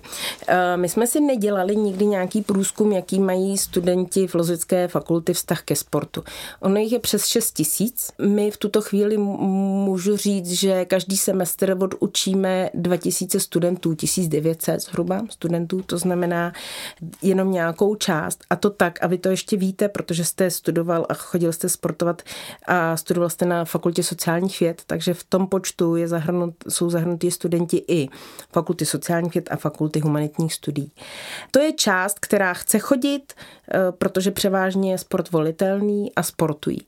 Eh, 0.49 0.77
my 0.77 0.89
jsme 0.89 1.07
si 1.07 1.21
nedělali 1.21 1.77
nikdy 1.77 2.07
nějaký 2.07 2.43
průzkum, 2.43 2.93
jaký 2.93 3.21
mají 3.21 3.59
studenti 3.59 4.27
Filozofické 4.27 4.89
fakulty 4.89 5.33
vztah 5.33 5.63
ke 5.63 5.77
sportu. 5.77 6.25
Ono 6.61 6.77
jich 6.77 6.93
je 6.93 6.99
přes 6.99 7.27
6 7.27 7.53
tisíc. 7.53 8.11
My 8.19 8.51
v 8.51 8.57
tuto 8.57 8.83
chvíli 8.83 9.17
můžu 9.17 10.17
říct, 10.17 10.51
že 10.51 10.85
každý 10.85 11.17
semestr 11.17 11.77
odučíme 11.81 12.71
2000 12.75 13.41
studentů, 13.41 13.95
1900 13.95 14.81
zhruba 14.81 15.23
studentů, 15.31 15.83
to 15.83 15.99
znamená 15.99 16.53
jenom 17.23 17.53
nějakou 17.53 17.95
část. 17.95 18.45
A 18.51 18.57
to 18.57 18.71
tak, 18.71 18.99
a 19.03 19.07
vy 19.07 19.19
to 19.19 19.29
ještě 19.29 19.57
víte, 19.57 19.89
protože 19.89 20.25
jste 20.25 20.51
studoval 20.51 21.07
a 21.09 21.15
chodil 21.15 21.53
jste 21.53 21.69
sportovat 21.69 22.23
a 22.67 22.97
studoval 22.97 23.31
jste 23.31 23.47
na 23.47 23.65
fakultě 23.77 24.03
sociálních 24.03 24.61
věd, 24.61 24.83
takže 24.87 25.15
v 25.15 25.25
tom 25.25 25.47
počtu 25.47 25.97
je 25.97 26.09
zahrnut, 26.09 26.55
jsou 26.69 26.91
zahrnutí 26.91 27.31
studenti 27.31 27.85
i 27.89 28.09
fakulty 28.53 28.87
sociálních 28.87 29.35
věd 29.35 29.49
a 29.53 29.57
fakulty 29.57 30.01
humanitních 30.01 30.55
studií. 30.55 30.93
To 31.51 31.59
je 31.59 31.73
část, 31.73 32.19
která 32.19 32.55
chce 32.55 32.79
chodit, 32.79 33.33
eh, 33.35 33.93
protože 33.93 34.31
převážně 34.31 34.91
je 34.91 34.99
sport 34.99 35.31
volitelný 35.31 36.13
a 36.17 36.23
sportují. 36.23 36.81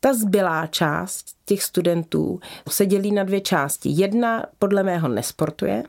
Ta 0.00 0.14
zbylá 0.14 0.66
část 0.66 1.26
těch 1.44 1.62
studentů 1.62 2.40
se 2.68 2.86
dělí 2.86 3.12
na 3.12 3.24
dvě 3.24 3.40
části. 3.40 3.88
Jedna 3.92 4.46
podle 4.58 4.82
mého 4.82 5.08
nesportuje, 5.08 5.84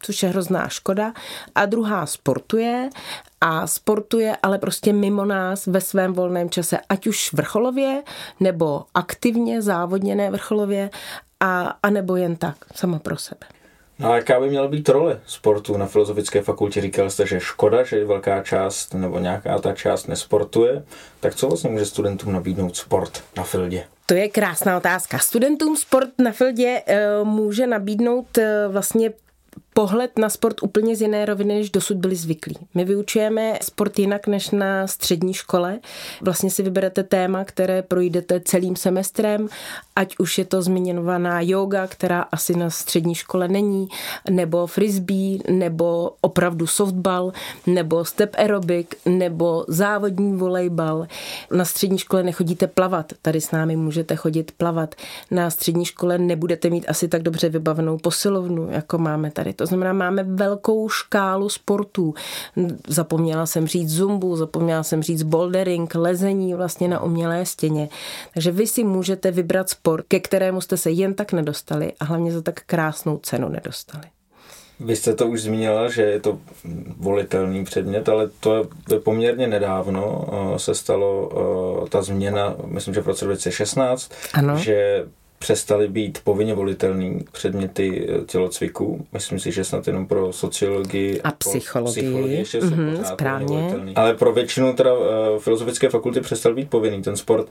což 0.00 0.22
je 0.22 0.28
hrozná 0.28 0.68
škoda, 0.68 1.12
a 1.54 1.66
druhá 1.66 2.06
sportuje 2.06 2.90
a 3.40 3.66
sportuje 3.66 4.36
ale 4.42 4.58
prostě 4.58 4.92
mimo 4.92 5.24
nás 5.24 5.66
ve 5.66 5.80
svém 5.80 6.12
volném 6.12 6.50
čase, 6.50 6.78
ať 6.88 7.06
už 7.06 7.32
vrcholově, 7.32 8.02
nebo 8.40 8.84
aktivně, 8.94 9.62
závodně 9.62 10.14
ne 10.14 10.30
vrcholově, 10.30 10.90
a, 11.40 11.78
a 11.82 11.90
nebo 11.90 12.16
jen 12.16 12.36
tak, 12.36 12.56
sama 12.74 12.98
pro 12.98 13.16
sebe. 13.16 13.46
No 13.98 14.10
a 14.10 14.16
jaká 14.16 14.40
by 14.40 14.48
měla 14.48 14.68
být 14.68 14.88
role 14.88 15.20
sportu 15.26 15.76
na 15.76 15.86
Filozofické 15.86 16.42
fakultě? 16.42 16.80
Říkal 16.80 17.10
jste, 17.10 17.26
že 17.26 17.40
škoda, 17.40 17.84
že 17.84 18.04
velká 18.04 18.42
část 18.42 18.94
nebo 18.94 19.18
nějaká 19.18 19.58
ta 19.58 19.72
část 19.72 20.08
nesportuje. 20.08 20.84
Tak 21.20 21.34
co 21.34 21.48
vlastně 21.48 21.70
může 21.70 21.86
studentům 21.86 22.32
nabídnout 22.32 22.76
sport 22.76 23.22
na 23.36 23.42
Fildě? 23.42 23.84
To 24.06 24.14
je 24.14 24.28
krásná 24.28 24.76
otázka. 24.76 25.18
Studentům 25.18 25.76
sport 25.76 26.08
na 26.18 26.32
Fildě 26.32 26.82
uh, 27.20 27.28
může 27.28 27.66
nabídnout 27.66 28.38
uh, 28.38 28.44
vlastně 28.72 29.12
pohled 29.78 30.18
na 30.18 30.28
sport 30.28 30.62
úplně 30.62 30.96
z 30.96 31.00
jiné 31.00 31.24
roviny, 31.24 31.54
než 31.54 31.70
dosud 31.70 31.96
byli 31.96 32.16
zvyklí. 32.16 32.56
My 32.74 32.84
vyučujeme 32.84 33.58
sport 33.62 33.98
jinak 33.98 34.26
než 34.26 34.50
na 34.50 34.86
střední 34.86 35.34
škole. 35.34 35.78
Vlastně 36.22 36.50
si 36.50 36.62
vyberete 36.62 37.02
téma, 37.02 37.44
které 37.44 37.82
projdete 37.82 38.40
celým 38.40 38.76
semestrem, 38.76 39.48
ať 39.96 40.14
už 40.18 40.38
je 40.38 40.44
to 40.44 40.62
zmiňovaná 40.62 41.40
yoga, 41.40 41.86
která 41.86 42.20
asi 42.20 42.56
na 42.56 42.70
střední 42.70 43.14
škole 43.14 43.48
není, 43.48 43.88
nebo 44.30 44.66
frisbee, 44.66 45.38
nebo 45.50 46.10
opravdu 46.20 46.66
softball, 46.66 47.32
nebo 47.66 48.04
step 48.04 48.34
aerobic, 48.38 48.88
nebo 49.06 49.64
závodní 49.68 50.36
volejbal. 50.36 51.06
Na 51.50 51.64
střední 51.64 51.98
škole 51.98 52.22
nechodíte 52.22 52.66
plavat, 52.66 53.12
tady 53.22 53.40
s 53.40 53.50
námi 53.50 53.76
můžete 53.76 54.16
chodit 54.16 54.52
plavat. 54.56 54.94
Na 55.30 55.50
střední 55.50 55.84
škole 55.84 56.18
nebudete 56.18 56.70
mít 56.70 56.84
asi 56.88 57.08
tak 57.08 57.22
dobře 57.22 57.48
vybavenou 57.48 57.98
posilovnu, 57.98 58.70
jako 58.70 58.98
máme 58.98 59.30
tady. 59.30 59.52
To 59.52 59.67
znamená, 59.68 59.92
máme 59.92 60.22
velkou 60.22 60.88
škálu 60.88 61.48
sportů. 61.48 62.14
Zapomněla 62.88 63.46
jsem 63.46 63.66
říct 63.66 63.90
zumbu, 63.90 64.36
zapomněla 64.36 64.82
jsem 64.82 65.02
říct 65.02 65.22
bouldering, 65.22 65.94
lezení 65.94 66.54
vlastně 66.54 66.88
na 66.88 67.02
umělé 67.02 67.46
stěně. 67.46 67.88
Takže 68.34 68.50
vy 68.50 68.66
si 68.66 68.84
můžete 68.84 69.30
vybrat 69.30 69.70
sport, 69.70 70.04
ke 70.08 70.20
kterému 70.20 70.60
jste 70.60 70.76
se 70.76 70.90
jen 70.90 71.14
tak 71.14 71.32
nedostali 71.32 71.92
a 72.00 72.04
hlavně 72.04 72.32
za 72.32 72.42
tak 72.42 72.60
krásnou 72.66 73.18
cenu 73.18 73.48
nedostali. 73.48 74.04
Vy 74.80 74.96
jste 74.96 75.14
to 75.14 75.26
už 75.26 75.42
zmínila, 75.42 75.88
že 75.88 76.02
je 76.02 76.20
to 76.20 76.38
volitelný 76.96 77.64
předmět, 77.64 78.08
ale 78.08 78.30
to 78.40 78.68
je 78.90 79.00
poměrně 79.00 79.46
nedávno 79.46 80.26
eh, 80.54 80.58
se 80.58 80.74
stalo 80.74 81.30
eh, 81.86 81.88
ta 81.88 82.02
změna, 82.02 82.54
myslím, 82.64 82.94
že 82.94 83.00
v 83.00 83.06
roce 83.06 83.24
2016, 83.24 84.12
ano. 84.34 84.58
že 84.58 85.06
přestaly 85.38 85.88
být 85.88 86.20
povinně 86.24 86.54
volitelný 86.54 87.24
předměty 87.32 88.08
eh, 88.08 88.24
tělocviku. 88.24 89.06
Myslím 89.12 89.40
si, 89.40 89.52
že 89.52 89.64
snad 89.64 89.86
jenom 89.86 90.06
pro 90.06 90.32
sociologii 90.32 91.20
a 91.20 91.30
psychologii. 91.30 92.02
psychologii 92.02 92.38
ještě 92.38 92.60
mm-hmm, 92.60 93.02
správně. 93.02 93.74
Ale 93.94 94.14
pro 94.14 94.32
většinu 94.32 94.72
teda 94.72 94.94
uh, 94.94 95.04
filozofické 95.38 95.88
fakulty 95.88 96.20
přestal 96.20 96.54
být 96.54 96.70
povinný 96.70 97.02
ten 97.02 97.16
sport. 97.16 97.46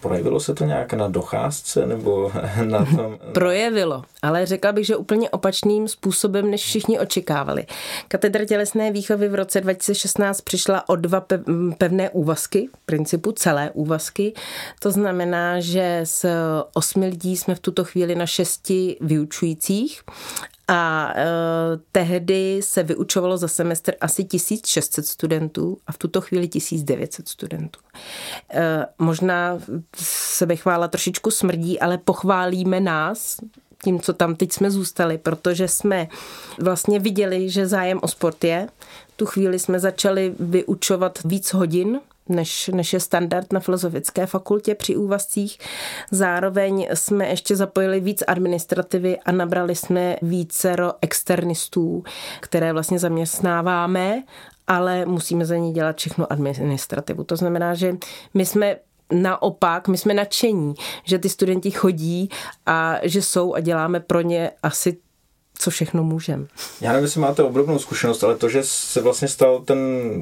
Projevilo 0.00 0.40
se 0.40 0.54
to 0.54 0.64
nějak 0.64 0.92
na 0.92 1.08
docházce 1.08 1.86
nebo 1.86 2.32
na 2.64 2.84
tom? 2.84 3.18
Projevilo, 3.32 4.02
ale 4.22 4.46
řekla 4.46 4.72
bych, 4.72 4.86
že 4.86 4.96
úplně 4.96 5.30
opačným 5.30 5.88
způsobem, 5.88 6.50
než 6.50 6.64
všichni 6.64 6.98
očekávali. 6.98 7.66
Katedra 8.08 8.44
tělesné 8.44 8.92
výchovy 8.92 9.28
v 9.28 9.34
roce 9.34 9.60
2016 9.60 10.40
přišla 10.40 10.88
o 10.88 10.96
dva 10.96 11.26
pevné 11.78 12.10
úvazky, 12.10 12.68
principu 12.86 13.32
celé 13.32 13.70
úvazky. 13.70 14.32
To 14.80 14.90
znamená, 14.90 15.60
že 15.60 16.00
z 16.04 16.26
osmi 16.74 17.11
lidí 17.12 17.36
jsme 17.36 17.54
v 17.54 17.60
tuto 17.60 17.84
chvíli 17.84 18.14
na 18.14 18.26
šesti 18.26 18.96
vyučujících 19.00 20.02
a 20.68 21.12
e, 21.16 21.24
tehdy 21.92 22.60
se 22.64 22.82
vyučovalo 22.82 23.36
za 23.36 23.48
semestr 23.48 23.94
asi 24.00 24.24
1600 24.24 25.06
studentů 25.06 25.78
a 25.86 25.92
v 25.92 25.98
tuto 25.98 26.20
chvíli 26.20 26.48
1900 26.48 27.28
studentů. 27.28 27.80
E, 28.54 28.86
možná 28.98 29.58
sebechvála 30.32 30.88
trošičku 30.88 31.30
smrdí, 31.30 31.80
ale 31.80 31.98
pochválíme 31.98 32.80
nás, 32.80 33.36
tím, 33.84 34.00
co 34.00 34.12
tam 34.12 34.34
teď 34.34 34.52
jsme 34.52 34.70
zůstali, 34.70 35.18
protože 35.18 35.68
jsme 35.68 36.08
vlastně 36.60 36.98
viděli, 36.98 37.50
že 37.50 37.66
zájem 37.66 37.98
o 38.02 38.08
sport 38.08 38.44
je. 38.44 38.68
Tu 39.16 39.26
chvíli 39.26 39.58
jsme 39.58 39.80
začali 39.80 40.34
vyučovat 40.40 41.18
víc 41.24 41.52
hodin 41.52 42.00
než, 42.28 42.68
než 42.68 42.92
je 42.92 43.00
standard 43.00 43.52
na 43.52 43.60
filozofické 43.60 44.26
fakultě 44.26 44.74
při 44.74 44.96
úvazcích. 44.96 45.58
Zároveň 46.10 46.86
jsme 46.94 47.28
ještě 47.28 47.56
zapojili 47.56 48.00
víc 48.00 48.22
administrativy 48.26 49.18
a 49.18 49.32
nabrali 49.32 49.76
jsme 49.76 50.16
vícero 50.22 50.92
externistů, 51.00 52.04
které 52.40 52.72
vlastně 52.72 52.98
zaměstnáváme, 52.98 54.22
ale 54.66 55.06
musíme 55.06 55.46
za 55.46 55.56
ně 55.56 55.72
dělat 55.72 55.96
všechno 55.96 56.32
administrativu. 56.32 57.24
To 57.24 57.36
znamená, 57.36 57.74
že 57.74 57.96
my 58.34 58.46
jsme 58.46 58.76
naopak, 59.12 59.88
my 59.88 59.98
jsme 59.98 60.14
nadšení, 60.14 60.74
že 61.04 61.18
ty 61.18 61.28
studenti 61.28 61.70
chodí 61.70 62.28
a 62.66 62.96
že 63.02 63.22
jsou 63.22 63.54
a 63.54 63.60
děláme 63.60 64.00
pro 64.00 64.20
ně 64.20 64.50
asi 64.62 64.98
co 65.62 65.70
všechno 65.70 66.04
můžeme. 66.04 66.46
Já 66.80 66.92
nevím, 66.92 67.04
jestli 67.04 67.20
máte 67.20 67.42
obdobnou 67.42 67.78
zkušenost, 67.78 68.24
ale 68.24 68.36
to, 68.36 68.48
že 68.48 68.60
se 68.62 69.00
vlastně 69.00 69.28
stal 69.28 69.60
ten 69.60 69.78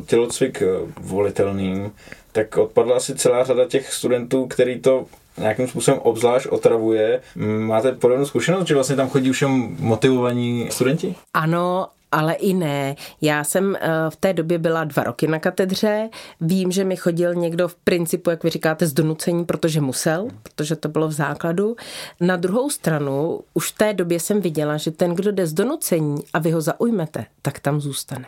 tělocvik 0.07 0.63
eh, 0.63 0.67
volitelným, 1.01 1.93
tak 2.33 2.57
odpadla 2.57 2.97
asi 2.97 3.15
celá 3.15 3.45
řada 3.45 3.67
těch 3.69 3.93
studentů, 3.93 4.47
který 4.47 4.81
to 4.81 5.07
nějakým 5.39 5.69
způsobem 5.69 6.01
obzvlášť 6.01 6.47
otravuje. 6.47 7.21
Máte 7.59 7.93
podobnou 7.93 8.27
zkušenost, 8.27 8.69
že 8.69 8.75
vlastně 8.75 8.97
tam 8.97 9.09
chodí 9.09 9.31
už 9.31 9.45
motivovaní 9.79 10.69
studenti? 10.71 11.15
Ano, 11.35 11.89
ale 12.13 12.35
i 12.35 12.55
ne. 12.55 12.97
Já 13.21 13.45
jsem 13.45 13.77
eh, 13.77 13.89
v 14.09 14.17
té 14.17 14.33
době 14.33 14.59
byla 14.59 14.85
dva 14.85 15.03
roky 15.03 15.27
na 15.27 15.39
katedře. 15.39 16.09
Vím, 16.41 16.73
že 16.73 16.85
mi 16.85 16.97
chodil 16.97 17.35
někdo 17.35 17.69
v 17.69 17.75
principu, 17.75 18.31
jak 18.31 18.45
vy 18.45 18.51
říkáte, 18.51 18.87
z 18.87 18.93
donucení, 18.93 19.45
protože 19.45 19.81
musel, 19.81 20.29
protože 20.43 20.77
to 20.77 20.89
bylo 20.89 21.09
v 21.09 21.13
základu. 21.13 21.77
Na 22.21 22.37
druhou 22.37 22.71
stranu, 22.71 23.41
už 23.55 23.73
v 23.73 23.79
té 23.79 23.95
době 23.95 24.21
jsem 24.21 24.41
viděla, 24.41 24.77
že 24.77 24.91
ten, 24.91 25.15
kdo 25.15 25.33
jde 25.33 25.47
z 25.47 25.53
donucení 25.53 26.23
a 26.33 26.39
vy 26.39 26.51
ho 26.51 26.61
zaujmete, 26.61 27.27
tak 27.43 27.61
tam 27.61 27.81
zůstane. 27.81 28.27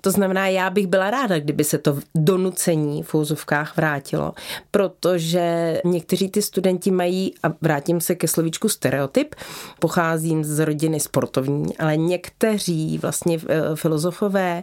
To 0.00 0.10
znamená, 0.10 0.48
já 0.48 0.70
bych 0.70 0.86
byla 0.86 1.10
ráda, 1.10 1.38
kdyby 1.38 1.64
se 1.64 1.78
to 1.78 1.98
donucení 2.14 3.02
v 3.02 3.14
úzovkách 3.14 3.76
vrátilo, 3.76 4.34
protože 4.70 5.80
někteří 5.84 6.30
ty 6.30 6.42
studenti 6.42 6.90
mají, 6.90 7.34
a 7.42 7.52
vrátím 7.60 8.00
se 8.00 8.14
ke 8.14 8.28
slovíčku 8.28 8.68
stereotyp, 8.68 9.34
pocházím 9.80 10.44
z 10.44 10.64
rodiny 10.64 11.00
sportovní, 11.00 11.78
ale 11.78 11.96
někteří 11.96 12.98
vlastně 12.98 13.38
eh, 13.48 13.76
filozofové 13.76 14.62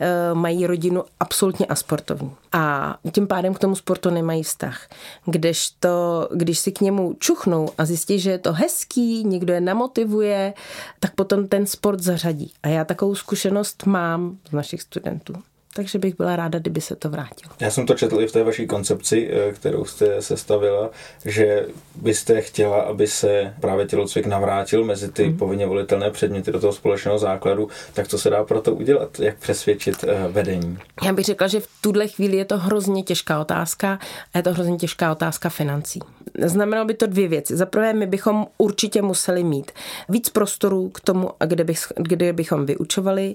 eh, 0.00 0.34
mají 0.34 0.66
rodinu 0.66 1.04
absolutně 1.20 1.66
asportovní. 1.66 2.30
A 2.56 2.96
tím 3.12 3.26
pádem 3.26 3.54
k 3.54 3.58
tomu 3.58 3.74
sportu 3.74 4.10
nemají 4.10 4.42
vztah. 4.42 4.88
Kdežto, 5.26 6.28
když 6.34 6.58
si 6.58 6.72
k 6.72 6.80
němu 6.80 7.16
čuchnou 7.18 7.70
a 7.78 7.84
zjistí, 7.84 8.20
že 8.20 8.30
je 8.30 8.38
to 8.38 8.52
hezký, 8.52 9.24
někdo 9.24 9.52
je 9.52 9.60
namotivuje, 9.60 10.54
tak 11.00 11.14
potom 11.14 11.48
ten 11.48 11.66
sport 11.66 12.00
zařadí. 12.00 12.52
A 12.62 12.68
já 12.68 12.84
takovou 12.84 13.14
zkušenost 13.14 13.86
mám 13.86 14.38
z 14.48 14.52
našich 14.52 14.82
studentů. 14.82 15.34
Takže 15.76 15.98
bych 15.98 16.16
byla 16.16 16.36
ráda, 16.36 16.58
kdyby 16.58 16.80
se 16.80 16.96
to 16.96 17.10
vrátilo. 17.10 17.54
Já 17.60 17.70
jsem 17.70 17.86
to 17.86 17.94
četl 17.94 18.20
i 18.20 18.26
v 18.26 18.32
té 18.32 18.44
vaší 18.44 18.66
koncepci, 18.66 19.30
eh, 19.32 19.52
kterou 19.52 19.84
jste 19.84 20.22
sestavila, 20.22 20.90
že 21.24 21.66
byste 21.94 22.40
chtěla, 22.40 22.82
aby 22.82 23.06
se 23.06 23.54
právě 23.60 23.86
tělocvik 23.86 24.26
navrátil 24.26 24.84
mezi 24.84 25.12
ty 25.12 25.28
mm. 25.28 25.36
povinně 25.36 25.66
volitelné 25.66 26.10
předměty 26.10 26.52
do 26.52 26.60
toho 26.60 26.72
společného 26.72 27.18
základu. 27.18 27.68
Tak 27.94 28.08
co 28.08 28.18
se 28.18 28.30
dá 28.30 28.44
pro 28.44 28.60
to 28.60 28.74
udělat? 28.74 29.20
Jak 29.20 29.38
přesvědčit 29.38 30.04
eh, 30.04 30.28
vedení? 30.28 30.78
Já 31.04 31.12
bych 31.12 31.24
řekla, 31.24 31.46
že 31.46 31.60
v 31.60 31.68
tuhle 31.80 32.08
chvíli 32.08 32.36
je 32.36 32.44
to 32.44 32.58
hrozně 32.58 33.02
těžká 33.02 33.40
otázka 33.40 33.98
a 34.34 34.38
je 34.38 34.42
to 34.42 34.52
hrozně 34.52 34.76
těžká 34.76 35.12
otázka 35.12 35.48
financí. 35.48 36.00
Znamenalo 36.38 36.86
by 36.86 36.94
to 36.94 37.06
dvě 37.06 37.28
věci. 37.28 37.56
Za 37.56 37.66
prvé, 37.66 37.92
my 37.92 38.06
bychom 38.06 38.46
určitě 38.58 39.02
museli 39.02 39.44
mít 39.44 39.72
víc 40.08 40.28
prostoru 40.28 40.88
k 40.88 41.00
tomu, 41.00 41.30
kde, 41.46 41.64
bych, 41.64 41.78
kde 41.96 42.32
bychom 42.32 42.66
vyučovali, 42.66 43.34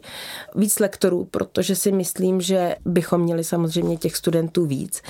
víc 0.56 0.80
lektorů, 0.80 1.28
protože 1.32 1.76
si 1.76 1.92
myslím, 1.92 2.29
že 2.38 2.76
bychom 2.86 3.22
měli 3.22 3.44
samozřejmě 3.44 3.98
těch 3.98 4.16
studentů 4.16 4.66
víc. 4.66 5.02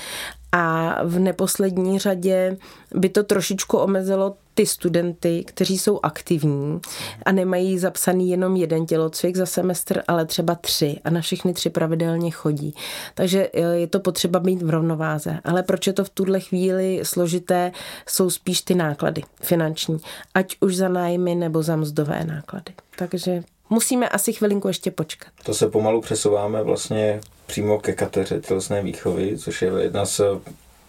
A 0.52 0.96
v 1.04 1.18
neposlední 1.18 1.98
řadě 1.98 2.56
by 2.94 3.08
to 3.08 3.22
trošičku 3.22 3.76
omezilo 3.76 4.36
ty 4.54 4.66
studenty, 4.66 5.44
kteří 5.46 5.78
jsou 5.78 6.00
aktivní 6.02 6.80
a 7.26 7.32
nemají 7.32 7.78
zapsaný 7.78 8.30
jenom 8.30 8.56
jeden 8.56 8.86
tělocvik 8.86 9.36
za 9.36 9.46
semestr, 9.46 10.02
ale 10.08 10.26
třeba 10.26 10.54
tři 10.54 11.00
a 11.04 11.10
na 11.10 11.20
všechny 11.20 11.54
tři 11.54 11.70
pravidelně 11.70 12.30
chodí. 12.30 12.74
Takže 13.14 13.50
e, 13.52 13.60
je 13.60 13.86
to 13.86 14.00
potřeba 14.00 14.38
mít 14.38 14.62
v 14.62 14.70
rovnováze. 14.70 15.40
Ale 15.44 15.62
proč 15.62 15.86
je 15.86 15.92
to 15.92 16.04
v 16.04 16.10
tuhle 16.10 16.40
chvíli 16.40 17.00
složité, 17.02 17.72
jsou 18.08 18.30
spíš 18.30 18.62
ty 18.62 18.74
náklady 18.74 19.22
finanční, 19.42 19.98
ať 20.34 20.56
už 20.60 20.76
za 20.76 20.88
nájmy 20.88 21.34
nebo 21.34 21.62
za 21.62 21.76
mzdové 21.76 22.24
náklady. 22.24 22.72
Takže 22.98 23.42
musíme 23.70 24.08
asi 24.08 24.32
chvilinku 24.32 24.68
ještě 24.68 24.90
počkat. 24.90 25.28
To 25.42 25.54
se 25.54 25.68
pomalu 25.68 26.00
přesouváme 26.00 26.62
vlastně 26.62 27.20
přímo 27.46 27.78
ke 27.78 27.92
kateře 27.92 28.40
tělesné 28.40 28.82
výchovy, 28.82 29.38
což 29.38 29.62
je 29.62 29.72
jedna 29.80 30.04
z 30.06 30.20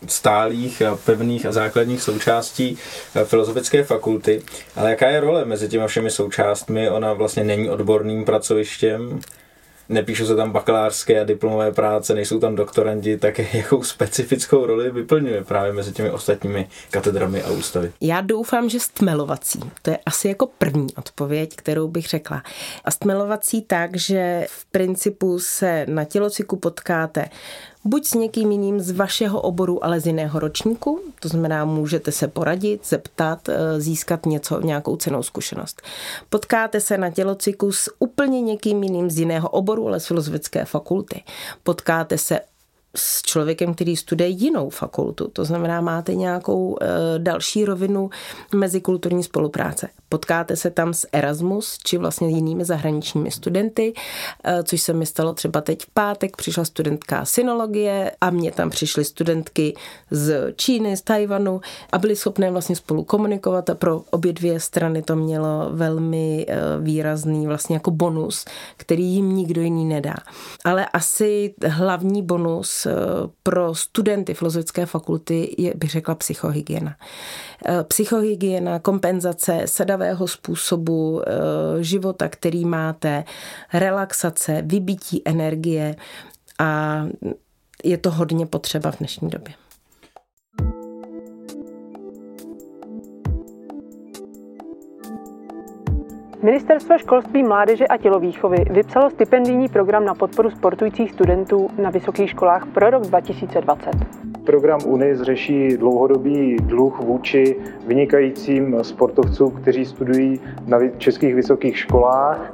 stálých, 0.08 0.82
a 0.82 0.96
pevných 0.96 1.46
a 1.46 1.52
základních 1.52 2.02
součástí 2.02 2.78
eh, 3.16 3.26
filozofické 3.26 3.84
fakulty. 3.84 4.42
Ale 4.76 4.90
jaká 4.90 5.10
je 5.10 5.20
role 5.20 5.46
mezi 5.46 5.70
těmi 5.70 5.88
všemi 5.88 6.12
součástmi? 6.12 6.90
Ona 6.90 7.14
vlastně 7.14 7.44
není 7.44 7.70
odborným 7.70 8.26
pracovištěm, 8.26 9.20
nepíšou 9.92 10.26
se 10.26 10.36
tam 10.36 10.52
bakalářské 10.52 11.22
a 11.22 11.24
diplomové 11.24 11.72
práce, 11.72 12.16
nejsou 12.16 12.40
tam 12.40 12.56
doktorandi, 12.56 13.18
tak 13.18 13.40
jakou 13.54 13.84
specifickou 13.84 14.66
roli 14.66 14.92
vyplňuje 14.92 15.44
právě 15.44 15.74
mezi 15.74 15.92
těmi 15.92 16.10
ostatními 16.12 16.70
katedrami 16.92 17.44
a 17.44 17.52
ústavy? 17.52 17.92
Já 18.02 18.22
doufám, 18.22 18.70
že 18.70 18.80
stmelovací. 18.80 19.60
To 19.82 19.90
je 19.90 20.00
asi 20.06 20.28
jako 20.28 20.48
první 20.58 20.96
odpověď, 20.96 21.56
kterou 21.56 21.88
bych 21.88 22.08
řekla. 22.08 22.44
A 22.86 22.92
stmelovací 22.92 23.62
tak, 23.62 23.98
že 23.98 24.46
v 24.50 24.66
principu 24.66 25.40
se 25.40 25.86
na 25.90 26.04
tělociku 26.04 26.56
potkáte 26.56 27.26
buď 27.84 28.06
s 28.06 28.14
někým 28.14 28.52
jiným 28.52 28.80
z 28.80 28.92
vašeho 28.92 29.42
oboru, 29.42 29.86
ale 29.86 30.00
z 30.00 30.06
jiného 30.06 30.40
ročníku, 30.40 31.02
to 31.20 31.28
znamená, 31.28 31.66
můžete 31.66 32.12
se 32.12 32.28
poradit, 32.28 32.88
zeptat, 32.88 33.50
eh, 33.50 33.82
získat 33.82 34.26
něco, 34.26 34.62
nějakou 34.62 34.96
cenou 34.96 35.24
zkušenost. 35.24 35.82
Potkáte 36.30 36.82
se 36.82 36.98
na 36.98 37.10
tělociku 37.10 37.72
s 37.72 37.94
úplně 38.00 38.42
někým 38.42 38.84
jiným 38.84 39.12
z 39.12 39.20
jiného 39.20 39.50
oboru, 39.50 39.88
ale 39.88 40.00
z 40.00 40.06
filozofické 40.06 40.66
fakulty. 40.66 41.24
Potkáte 41.64 42.18
se 42.18 42.40
s 42.96 43.22
člověkem, 43.22 43.74
který 43.74 43.98
studuje 43.98 44.30
jinou 44.30 44.70
fakultu. 44.70 45.28
To 45.28 45.46
znamená, 45.46 45.82
máte 45.82 46.16
nějakou 46.16 46.78
e, 46.82 46.86
další 47.20 47.66
rovinu 47.66 48.10
mezikulturní 48.56 49.24
spolupráce. 49.24 49.88
Potkáte 50.10 50.56
se 50.56 50.70
tam 50.70 50.94
s 50.94 51.08
Erasmus, 51.12 51.78
či 51.84 51.98
vlastně 51.98 52.30
jinými 52.30 52.66
zahraničními 52.66 53.32
studenty, 53.32 53.94
e, 54.44 54.64
což 54.64 54.82
se 54.82 54.94
mi 54.94 55.06
stalo 55.06 55.34
třeba 55.34 55.62
teď 55.62 55.84
v 55.84 55.90
pátek. 55.94 56.38
Přišla 56.38 56.66
studentka 56.66 57.26
synologie 57.26 58.12
a 58.22 58.30
mě 58.30 58.52
tam 58.52 58.70
přišly 58.70 59.06
studentky 59.06 59.76
z 60.12 60.54
Číny, 60.56 60.98
z 60.98 61.02
Tajvanu 61.02 61.62
a 61.92 61.98
byly 61.98 62.16
schopné 62.16 62.52
vlastně 62.52 62.76
spolu 62.76 63.04
komunikovat 63.04 63.70
a 63.70 63.76
pro 63.76 64.04
obě 64.10 64.34
dvě 64.34 64.60
strany 64.60 65.02
to 65.02 65.16
mělo 65.16 65.70
velmi 65.72 66.46
e, 66.50 66.56
výrazný 66.80 67.48
vlastně 67.48 67.76
jako 67.76 67.92
bonus, 67.92 68.46
který 68.78 69.04
jim 69.04 69.36
nikdo 69.36 69.62
jiný 69.62 69.86
nedá. 69.86 70.16
Ale 70.66 70.86
asi 70.86 71.54
hlavní 71.68 72.22
bonus 72.24 72.81
Pro 73.44 73.76
studenty 73.76 74.34
filozofické 74.34 74.86
fakulty 74.86 75.56
je, 75.58 75.74
bych 75.76 75.92
řekla, 75.92 76.16
psychohygiena. 76.16 76.96
Eh, 77.66 77.84
psychohygiena, 77.84 78.80
kompenzace 78.80 79.62
sedavého 79.66 80.28
způsobu 80.28 81.22
eh, 81.22 81.34
života, 81.84 82.30
který 82.30 82.66
máte, 82.66 83.24
relaxace, 83.74 84.62
vybití 84.66 85.22
energie 85.26 85.96
a 86.60 87.04
je 87.84 87.98
to 87.98 88.12
hodně 88.12 88.46
potřeba 88.46 88.92
v 88.92 88.98
dnešní 88.98 89.30
době. 89.30 89.54
Ministerstvo 96.44 96.98
školství, 96.98 97.44
mládeže 97.44 97.88
a 97.88 97.98
tělovýchovy 97.98 98.58
vypsalo 98.70 99.10
stipendijní 99.10 99.70
program 99.70 100.06
na 100.06 100.14
podporu 100.14 100.50
sportujících 100.50 101.12
studentů 101.12 101.68
na 101.82 101.90
vysokých 101.90 102.30
školách 102.30 102.68
pro 102.74 102.90
rok 102.90 103.04
2020. 103.04 103.92
Program 104.46 104.80
UNIS 104.86 105.22
řeší 105.22 105.78
dlouhodobý 105.78 106.56
dluh 106.56 107.00
vůči 107.00 107.56
vynikajícím 107.88 108.84
sportovcům, 108.84 109.52
kteří 109.52 109.86
studují 109.86 110.40
na 110.68 110.78
českých 110.98 111.36
vysokých 111.36 111.78
školách. 111.78 112.54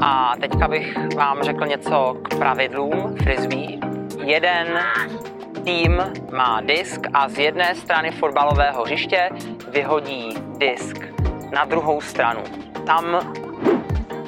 A 0.00 0.34
teďka 0.40 0.68
bych 0.68 0.96
vám 1.16 1.42
řekl 1.42 1.66
něco 1.66 2.16
k 2.22 2.36
pravidlům 2.38 3.14
frisbee. 3.22 3.78
Jeden 4.24 4.66
tým 5.64 6.02
má 6.32 6.60
disk 6.60 7.00
a 7.14 7.28
z 7.28 7.38
jedné 7.38 7.74
strany 7.74 8.10
fotbalového 8.10 8.82
hřiště 8.82 9.28
vyhodí 9.72 10.34
disk 10.58 10.96
na 11.52 11.64
druhou 11.64 12.00
stranu. 12.00 12.40
Tam 12.86 13.34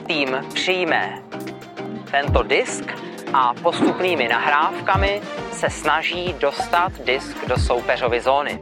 tým 0.07 0.28
přijme 0.55 1.22
tento 2.11 2.43
disk 2.43 2.84
a 3.32 3.55
postupnými 3.55 4.28
nahrávkami 4.28 5.20
se 5.53 5.70
snaží 5.70 6.34
dostat 6.40 6.93
disk 7.05 7.49
do 7.49 7.57
soupeřovy 7.57 8.20
zóny. 8.20 8.59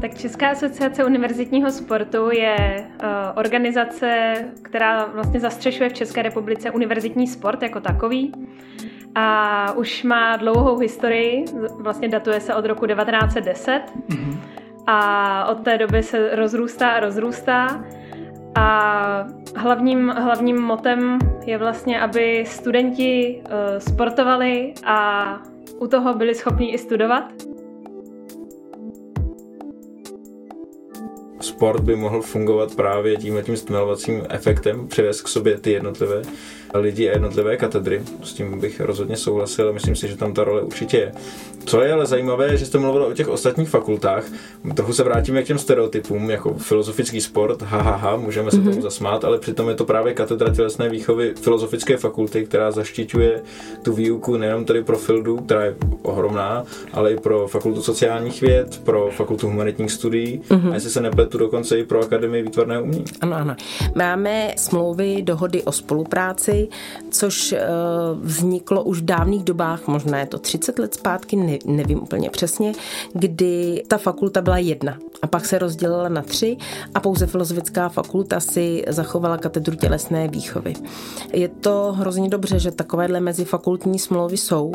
Tak 0.00 0.18
Česká 0.18 0.48
asociace 0.48 1.04
univerzitního 1.04 1.70
sportu 1.70 2.30
je 2.30 2.56
uh, 2.86 3.08
organizace, 3.34 4.34
která 4.62 5.04
vlastně 5.04 5.40
zastřešuje 5.40 5.88
v 5.88 5.92
České 5.92 6.22
republice 6.22 6.70
univerzitní 6.70 7.26
sport 7.26 7.62
jako 7.62 7.80
takový. 7.80 8.32
A 9.14 9.72
už 9.72 10.02
má 10.02 10.36
dlouhou 10.36 10.78
historii, 10.78 11.44
vlastně 11.78 12.08
datuje 12.08 12.40
se 12.40 12.54
od 12.54 12.64
roku 12.64 12.86
1910. 12.86 13.82
Mm-hmm. 14.08 14.38
A 14.86 15.46
od 15.46 15.64
té 15.64 15.78
doby 15.78 16.02
se 16.02 16.36
rozrůstá 16.36 16.90
a 16.90 17.00
rozrůstá. 17.00 17.84
A 18.54 19.26
hlavním, 19.56 20.08
hlavním 20.08 20.60
motem 20.60 21.18
je 21.46 21.58
vlastně, 21.58 22.00
aby 22.00 22.44
studenti 22.46 23.42
uh, 23.44 23.78
sportovali 23.78 24.74
a 24.84 25.38
u 25.78 25.86
toho 25.86 26.14
byli 26.14 26.34
schopni 26.34 26.72
i 26.72 26.78
studovat. 26.78 27.32
sport 31.58 31.80
by 31.80 31.96
mohl 31.96 32.22
fungovat 32.22 32.74
právě 32.74 33.16
tím 33.16 33.42
tím 33.42 33.56
stmelovacím 33.56 34.22
efektem, 34.30 34.88
přivést 34.88 35.22
k 35.22 35.28
sobě 35.28 35.58
ty 35.58 35.72
jednotlivé 35.72 36.22
lidi 36.74 37.08
a 37.08 37.12
jednotlivé 37.12 37.56
katedry. 37.56 38.02
S 38.22 38.32
tím 38.32 38.60
bych 38.60 38.80
rozhodně 38.80 39.16
souhlasil 39.16 39.72
myslím 39.72 39.96
si, 39.96 40.08
že 40.08 40.16
tam 40.16 40.34
ta 40.34 40.44
role 40.44 40.62
určitě 40.62 40.96
je. 40.96 41.12
Co 41.64 41.82
je 41.82 41.92
ale 41.92 42.06
zajímavé, 42.06 42.56
že 42.56 42.66
jste 42.66 42.78
mluvil 42.78 43.02
o 43.02 43.12
těch 43.12 43.28
ostatních 43.28 43.68
fakultách. 43.68 44.24
Trochu 44.74 44.92
se 44.92 45.04
vrátíme 45.04 45.42
k 45.42 45.46
těm 45.46 45.58
stereotypům, 45.58 46.30
jako 46.30 46.54
filozofický 46.54 47.20
sport, 47.20 47.62
hahaha, 47.62 47.90
ha, 47.90 48.10
ha, 48.10 48.16
můžeme 48.16 48.50
se 48.50 48.56
mm-hmm. 48.56 48.70
tomu 48.70 48.82
zasmát, 48.82 49.24
ale 49.24 49.38
přitom 49.38 49.68
je 49.68 49.74
to 49.74 49.84
právě 49.84 50.14
katedra 50.14 50.54
tělesné 50.54 50.88
výchovy 50.88 51.34
Filozofické 51.40 51.96
fakulty, 51.96 52.46
která 52.46 52.70
zaštiťuje 52.70 53.42
tu 53.82 53.92
výuku 53.92 54.36
nejenom 54.36 54.64
tedy 54.64 54.84
pro 54.84 54.98
Fildu, 54.98 55.36
která 55.36 55.64
je 55.64 55.74
ohromná, 56.02 56.64
ale 56.92 57.12
i 57.12 57.16
pro 57.16 57.48
fakultu 57.48 57.82
sociálních 57.82 58.40
věd, 58.42 58.80
pro 58.84 59.10
fakultu 59.10 59.46
humanitních 59.48 59.92
studií 59.92 60.40
mm-hmm. 60.48 60.70
a 60.70 60.74
jestli 60.74 60.90
se 60.90 61.00
nepletu 61.00 61.38
dokonce 61.38 61.78
i 61.78 61.84
pro 61.84 62.00
Akademii 62.00 62.42
výtvarné 62.42 62.80
umění. 62.80 63.04
Ano, 63.20 63.36
ano. 63.36 63.56
Máme 63.94 64.54
smlouvy, 64.56 65.22
dohody 65.22 65.62
o 65.62 65.72
spolupráci, 65.72 66.57
což 67.10 67.52
uh, 67.52 67.58
vzniklo 68.22 68.84
už 68.84 69.00
v 69.00 69.04
dávných 69.04 69.44
dobách, 69.44 69.86
možná 69.86 70.18
je 70.18 70.26
to 70.26 70.38
30 70.38 70.78
let 70.78 70.94
zpátky, 70.94 71.36
ne, 71.36 71.58
nevím 71.64 72.02
úplně 72.02 72.30
přesně, 72.30 72.72
kdy 73.12 73.82
ta 73.88 73.98
fakulta 73.98 74.40
byla 74.40 74.58
jedna 74.58 74.98
a 75.22 75.26
pak 75.26 75.46
se 75.46 75.58
rozdělila 75.58 76.08
na 76.08 76.22
tři 76.22 76.56
a 76.94 77.00
pouze 77.00 77.26
filozofická 77.26 77.88
fakulta 77.88 78.40
si 78.40 78.84
zachovala 78.88 79.38
katedru 79.38 79.76
tělesné 79.76 80.28
výchovy. 80.28 80.74
Je 81.32 81.48
to 81.48 81.94
hrozně 81.96 82.28
dobře, 82.28 82.58
že 82.58 82.70
takovéhle 82.70 83.20
mezifakultní 83.20 83.98
smlouvy 83.98 84.36
jsou, 84.36 84.72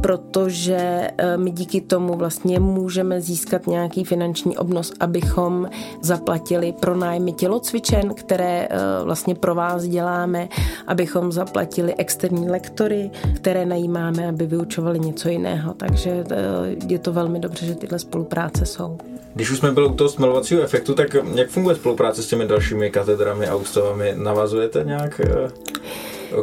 protože 0.00 1.10
eh, 1.18 1.36
my 1.36 1.50
díky 1.50 1.80
tomu 1.80 2.16
vlastně 2.16 2.60
můžeme 2.60 3.20
získat 3.20 3.66
nějaký 3.66 4.04
finanční 4.04 4.58
obnos, 4.58 4.92
abychom 5.00 5.68
zaplatili 6.00 6.72
pronájmy 6.80 7.32
tělocvičen, 7.32 8.14
které 8.14 8.68
eh, 8.70 8.78
vlastně 9.04 9.34
pro 9.34 9.54
vás 9.54 9.84
děláme, 9.84 10.48
abychom 10.86 11.32
zaplatili 11.32 11.94
externí 11.94 12.50
lektory, 12.50 13.10
které 13.34 13.66
najímáme, 13.66 14.28
aby 14.28 14.46
vyučovali 14.46 15.00
něco 15.00 15.28
jiného. 15.28 15.74
Takže 15.74 16.22
Eh, 16.30 16.76
je 16.88 16.98
to 16.98 17.12
velmi 17.12 17.38
dobře, 17.38 17.66
že 17.66 17.74
tyhle 17.74 17.98
spolupráce 17.98 18.66
jsou. 18.66 18.98
Když 19.34 19.50
už 19.50 19.58
jsme 19.58 19.72
byli 19.72 19.81
u 19.86 19.94
toho 19.94 20.10
stmelovacího 20.10 20.62
efektu, 20.62 20.94
tak 20.94 21.16
jak 21.34 21.48
funguje 21.48 21.76
spolupráce 21.76 22.22
s 22.22 22.26
těmi 22.26 22.46
dalšími 22.46 22.90
katedrami 22.90 23.46
a 23.46 23.54
ústavami? 23.54 24.14
Navazujete 24.16 24.84
nějak 24.84 25.20
eh, 25.20 25.50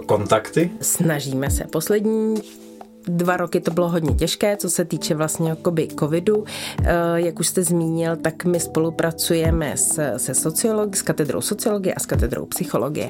kontakty? 0.05 0.71
Snažíme 0.81 1.49
se. 1.49 1.63
Poslední 1.63 2.35
dva 3.07 3.37
roky 3.37 3.59
to 3.59 3.71
bylo 3.71 3.89
hodně 3.89 4.13
těžké, 4.13 4.57
co 4.57 4.69
se 4.69 4.85
týče 4.85 5.15
vlastně 5.15 5.49
jakoby 5.49 5.87
covidu. 5.99 6.43
Eh, 6.83 6.93
jak 7.15 7.39
už 7.39 7.47
jste 7.47 7.63
zmínil, 7.63 8.15
tak 8.15 8.45
my 8.45 8.59
spolupracujeme 8.59 9.77
s, 9.77 10.17
se 10.17 10.33
sociolog, 10.33 10.95
s 10.95 11.01
katedrou 11.01 11.41
sociologie 11.41 11.93
a 11.93 11.99
s 11.99 12.05
katedrou 12.05 12.45
psychologie. 12.45 13.09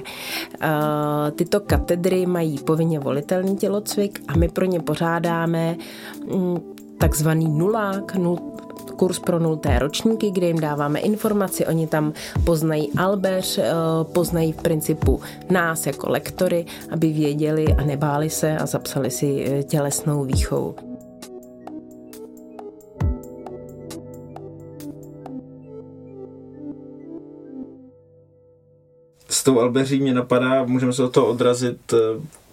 Tyto 1.36 1.60
katedry 1.60 2.26
mají 2.26 2.58
povinně 2.58 3.00
volitelný 3.00 3.58
tělocvik 3.58 4.22
a 4.28 4.38
my 4.38 4.50
pro 4.50 4.66
ně 4.66 4.80
pořádáme 4.80 5.76
mm, 6.36 6.60
takzvaný 6.98 7.48
nulák, 7.48 8.16
nul, 8.16 8.40
kurz 9.00 9.20
pro 9.20 9.40
nulté 9.40 9.80
ročníky, 9.80 10.32
kde 10.32 10.48
jim 10.48 10.60
dáváme 10.60 11.00
informaci, 11.00 11.66
oni 11.66 11.88
tam 11.88 12.14
poznají 12.44 12.92
Albeř, 12.98 13.58
eh, 13.58 13.74
poznají 14.14 14.52
v 14.52 14.62
principu 14.62 15.22
nás 15.50 15.88
jako 15.88 16.10
lektory, 16.10 16.66
aby 16.92 17.14
věděli 17.14 17.66
a 17.68 17.84
nebáli 17.84 18.30
se 18.30 18.58
a 18.58 18.66
zapsali 18.66 19.12
si 19.12 19.46
eh, 19.48 19.64
tělesnou 19.64 20.24
výchovu. 20.24 20.76
S 29.30 29.44
tou 29.44 29.60
Albeří 29.60 30.00
mě 30.00 30.14
napadá, 30.14 30.64
můžeme 30.64 30.94
se 30.94 31.04
o 31.04 31.10
to 31.10 31.28
odrazit 31.28 31.94
eh, 31.94 31.98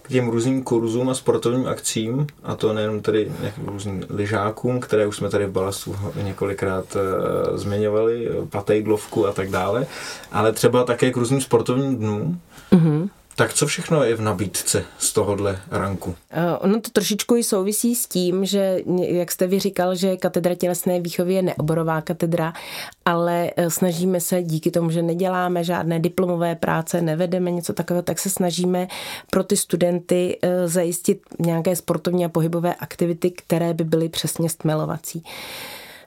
k 0.07 0.09
těm 0.09 0.29
různým 0.29 0.63
kurzům 0.63 1.09
a 1.09 1.13
sportovním 1.13 1.67
akcím, 1.67 2.27
a 2.43 2.55
to 2.55 2.73
nejenom 2.73 3.01
tedy 3.01 3.31
různým 3.65 4.05
lyžákům, 4.09 4.79
které 4.79 5.07
už 5.07 5.17
jsme 5.17 5.29
tady 5.29 5.45
v 5.45 5.51
Balastu 5.51 5.95
několikrát 6.23 6.85
uh, 6.95 7.57
zmiňovali, 7.57 8.29
patejdlovku 8.49 9.27
a 9.27 9.31
tak 9.31 9.49
dále, 9.49 9.87
ale 10.31 10.51
třeba 10.51 10.83
také 10.83 11.11
k 11.11 11.17
různým 11.17 11.41
sportovním 11.41 11.95
dnům. 11.97 12.41
Mm-hmm. 12.71 13.09
Tak 13.37 13.53
co 13.53 13.67
všechno 13.67 14.03
je 14.03 14.15
v 14.15 14.21
nabídce 14.21 14.85
z 14.97 15.13
tohohle 15.13 15.59
ranku? 15.71 16.15
Eh, 16.31 16.57
ono 16.57 16.81
to 16.81 16.89
trošičku 16.89 17.35
i 17.35 17.43
souvisí 17.43 17.95
s 17.95 18.07
tím, 18.07 18.45
že, 18.45 18.79
jak 18.99 19.31
jste 19.31 19.47
vy 19.47 19.59
říkal, 19.59 19.95
že 19.95 20.17
katedra 20.17 20.55
tělesné 20.55 20.99
výchovy 20.99 21.33
je 21.33 21.41
neoborová 21.41 22.01
katedra, 22.01 22.53
ale 23.05 23.51
eh, 23.57 23.69
snažíme 23.69 24.19
se 24.19 24.43
díky 24.43 24.71
tomu, 24.71 24.91
že 24.91 25.01
neděláme 25.01 25.63
žádné 25.63 25.99
diplomové 25.99 26.55
práce, 26.55 27.01
nevedeme 27.01 27.51
něco 27.51 27.73
takového, 27.73 28.03
tak 28.03 28.19
se 28.19 28.29
snažíme 28.29 28.87
pro 29.29 29.43
ty 29.43 29.57
studenty 29.57 30.39
eh, 30.41 30.67
zajistit 30.67 31.21
nějaké 31.39 31.75
sportovní 31.75 32.25
a 32.25 32.29
pohybové 32.29 32.75
aktivity, 32.75 33.31
které 33.31 33.73
by 33.73 33.83
byly 33.83 34.09
přesně 34.09 34.49
stmelovací. 34.49 35.23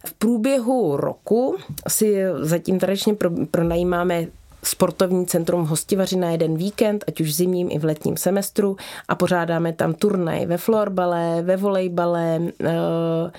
V 0.06 0.12
průběhu 0.12 0.96
roku 0.96 1.56
si 1.88 2.22
zatím 2.40 2.78
tradičně 2.78 3.16
pronajímáme 3.50 4.26
sportovní 4.62 5.26
centrum 5.26 5.64
hostivaři 5.64 6.16
na 6.16 6.30
jeden 6.30 6.56
víkend, 6.56 7.04
ať 7.08 7.20
už 7.20 7.34
zimním 7.34 7.68
i 7.70 7.78
v 7.78 7.84
letním 7.84 8.16
semestru 8.16 8.76
a 9.08 9.14
pořádáme 9.14 9.72
tam 9.72 9.94
turnaj 9.94 10.46
ve 10.46 10.56
florbale, 10.56 11.42
ve 11.42 11.56
volejbale, 11.56 12.40
eh, 12.64 13.30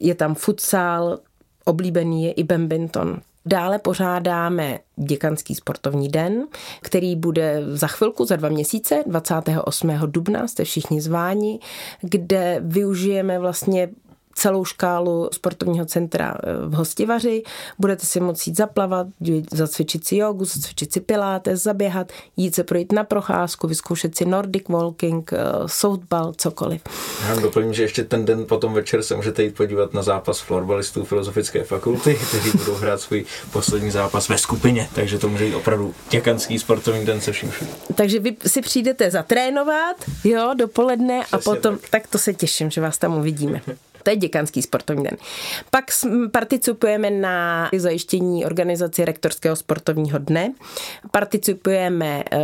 je 0.00 0.14
tam 0.14 0.34
futsal, 0.34 1.18
oblíbený 1.64 2.24
je 2.24 2.32
i 2.32 2.44
badminton. 2.44 3.20
Dále 3.46 3.78
pořádáme 3.78 4.78
děkanský 4.96 5.54
sportovní 5.54 6.08
den, 6.08 6.46
který 6.82 7.16
bude 7.16 7.62
za 7.66 7.86
chvilku, 7.86 8.24
za 8.24 8.36
dva 8.36 8.48
měsíce, 8.48 9.02
28. 9.06 10.06
dubna, 10.06 10.48
jste 10.48 10.64
všichni 10.64 11.00
zváni, 11.00 11.58
kde 12.00 12.56
využijeme 12.60 13.38
vlastně 13.38 13.88
celou 14.36 14.64
škálu 14.64 15.28
sportovního 15.32 15.84
centra 15.84 16.34
eh, 16.42 16.66
v 16.66 16.72
Hostivaři. 16.72 17.42
Budete 17.78 18.06
si 18.06 18.20
moci 18.20 18.50
jít 18.50 18.56
zaplavat, 18.56 19.06
zacvičit 19.52 20.06
si 20.06 20.16
jogu, 20.16 20.44
zacvičit 20.44 20.92
si 20.92 21.00
pilates, 21.00 21.62
zaběhat, 21.62 22.12
jít 22.36 22.54
se 22.54 22.64
projít 22.64 22.92
na 22.92 23.04
procházku, 23.04 23.66
vyzkoušet 23.66 24.16
si 24.16 24.24
nordic 24.24 24.68
walking, 24.68 25.32
eh, 25.32 25.38
softball, 25.66 26.32
cokoliv. 26.36 26.82
Já 27.28 27.40
doplním, 27.40 27.74
že 27.74 27.82
ještě 27.82 28.04
ten 28.04 28.24
den 28.24 28.44
potom 28.46 28.74
večer 28.74 29.02
se 29.02 29.16
můžete 29.16 29.42
jít 29.42 29.56
podívat 29.56 29.94
na 29.94 30.02
zápas 30.02 30.40
florbalistů 30.40 31.04
Filozofické 31.04 31.64
fakulty, 31.64 32.18
kteří 32.28 32.50
budou 32.58 32.74
hrát 32.74 33.00
svůj 33.00 33.24
poslední 33.52 33.90
zápas 33.90 34.28
ve 34.28 34.38
skupině, 34.38 34.88
takže 34.94 35.18
to 35.18 35.28
může 35.28 35.44
být 35.44 35.54
opravdu 35.54 35.94
těkanský 36.08 36.58
sportovní 36.58 37.06
den 37.06 37.20
se 37.20 37.32
vším 37.32 37.50
vším. 37.50 37.68
Takže 37.94 38.20
vy 38.20 38.36
si 38.46 38.60
přijdete 38.60 39.10
zatrénovat, 39.10 39.96
jo, 40.24 40.54
dopoledne 40.58 41.20
Přesně 41.20 41.38
a 41.38 41.54
potom, 41.54 41.78
tak. 41.78 41.90
tak 41.90 42.06
to 42.06 42.18
se 42.18 42.34
těším, 42.34 42.70
že 42.70 42.80
vás 42.80 42.98
tam 42.98 43.18
uvidíme. 43.18 43.60
To 44.06 44.10
je 44.10 44.16
děkanský 44.16 44.62
sportovní 44.62 45.04
den. 45.04 45.16
Pak 45.70 45.84
participujeme 46.32 47.10
na 47.10 47.68
zajištění 47.76 48.46
organizaci 48.46 49.04
rektorského 49.04 49.56
sportovního 49.56 50.18
dne. 50.18 50.52
Participujeme 51.10 52.24
eh, 52.32 52.38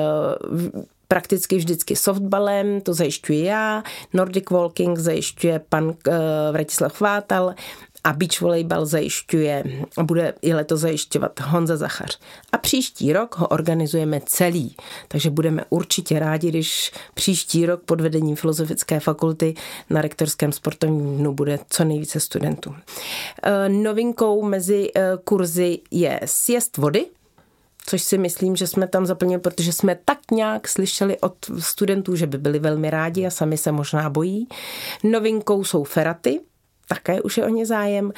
prakticky 1.08 1.56
vždycky 1.56 1.96
softballem, 1.96 2.80
to 2.80 2.94
zajišťuji 2.94 3.44
já, 3.44 3.82
Nordic 4.12 4.50
Walking 4.50 4.98
zajišťuje 4.98 5.60
pan 5.68 5.84
uh, 5.84 5.94
Vratislav 6.52 6.92
Chvátal 6.96 7.54
a 8.04 8.12
beach 8.12 8.40
volejbal 8.40 8.86
zajišťuje 8.86 9.64
a 9.96 10.02
bude 10.02 10.34
i 10.42 10.54
leto 10.54 10.76
zajišťovat 10.76 11.40
Honza 11.40 11.76
Zachař. 11.76 12.18
A 12.52 12.58
příští 12.58 13.12
rok 13.12 13.38
ho 13.38 13.48
organizujeme 13.48 14.20
celý, 14.26 14.76
takže 15.08 15.30
budeme 15.30 15.64
určitě 15.70 16.18
rádi, 16.18 16.48
když 16.48 16.92
příští 17.14 17.66
rok 17.66 17.82
pod 17.82 18.00
vedením 18.00 18.36
Filozofické 18.36 19.00
fakulty 19.00 19.54
na 19.90 20.02
rektorském 20.02 20.52
sportovním 20.52 21.18
dnu 21.18 21.34
bude 21.34 21.58
co 21.70 21.84
nejvíce 21.84 22.20
studentů. 22.20 22.74
E, 23.42 23.68
novinkou 23.68 24.42
mezi 24.42 24.90
e, 24.96 25.02
kurzy 25.24 25.78
je 25.90 26.20
sjezd 26.24 26.76
vody, 26.76 27.06
což 27.86 28.02
si 28.02 28.18
myslím, 28.18 28.56
že 28.56 28.66
jsme 28.66 28.88
tam 28.88 29.06
zaplnili, 29.06 29.40
protože 29.40 29.72
jsme 29.72 29.98
tak 30.04 30.18
nějak 30.30 30.68
slyšeli 30.68 31.20
od 31.20 31.34
studentů, 31.58 32.16
že 32.16 32.26
by 32.26 32.38
byli 32.38 32.58
velmi 32.58 32.90
rádi 32.90 33.26
a 33.26 33.30
sami 33.30 33.56
se 33.58 33.72
možná 33.72 34.10
bojí. 34.10 34.48
Novinkou 35.04 35.64
jsou 35.64 35.84
feraty, 35.84 36.40
také 36.92 37.22
už 37.22 37.36
je 37.36 37.44
o 37.44 37.48
ně 37.48 37.66
zájem. 37.66 38.12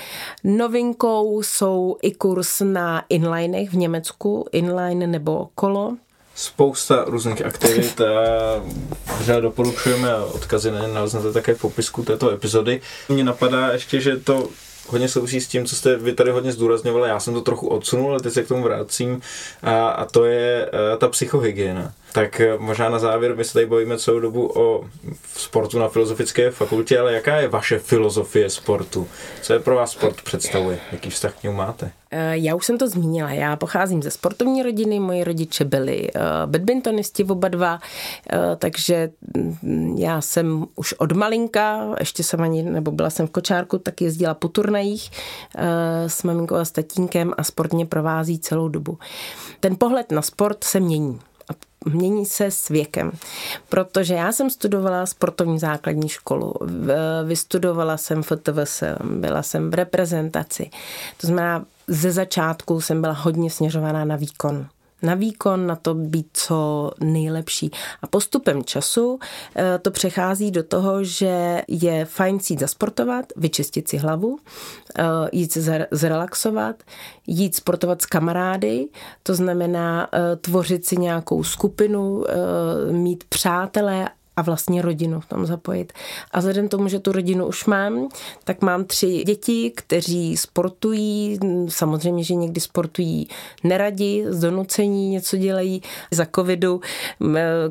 Novinkou 0.44 1.42
jsou 1.42 1.96
i 2.02 2.12
kurz 2.12 2.60
na 2.60 3.04
inlinech 3.08 3.70
v 3.70 3.76
Německu, 3.76 4.46
inline 4.52 5.06
nebo 5.06 5.48
kolo, 5.54 5.96
spousta 6.34 7.04
různých 7.06 7.46
aktivit 7.46 8.00
a 8.00 9.40
doporučujeme 9.40 10.12
a 10.12 10.24
odkazy 10.24 10.70
naleznete 10.70 11.32
také 11.32 11.54
v 11.54 11.60
popisku 11.60 12.02
této 12.02 12.30
epizody. 12.30 12.80
Mně 13.08 13.24
napadá 13.24 13.72
ještě, 13.72 14.00
že 14.00 14.16
to 14.16 14.48
hodně 14.86 15.08
souvisí 15.08 15.40
s 15.40 15.48
tím, 15.48 15.66
co 15.66 15.76
jste 15.76 15.96
vy 15.96 16.12
tady 16.12 16.30
hodně 16.30 16.52
zdůrazňovali, 16.52 17.08
já 17.08 17.20
jsem 17.20 17.34
to 17.34 17.40
trochu 17.40 17.68
odsunul, 17.68 18.10
ale 18.10 18.20
teď 18.20 18.32
se 18.32 18.42
k 18.42 18.48
tomu 18.48 18.62
vracím 18.62 19.20
a, 19.62 19.88
a 19.88 20.04
to 20.04 20.24
je 20.24 20.66
a, 20.66 20.96
ta 20.96 21.08
psychohygiena. 21.08 21.92
Tak 22.14 22.40
eh, 22.40 22.58
možná 22.58 22.88
na 22.88 22.98
závěr, 22.98 23.36
my 23.36 23.44
se 23.44 23.52
tady 23.52 23.66
bavíme 23.66 23.98
celou 23.98 24.20
dobu 24.20 24.52
o 24.54 24.84
sportu 25.36 25.78
na 25.78 25.88
filozofické 25.88 26.50
fakultě, 26.50 26.98
ale 26.98 27.12
jaká 27.12 27.36
je 27.36 27.48
vaše 27.48 27.78
filozofie 27.78 28.50
sportu? 28.50 29.08
Co 29.42 29.52
je 29.52 29.58
pro 29.58 29.74
vás 29.76 29.90
sport 29.90 30.22
představuje? 30.22 30.78
Jaký 30.92 31.10
vztah 31.10 31.34
k 31.34 31.42
němu 31.42 31.56
máte? 31.56 31.90
Eh, 32.10 32.36
já 32.38 32.54
už 32.54 32.66
jsem 32.66 32.78
to 32.78 32.88
zmínila. 32.88 33.30
Já 33.30 33.56
pocházím 33.56 34.02
ze 34.02 34.10
sportovní 34.10 34.62
rodiny, 34.62 35.00
moji 35.00 35.24
rodiče 35.24 35.64
byli 35.64 36.08
eh, 36.14 36.20
badmintonisti 36.46 37.24
oba 37.24 37.48
dva, 37.48 37.78
takže 38.58 39.10
mm, 39.62 39.96
já 39.98 40.20
jsem 40.20 40.66
už 40.76 40.92
od 40.92 41.12
malinka, 41.12 41.94
ještě 42.00 42.22
jsem 42.22 42.40
ani, 42.40 42.62
nebo 42.62 42.90
byla 42.90 43.10
jsem 43.10 43.26
v 43.26 43.30
kočárku, 43.30 43.78
tak 43.78 44.00
jezdila 44.00 44.34
po 44.34 44.48
turnajích 44.48 45.10
s 46.06 46.22
maminkou 46.22 46.54
a 46.54 46.64
s 46.64 46.70
tatínkem 46.70 47.32
a 47.38 47.44
sport 47.44 47.72
mě 47.72 47.86
provází 47.86 48.38
celou 48.38 48.68
dobu. 48.68 48.98
Ten 49.60 49.76
pohled 49.76 50.12
na 50.12 50.22
sport 50.22 50.64
se 50.64 50.80
mění 50.80 51.20
mění 51.84 52.26
se 52.26 52.50
s 52.50 52.68
věkem. 52.68 53.12
Protože 53.68 54.14
já 54.14 54.32
jsem 54.32 54.50
studovala 54.50 55.06
sportovní 55.06 55.58
základní 55.58 56.08
školu, 56.08 56.54
vystudovala 57.24 57.96
jsem 57.96 58.22
FTVS, 58.22 58.82
byla 59.04 59.42
jsem 59.42 59.70
v 59.70 59.74
reprezentaci. 59.74 60.70
To 61.20 61.26
znamená, 61.26 61.64
ze 61.88 62.12
začátku 62.12 62.80
jsem 62.80 63.00
byla 63.00 63.12
hodně 63.12 63.50
směřovaná 63.50 64.04
na 64.04 64.16
výkon 64.16 64.66
na 65.04 65.14
výkon, 65.14 65.66
na 65.66 65.76
to 65.76 65.94
být 65.94 66.26
co 66.32 66.90
nejlepší. 67.00 67.70
A 68.02 68.06
postupem 68.06 68.64
času 68.64 69.18
eh, 69.56 69.78
to 69.78 69.90
přechází 69.90 70.50
do 70.50 70.62
toho, 70.62 71.04
že 71.04 71.62
je 71.68 72.04
fajn 72.04 72.40
si 72.40 72.52
jít 72.52 72.60
zasportovat, 72.60 73.26
vyčistit 73.36 73.88
si 73.88 73.96
hlavu, 73.96 74.38
eh, 74.98 75.04
jít 75.32 75.58
zrelaxovat, 75.90 76.82
jít 77.26 77.56
sportovat 77.56 78.02
s 78.02 78.06
kamarády, 78.06 78.88
to 79.22 79.34
znamená 79.34 80.08
eh, 80.12 80.36
tvořit 80.36 80.86
si 80.86 80.96
nějakou 80.96 81.44
skupinu, 81.44 82.24
mít 82.90 83.24
přátelé 83.24 84.08
a 84.36 84.42
vlastně 84.42 84.82
rodinu 84.82 85.20
v 85.20 85.26
tom 85.26 85.46
zapojit. 85.46 85.92
A 86.30 86.38
vzhledem 86.38 86.68
tomu, 86.68 86.88
že 86.88 86.98
tu 86.98 87.12
rodinu 87.12 87.46
už 87.46 87.64
mám, 87.64 88.08
tak 88.44 88.62
mám 88.62 88.84
tři 88.84 89.22
děti, 89.26 89.72
kteří 89.76 90.36
sportují, 90.36 91.38
samozřejmě, 91.68 92.24
že 92.24 92.34
někdy 92.34 92.60
sportují 92.60 93.28
neradi, 93.64 94.24
z 94.28 94.40
donucení 94.40 95.08
něco 95.08 95.36
dělají. 95.36 95.82
Za 96.10 96.26
covidu 96.34 96.80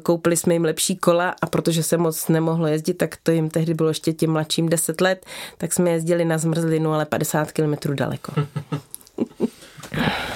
koupili 0.04 0.38
jsme 0.38 0.54
jim 0.54 0.66
lepší 0.66 0.96
kola 0.96 1.36
a 1.42 1.46
protože 1.46 1.84
se 1.84 1.98
moc 1.98 2.28
nemohlo 2.28 2.68
jezdit, 2.68 2.94
tak 2.94 3.18
to 3.24 3.32
jim 3.32 3.50
tehdy 3.50 3.74
bylo 3.74 3.90
ještě 3.90 4.14
tím 4.14 4.32
mladším 4.32 4.70
10 4.70 5.02
let, 5.02 5.26
tak 5.58 5.74
jsme 5.74 5.90
jezdili 5.90 6.26
na 6.26 6.38
zmrzlinu, 6.38 6.94
ale 6.94 7.06
50 7.06 7.52
kilometrů 7.52 7.94
daleko. 7.94 8.34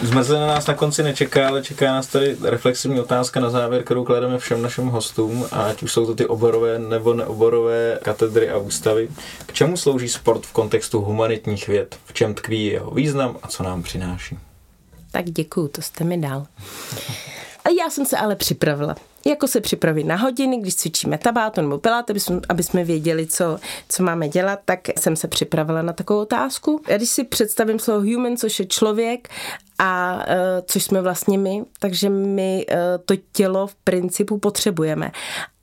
Zmrzlina 0.01 0.47
nás 0.47 0.67
na 0.67 0.73
konci 0.73 1.03
nečeká, 1.03 1.47
ale 1.47 1.63
čeká 1.63 1.85
nás 1.85 2.07
tady 2.07 2.37
reflexivní 2.41 2.99
otázka 2.99 3.39
na 3.39 3.49
závěr, 3.49 3.83
kterou 3.83 4.03
klademe 4.03 4.37
všem 4.37 4.61
našim 4.61 4.87
hostům, 4.87 5.45
ať 5.51 5.83
už 5.83 5.91
jsou 5.91 6.05
to 6.05 6.15
ty 6.15 6.25
oborové 6.25 6.79
nebo 6.79 7.13
neoborové 7.13 7.99
katedry 8.03 8.49
a 8.49 8.57
ústavy. 8.57 9.09
K 9.45 9.53
čemu 9.53 9.77
slouží 9.77 10.09
sport 10.09 10.45
v 10.45 10.53
kontextu 10.53 11.01
humanitních 11.01 11.67
věd? 11.67 11.99
V 12.05 12.13
čem 12.13 12.33
tkví 12.33 12.65
jeho 12.65 12.91
význam 12.91 13.37
a 13.43 13.47
co 13.47 13.63
nám 13.63 13.83
přináší? 13.83 14.37
Tak 15.11 15.25
děkuju, 15.25 15.67
to 15.67 15.81
jste 15.81 16.03
mi 16.03 16.17
dal. 16.17 16.45
A 17.65 17.69
já 17.69 17.89
jsem 17.89 18.05
se 18.05 18.17
ale 18.17 18.35
připravila 18.35 18.95
jako 19.29 19.47
se 19.47 19.61
připravit 19.61 20.03
na 20.03 20.15
hodiny, 20.15 20.57
když 20.57 20.75
cvičíme 20.75 21.17
tabáto 21.17 21.61
nebo 21.61 21.77
pilát, 21.77 22.09
aby 22.09 22.19
jsme, 22.19 22.39
aby 22.49 22.63
jsme 22.63 22.83
věděli, 22.83 23.27
co, 23.27 23.59
co 23.89 24.03
máme 24.03 24.29
dělat, 24.29 24.59
tak 24.65 24.79
jsem 24.99 25.15
se 25.15 25.27
připravila 25.27 25.81
na 25.81 25.93
takovou 25.93 26.19
otázku. 26.19 26.81
Já 26.87 26.97
když 26.97 27.09
si 27.09 27.23
představím 27.23 27.79
slovo 27.79 27.99
human, 27.99 28.37
což 28.37 28.59
je 28.59 28.65
člověk, 28.65 29.29
a 29.79 30.15
uh, 30.15 30.21
což 30.65 30.83
jsme 30.83 31.01
vlastně 31.01 31.37
my, 31.37 31.63
takže 31.79 32.09
my 32.09 32.65
uh, 32.69 32.77
to 33.05 33.13
tělo 33.31 33.67
v 33.67 33.75
principu 33.75 34.37
potřebujeme. 34.37 35.11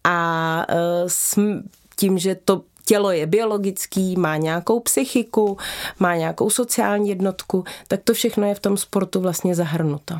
A 0.05 0.67
sm, 1.07 1.69
tím, 1.97 2.19
že 2.19 2.35
to 2.35 2.62
tělo 2.87 3.11
je 3.11 3.27
biologický, 3.27 4.17
má 4.17 4.37
nějakou 4.37 4.81
psychiku, 4.81 5.59
má 5.99 6.17
nějakou 6.17 6.51
sociální 6.51 7.09
jednotku, 7.09 7.65
tak 7.89 8.01
to 8.05 8.15
všechno 8.15 8.47
je 8.47 8.55
v 8.55 8.61
tom 8.61 8.77
sportu 8.77 9.21
vlastně 9.21 9.55
zahrnuto. 9.55 10.15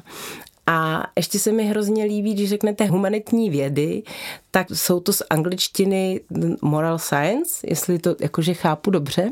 A 0.67 1.07
ještě 1.17 1.39
se 1.39 1.53
mi 1.53 1.65
hrozně 1.65 2.05
líbí, 2.05 2.35
když 2.35 2.49
řeknete 2.49 2.87
humanitní 2.87 3.51
vědy, 3.51 4.03
tak 4.51 4.67
jsou 4.71 5.01
to 5.01 5.13
z 5.13 5.23
angličtiny 5.31 6.21
moral 6.63 6.99
science, 6.99 7.67
jestli 7.67 7.99
to 7.99 8.17
jakože 8.21 8.55
chápu 8.55 8.91
dobře. 8.91 9.31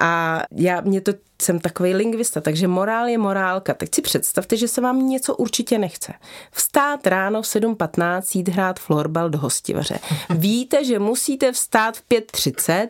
A 0.00 0.42
já, 0.50 0.80
mě 0.80 1.00
to 1.00 1.12
jsem 1.42 1.60
takový 1.60 1.94
lingvista, 1.94 2.40
takže 2.40 2.68
morál 2.68 3.06
je 3.08 3.18
morálka. 3.18 3.74
Tak 3.74 3.94
si 3.94 4.02
představte, 4.02 4.56
že 4.56 4.68
se 4.68 4.80
vám 4.80 5.08
něco 5.08 5.36
určitě 5.36 5.78
nechce. 5.78 6.12
Vstát 6.52 7.06
ráno 7.06 7.42
v 7.42 7.44
7.15, 7.44 8.38
jít 8.38 8.48
hrát 8.48 8.80
florbal 8.80 9.30
do 9.30 9.38
hostivaře. 9.38 9.98
Víte, 10.30 10.84
že 10.84 10.98
musíte 10.98 11.52
vstát 11.52 11.96
v 11.96 12.02
5.30, 12.10 12.88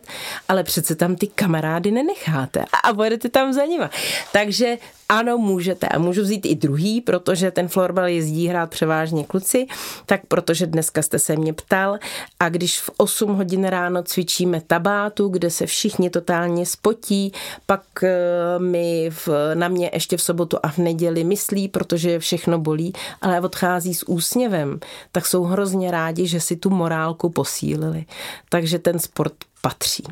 ale 0.49 0.65
přece 0.65 0.95
tam 0.95 1.17
ty 1.17 1.27
kamarády 1.27 1.91
nenecháte 1.91 2.65
a 2.85 2.93
budete 2.93 3.29
tam 3.29 3.53
za 3.53 3.65
nima. 3.65 3.91
Takže 4.33 4.79
ano, 5.09 5.39
můžete. 5.39 5.89
A 5.89 5.99
můžu 5.99 6.23
vzít 6.23 6.47
i 6.47 6.55
druhý, 6.55 7.01
protože 7.01 7.51
ten 7.51 7.69
florbal 7.69 8.07
jezdí 8.07 8.49
hrát 8.49 8.71
převážně 8.71 9.25
kluci, 9.25 9.67
tak 10.07 10.21
protože 10.29 10.67
dneska 10.67 11.03
jste 11.03 11.19
se 11.19 11.37
mě 11.37 11.53
ptal. 11.53 11.99
A 12.41 12.49
když 12.49 12.81
v 12.81 12.91
8 12.97 13.35
hodin 13.35 13.65
ráno 13.65 14.03
cvičíme 14.03 14.61
tabátu, 14.61 15.29
kde 15.29 15.51
se 15.51 15.67
všichni 15.67 16.11
totálně 16.11 16.67
spotí, 16.67 17.33
pak 17.67 17.83
eh, 18.03 18.38
mi 18.59 19.11
v, 19.11 19.28
na 19.55 19.68
mě 19.68 19.91
ještě 19.93 20.16
v 20.16 20.22
sobotu 20.22 20.59
a 20.62 20.68
v 20.68 20.78
neděli 20.78 21.24
myslí, 21.24 21.68
protože 21.68 22.18
všechno 22.18 22.59
bolí, 22.59 22.93
ale 23.20 23.41
odchází 23.41 23.95
s 23.95 24.09
úsměvem, 24.09 24.80
tak 25.12 25.26
jsou 25.26 25.45
hrozně 25.45 25.91
rádi, 25.91 26.26
že 26.26 26.41
si 26.41 26.57
tu 26.57 26.70
morálku 26.70 27.30
posílili. 27.30 28.05
Takže 28.49 28.78
ten 28.78 28.99
sport 28.99 29.34
patří 29.62 30.05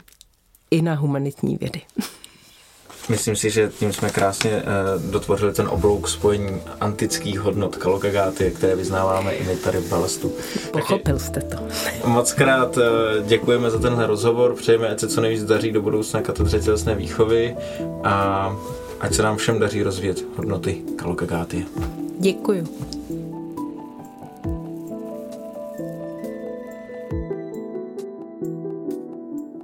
i 0.71 0.83
na 0.83 0.95
humanitní 0.95 1.57
vědy. 1.57 1.83
Myslím 3.09 3.37
si, 3.37 3.51
že 3.51 3.71
tím 3.79 3.93
jsme 3.93 4.11
krásně 4.11 4.51
uh, 4.51 5.11
dotvořili 5.11 5.53
ten 5.53 5.69
oblouk 5.69 6.09
spojení 6.09 6.63
antických 6.81 7.41
hodnot 7.41 7.77
kalokagáty, 7.77 8.51
které 8.51 8.77
vyznáváme 8.77 9.35
i 9.35 9.45
my 9.45 9.57
tady 9.57 9.79
v 9.79 9.89
Balastu. 9.89 10.33
Pochopil 10.73 11.19
jste 11.19 11.41
to. 11.41 11.57
Moc 12.09 12.33
krát 12.33 12.77
uh, 12.77 12.83
děkujeme 13.27 13.71
za 13.71 13.79
tenhle 13.79 14.07
rozhovor, 14.07 14.55
přejeme, 14.55 14.89
ať 14.89 15.01
se 15.01 15.09
co 15.09 15.21
nejvíc 15.21 15.45
daří 15.45 15.73
do 15.73 15.83
budoucna 15.83 16.23
katedře 16.23 16.61
tělesné 16.61 16.95
výchovy 16.95 17.57
a 18.05 18.57
ať 19.01 19.15
se 19.15 19.23
nám 19.23 19.37
všem 19.37 19.59
daří 19.59 19.83
rozvíjet 19.83 20.25
hodnoty 20.37 20.83
kalokagáty. 20.97 21.67
Děkuju. 22.19 22.67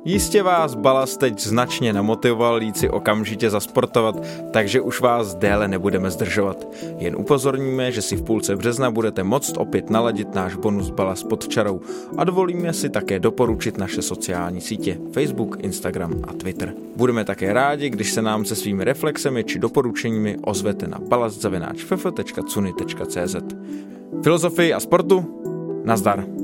Jistě 0.04 0.42
vás 0.42 0.74
Balas 0.74 1.16
teď 1.16 1.40
značně 1.40 1.92
namotivoval 1.92 2.62
jít 2.62 2.76
si 2.76 2.90
okamžitě 2.90 3.50
zasportovat, 3.50 4.26
takže 4.50 4.80
už 4.80 5.00
vás 5.00 5.34
déle 5.34 5.68
nebudeme 5.68 6.10
zdržovat. 6.10 6.66
Jen 6.98 7.16
upozorníme, 7.16 7.92
že 7.92 8.02
si 8.02 8.16
v 8.16 8.22
půlce 8.22 8.56
března 8.56 8.90
budete 8.90 9.22
moct 9.22 9.56
opět 9.56 9.90
naladit 9.90 10.34
náš 10.34 10.54
bonus 10.54 10.90
Balas 10.90 11.22
pod 11.22 11.48
čarou 11.48 11.80
a 12.16 12.24
dovolíme 12.24 12.72
si 12.72 12.90
také 12.90 13.20
doporučit 13.20 13.78
naše 13.78 14.02
sociální 14.02 14.60
sítě 14.60 14.98
Facebook, 15.12 15.56
Instagram 15.60 16.22
a 16.28 16.32
Twitter. 16.32 16.74
Budeme 16.96 17.24
také 17.24 17.52
rádi, 17.52 17.90
když 17.90 18.12
se 18.12 18.22
nám 18.22 18.44
se 18.44 18.56
svými 18.56 18.84
reflexemi 18.84 19.44
či 19.44 19.58
doporučeními 19.58 20.36
ozvete 20.44 20.88
na 20.88 20.98
balastzavináčff.cuni.cz 21.08 23.36
Filozofii 24.22 24.72
a 24.72 24.80
sportu, 24.80 25.42
nazdar! 25.84 26.42